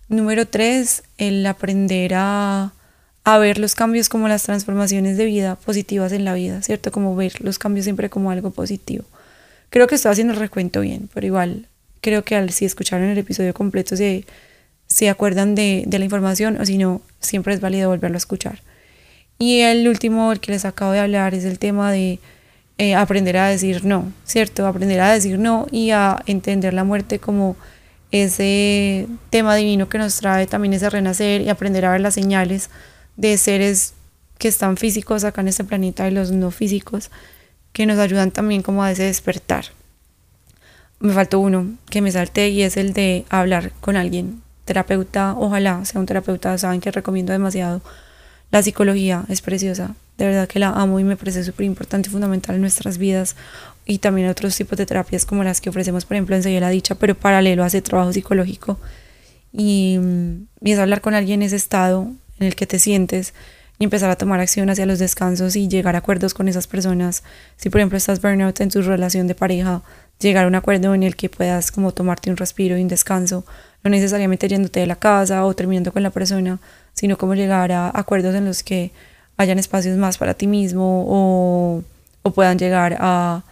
Número 0.09 0.47
tres, 0.47 1.03
el 1.17 1.45
aprender 1.45 2.13
a, 2.15 2.73
a 3.25 3.37
ver 3.37 3.59
los 3.59 3.75
cambios 3.75 4.07
como 4.07 4.27
las 4.27 4.43
transformaciones 4.43 5.17
de 5.17 5.25
vida 5.25 5.55
positivas 5.55 6.13
en 6.13 6.23
la 6.23 6.33
vida, 6.33 6.61
¿cierto? 6.61 6.91
Como 6.91 7.15
ver 7.15 7.41
los 7.41 7.59
cambios 7.59 7.83
siempre 7.83 8.09
como 8.09 8.31
algo 8.31 8.51
positivo. 8.51 9.03
Creo 9.69 9.87
que 9.87 9.95
estoy 9.95 10.11
haciendo 10.11 10.33
el 10.33 10.39
recuento 10.39 10.79
bien, 10.79 11.09
pero 11.13 11.27
igual 11.27 11.67
creo 11.99 12.23
que 12.23 12.35
al 12.35 12.51
si 12.51 12.63
escucharon 12.63 13.09
el 13.09 13.17
episodio 13.17 13.53
completo 13.53 13.97
se, 13.97 14.25
se 14.87 15.09
acuerdan 15.09 15.55
de, 15.55 15.83
de 15.85 15.99
la 15.99 16.05
información 16.05 16.59
o 16.61 16.65
si 16.65 16.77
no, 16.77 17.01
siempre 17.19 17.53
es 17.53 17.59
válido 17.59 17.89
volverlo 17.89 18.15
a 18.15 18.19
escuchar. 18.19 18.61
Y 19.39 19.59
el 19.59 19.87
último, 19.89 20.31
el 20.31 20.39
que 20.39 20.53
les 20.53 20.63
acabo 20.63 20.93
de 20.93 20.99
hablar, 20.99 21.33
es 21.33 21.43
el 21.43 21.59
tema 21.59 21.91
de 21.91 22.19
eh, 22.77 22.95
aprender 22.95 23.37
a 23.37 23.47
decir 23.47 23.83
no, 23.83 24.11
¿cierto? 24.23 24.65
Aprender 24.65 25.01
a 25.01 25.11
decir 25.11 25.37
no 25.37 25.67
y 25.69 25.91
a 25.91 26.23
entender 26.27 26.73
la 26.73 26.83
muerte 26.83 27.19
como 27.19 27.57
ese 28.11 29.07
tema 29.29 29.55
divino 29.55 29.89
que 29.89 29.97
nos 29.97 30.17
trae 30.17 30.47
también 30.47 30.73
ese 30.73 30.89
renacer 30.89 31.41
y 31.41 31.49
aprender 31.49 31.85
a 31.85 31.91
ver 31.91 32.01
las 32.01 32.13
señales 32.13 32.69
de 33.15 33.37
seres 33.37 33.93
que 34.37 34.47
están 34.47 34.77
físicos 34.77 35.23
acá 35.23 35.41
en 35.41 35.49
este 35.49 35.63
planeta 35.63 36.07
y 36.07 36.11
los 36.11 36.31
no 36.31 36.51
físicos 36.51 37.09
que 37.73 37.85
nos 37.85 37.99
ayudan 37.99 38.31
también 38.31 38.61
como 38.61 38.83
a 38.83 38.91
ese 38.91 39.03
despertar. 39.03 39.65
Me 40.99 41.13
faltó 41.13 41.39
uno 41.39 41.75
que 41.89 42.01
me 42.01 42.11
salté 42.11 42.49
y 42.49 42.63
es 42.63 42.77
el 42.77 42.93
de 42.93 43.25
hablar 43.29 43.71
con 43.81 43.97
alguien, 43.97 44.41
terapeuta, 44.65 45.35
ojalá 45.37 45.85
sea 45.85 45.99
un 45.99 46.07
terapeuta, 46.07 46.57
saben 46.57 46.81
que 46.81 46.91
recomiendo 46.91 47.33
demasiado. 47.33 47.81
La 48.49 48.63
psicología 48.63 49.25
es 49.29 49.41
preciosa, 49.41 49.95
de 50.17 50.25
verdad 50.25 50.47
que 50.47 50.59
la 50.59 50.69
amo 50.69 50.99
y 50.99 51.03
me 51.03 51.17
parece 51.17 51.43
súper 51.43 51.65
importante 51.65 52.09
y 52.09 52.11
fundamental 52.11 52.55
en 52.55 52.61
nuestras 52.61 52.97
vidas 52.97 53.35
y 53.87 53.99
también 53.99 54.27
otros 54.27 54.55
tipos 54.55 54.77
de 54.77 54.85
terapias 54.85 55.25
como 55.25 55.43
las 55.43 55.61
que 55.61 55.69
ofrecemos, 55.69 56.05
por 56.05 56.15
ejemplo, 56.15 56.35
en 56.35 56.59
la 56.59 56.69
Dicha, 56.69 56.95
pero 56.95 57.15
paralelo 57.15 57.63
a 57.63 57.67
ese 57.67 57.81
trabajo 57.81 58.11
psicológico. 58.11 58.77
Y, 59.53 59.97
y 60.61 60.71
es 60.71 60.77
hablar 60.77 60.99
con 60.99 61.13
alguien 61.13 61.41
en 61.41 61.47
ese 61.47 61.55
estado 61.55 62.11
en 62.37 62.47
el 62.47 62.55
que 62.55 62.67
te 62.67 62.79
sientes 62.79 63.33
y 63.79 63.85
empezar 63.85 64.09
a 64.09 64.17
tomar 64.17 64.41
acción 64.41 64.69
hacia 64.69 64.85
los 64.85 64.99
descansos 64.99 65.55
y 65.55 65.69
llegar 65.69 65.95
a 65.95 65.99
acuerdos 65.99 66.33
con 66.33 66.49
esas 66.49 66.67
personas. 66.67 67.23
Si 67.55 67.69
por 67.69 67.79
ejemplo 67.79 67.97
estás 67.97 68.21
burnout 68.21 68.59
en 68.59 68.69
tu 68.69 68.81
relación 68.81 69.25
de 69.27 69.35
pareja, 69.35 69.81
llegar 70.19 70.45
a 70.45 70.47
un 70.47 70.55
acuerdo 70.55 70.93
en 70.93 71.03
el 71.03 71.15
que 71.15 71.29
puedas 71.29 71.71
como 71.71 71.93
tomarte 71.93 72.29
un 72.29 72.37
respiro 72.37 72.77
y 72.77 72.81
un 72.81 72.87
descanso, 72.89 73.45
no 73.83 73.89
necesariamente 73.89 74.49
yéndote 74.49 74.81
de 74.81 74.87
la 74.87 74.97
casa 74.97 75.45
o 75.45 75.55
terminando 75.55 75.93
con 75.93 76.03
la 76.03 76.09
persona, 76.09 76.59
sino 76.93 77.17
como 77.17 77.35
llegar 77.35 77.71
a 77.71 77.91
acuerdos 77.93 78.35
en 78.35 78.45
los 78.45 78.63
que 78.63 78.91
hayan 79.37 79.59
espacios 79.59 79.97
más 79.97 80.17
para 80.17 80.33
ti 80.33 80.47
mismo 80.47 81.05
o, 81.07 81.83
o 82.23 82.31
puedan 82.31 82.57
llegar 82.57 82.97
a 82.99 83.43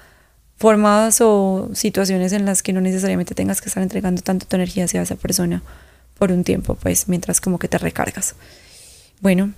formas 0.58 1.20
o 1.22 1.70
situaciones 1.74 2.32
en 2.34 2.45
las 2.45 2.64
que 2.64 2.74
no 2.74 2.82
necesariamente 2.82 3.36
tengas 3.36 3.62
que 3.62 3.70
estar 3.70 3.84
entregando 3.84 4.22
tanto 4.22 4.45
tu 4.45 4.56
energía 4.56 4.86
hacia 4.86 5.01
esa 5.01 5.16
persona 5.16 5.64
por 6.18 6.32
un 6.32 6.43
tiempo, 6.43 6.76
pues 6.76 7.08
mientras 7.08 7.41
como 7.41 7.60
que 7.60 7.68
te 7.68 7.78
recargas. 7.78 8.36
Bueno, 9.22 9.53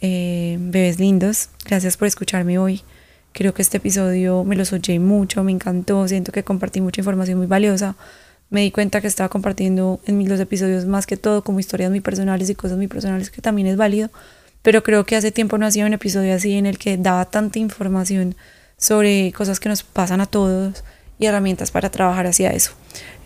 eh, 0.00 0.56
bebés 0.60 0.98
lindos, 0.98 1.50
gracias 1.64 1.96
por 1.96 2.06
escucharme 2.06 2.58
hoy. 2.58 2.82
Creo 3.32 3.52
que 3.52 3.62
este 3.62 3.76
episodio 3.76 4.44
me 4.44 4.56
los 4.56 4.72
oye 4.72 4.98
mucho, 4.98 5.44
me 5.44 5.52
encantó, 5.52 6.06
siento 6.08 6.32
que 6.32 6.44
compartí 6.44 6.80
mucha 6.80 7.00
información 7.00 7.38
muy 7.38 7.46
valiosa. 7.46 7.96
Me 8.50 8.62
di 8.62 8.70
cuenta 8.70 9.00
que 9.00 9.06
estaba 9.06 9.28
compartiendo 9.28 10.00
en 10.06 10.24
dos 10.24 10.40
episodios 10.40 10.86
más 10.86 11.06
que 11.06 11.16
todo 11.16 11.44
como 11.44 11.60
historias 11.60 11.90
muy 11.90 12.00
personales 12.00 12.48
y 12.48 12.54
cosas 12.54 12.78
muy 12.78 12.88
personales 12.88 13.30
que 13.30 13.42
también 13.42 13.68
es 13.68 13.76
válido, 13.76 14.10
pero 14.62 14.82
creo 14.82 15.04
que 15.04 15.16
hace 15.16 15.30
tiempo 15.32 15.58
no 15.58 15.66
hacía 15.66 15.84
un 15.84 15.92
episodio 15.92 16.34
así 16.34 16.54
en 16.54 16.64
el 16.66 16.78
que 16.78 16.96
daba 16.96 17.26
tanta 17.26 17.58
información 17.58 18.36
sobre 18.78 19.32
cosas 19.32 19.60
que 19.60 19.68
nos 19.68 19.82
pasan 19.82 20.20
a 20.20 20.26
todos 20.26 20.84
y 21.18 21.26
herramientas 21.26 21.70
para 21.70 21.90
trabajar 21.90 22.26
hacia 22.26 22.50
eso. 22.52 22.72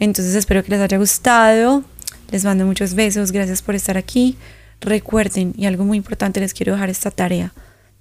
Entonces 0.01 0.35
espero 0.35 0.65
que 0.65 0.71
les 0.71 0.81
haya 0.81 0.99
gustado, 0.99 1.85
les 2.31 2.45
mando 2.45 2.67
muchos 2.67 2.95
besos, 2.95 3.31
gracias 3.31 3.63
por 3.63 3.75
estar 3.75 3.97
aquí. 3.97 4.37
Recuerden, 4.81 5.55
y 5.57 5.67
algo 5.67 5.85
muy 5.85 5.99
importante 5.99 6.41
les 6.41 6.55
quiero 6.55 6.73
dejar 6.73 6.91
esta 6.91 7.13
tarea, 7.13 7.53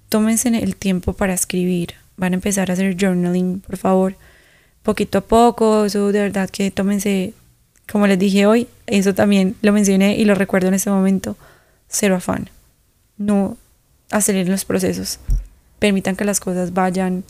tómense 0.08 0.48
el 0.48 0.74
tiempo 0.74 1.12
para 1.12 1.32
escribir, 1.32 1.94
van 2.16 2.32
a 2.32 2.34
empezar 2.34 2.70
a 2.70 2.74
hacer 2.74 2.96
journaling, 2.98 3.60
por 3.60 3.76
favor, 3.76 4.16
poquito 4.82 5.18
a 5.18 5.20
poco, 5.20 5.84
eso 5.84 6.10
de 6.10 6.20
verdad 6.20 6.50
que 6.50 6.72
tómense, 6.72 7.34
como 7.90 8.08
les 8.08 8.18
dije 8.18 8.46
hoy, 8.46 8.66
eso 8.86 9.14
también 9.14 9.54
lo 9.62 9.72
mencioné 9.72 10.16
y 10.16 10.24
lo 10.24 10.34
recuerdo 10.34 10.68
en 10.68 10.74
este 10.74 10.90
momento, 10.90 11.36
cero 11.88 12.16
afán, 12.16 12.50
no 13.16 13.56
aceleren 14.10 14.50
los 14.50 14.64
procesos, 14.64 15.20
permitan 15.78 16.16
que 16.16 16.24
las 16.24 16.40
cosas 16.40 16.72
vayan 16.72 17.22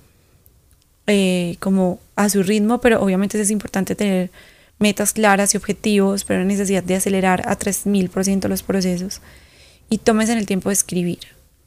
eh, 1.07 1.57
como 1.61 2.01
a 2.17 2.29
su 2.29 2.43
ritmo, 2.43 2.81
pero 2.81 3.03
obviamente 3.03 3.41
es 3.41 3.51
importante 3.51 3.95
tener 3.95 4.31
metas 4.79 5.13
claras 5.13 5.55
y 5.55 5.57
objetivos, 5.57 6.25
pero 6.25 6.41
no 6.41 6.47
necesidad 6.47 6.83
de 6.83 6.97
acelerar 6.97 7.49
a 7.49 7.59
3000% 7.59 8.49
los 8.49 8.63
procesos. 8.63 9.21
Y 9.89 9.99
tómense 9.99 10.33
en 10.33 10.39
el 10.39 10.47
tiempo 10.47 10.69
de 10.69 10.75
escribir. 10.75 11.21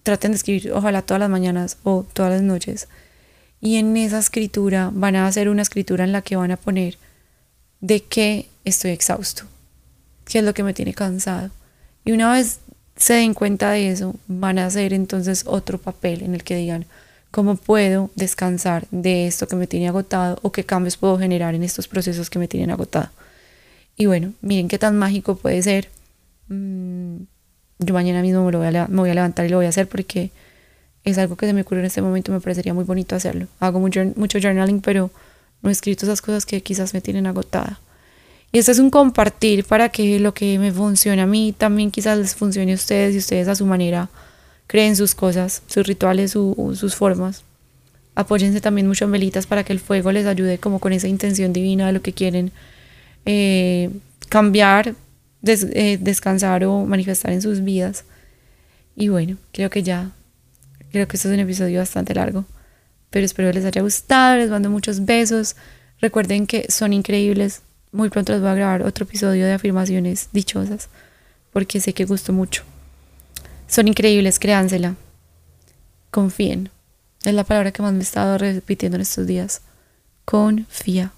Traten 0.04 0.32
de 0.32 0.38
escribir, 0.38 0.72
ojalá 0.72 1.02
todas 1.02 1.20
las 1.20 1.30
mañanas 1.30 1.78
o 1.84 2.06
todas 2.14 2.32
las 2.32 2.42
noches. 2.42 2.88
Y 3.62 3.78
en 3.78 3.98
esa 3.98 4.20
escritura 4.20 4.92
van 4.94 5.16
a 5.16 5.28
hacer 5.28 5.50
una 5.50 5.62
escritura 5.62 6.04
en 6.04 6.12
la 6.12 6.22
que 6.22 6.36
van 6.36 6.52
a 6.52 6.58
poner 6.58 6.98
de 7.82 8.04
qué 8.04 8.48
estoy 8.64 8.92
exhausto, 8.92 9.44
qué 10.26 10.40
es 10.40 10.44
lo 10.46 10.54
que 10.54 10.64
me 10.64 10.74
tiene 10.74 10.94
cansado. 10.94 11.50
Y 12.04 12.12
una 12.12 12.32
vez 12.32 12.60
se 12.96 13.14
den 13.16 13.34
cuenta 13.34 13.72
de 13.72 13.90
eso, 13.90 14.16
van 14.28 14.60
a 14.60 14.68
hacer 14.68 14.94
entonces 14.94 15.44
otro 15.48 15.78
papel 15.78 16.22
en 16.22 16.36
el 16.36 16.44
que 16.44 16.56
digan, 16.56 16.86
cómo 17.36 17.58
puedo 17.58 18.12
descansar 18.16 18.88
de 18.92 19.28
esto 19.28 19.46
que 19.46 19.58
me 19.58 19.68
tiene 19.68 19.90
agotado 19.90 20.40
o 20.42 20.54
qué 20.54 20.64
cambios 20.64 20.96
puedo 20.96 21.20
generar 21.20 21.54
en 21.54 21.64
estos 21.64 21.86
procesos 21.86 22.30
que 22.30 22.40
me 22.40 22.48
tienen 22.48 22.72
agotado. 22.72 23.10
Y 23.98 24.06
bueno, 24.06 24.32
miren 24.40 24.70
qué 24.70 24.80
tan 24.80 24.98
mágico 24.98 25.36
puede 25.36 25.62
ser. 25.62 25.90
Mm, 26.48 27.18
yo 27.80 27.94
mañana 27.94 28.22
mismo 28.22 28.50
me, 28.50 28.56
voy 28.56 28.68
a, 28.68 28.88
me 28.88 29.02
voy 29.02 29.10
a 29.10 29.14
levantar 29.14 29.46
y 29.46 29.50
lo 29.50 29.58
voy 29.58 29.66
a 29.66 29.70
hacer 29.70 29.90
porque 29.90 30.32
es 31.04 31.18
algo 31.18 31.36
que 31.36 31.46
se 31.46 31.52
me 31.52 31.64
ocurrió 31.64 31.82
en 31.82 31.88
este 31.88 32.02
momento, 32.02 32.32
me 32.32 32.40
parecería 32.40 32.74
muy 32.74 32.86
bonito 32.86 33.18
hacerlo. 33.18 33.48
Hago 33.60 33.82
mucho, 33.82 34.02
mucho 34.16 34.40
journaling, 34.40 34.80
pero 34.80 35.12
no 35.62 35.70
he 35.70 35.74
escrito 35.74 36.06
esas 36.06 36.22
cosas 36.22 36.46
que 36.46 36.64
quizás 36.64 36.94
me 36.94 37.02
tienen 37.02 37.28
agotada. 37.28 37.82
Y 38.54 38.60
esto 38.60 38.72
es 38.72 38.80
un 38.80 38.90
compartir 38.90 39.66
para 39.66 39.90
que 39.90 40.22
lo 40.22 40.34
que 40.34 40.58
me 40.58 40.72
funcione 40.72 41.22
a 41.22 41.26
mí 41.26 41.54
también 41.58 41.92
quizás 41.92 42.18
les 42.18 42.34
funcione 42.34 42.72
a 42.72 42.76
ustedes 42.76 43.14
y 43.14 43.18
ustedes 43.18 43.50
a 43.50 43.56
su 43.56 43.66
manera 43.66 44.08
creen 44.68 44.96
sus 44.96 45.16
cosas, 45.16 45.62
sus 45.68 45.86
rituales, 45.86 46.32
sus 46.32 46.96
formas. 46.96 47.44
Apóyense 48.16 48.62
también 48.62 48.88
mucho 48.88 49.06
en 49.06 49.12
velitas 49.12 49.46
para 49.46 49.64
que 49.64 49.74
el 49.74 49.80
fuego 49.80 50.12
les 50.12 50.26
ayude 50.26 50.58
como 50.58 50.80
con 50.80 50.94
esa 50.94 51.08
intención 51.08 51.52
divina 51.54 51.88
de 51.88 51.94
lo 51.94 52.02
que 52.02 52.14
quieren 52.14 52.52
eh, 53.26 53.90
cambiar, 54.30 54.96
eh, 55.44 55.98
descansar 56.00 56.64
o 56.64 56.86
manifestar 56.86 57.32
en 57.34 57.42
sus 57.42 57.64
vidas. 57.64 58.06
Y 58.96 59.10
bueno, 59.10 59.38
creo 59.52 59.70
que 59.70 59.84
ya, 59.84 60.12
creo 60.92 61.08
que 61.08 61.18
este 61.18 61.28
es 61.28 61.34
un 61.34 61.40
episodio 61.42 61.80
bastante 61.80 62.14
largo, 62.16 62.46
pero 63.10 63.26
espero 63.26 63.52
les 63.52 63.66
haya 63.66 63.82
gustado, 63.82 64.38
les 64.38 64.50
mando 64.50 64.70
muchos 64.70 65.06
besos. 65.06 65.56
Recuerden 66.00 66.48
que 66.48 66.66
son 66.70 66.94
increíbles. 66.94 67.62
Muy 67.92 68.10
pronto 68.10 68.32
les 68.32 68.42
voy 68.42 68.50
a 68.50 68.56
grabar 68.56 68.84
otro 68.84 69.06
episodio 69.06 69.46
de 69.46 69.54
afirmaciones 69.54 70.30
dichosas, 70.32 70.90
porque 71.52 71.80
sé 71.80 71.94
que 71.94 72.06
gustó 72.06 72.34
mucho. 72.34 72.64
Son 73.68 73.88
increíbles, 73.88 74.40
créansela. 74.40 74.96
Confíen. 76.12 76.70
Es 77.24 77.34
la 77.34 77.44
palabra 77.44 77.72
que 77.72 77.82
más 77.82 77.94
me 77.94 78.00
he 78.00 78.04
estado 78.04 78.38
repitiendo 78.38 78.96
en 78.96 79.02
estos 79.02 79.26
días. 79.28 79.62
Confía. 80.24 81.12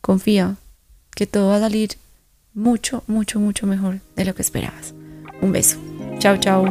Confía 0.00 0.56
que 1.14 1.26
todo 1.26 1.48
va 1.48 1.56
a 1.56 1.60
salir 1.60 1.98
mucho, 2.54 3.02
mucho, 3.06 3.40
mucho 3.40 3.66
mejor 3.66 4.00
de 4.16 4.24
lo 4.24 4.34
que 4.34 4.42
esperabas. 4.42 4.94
Un 5.40 5.52
beso. 5.52 5.78
Chao, 6.18 6.36
chao. 6.36 6.64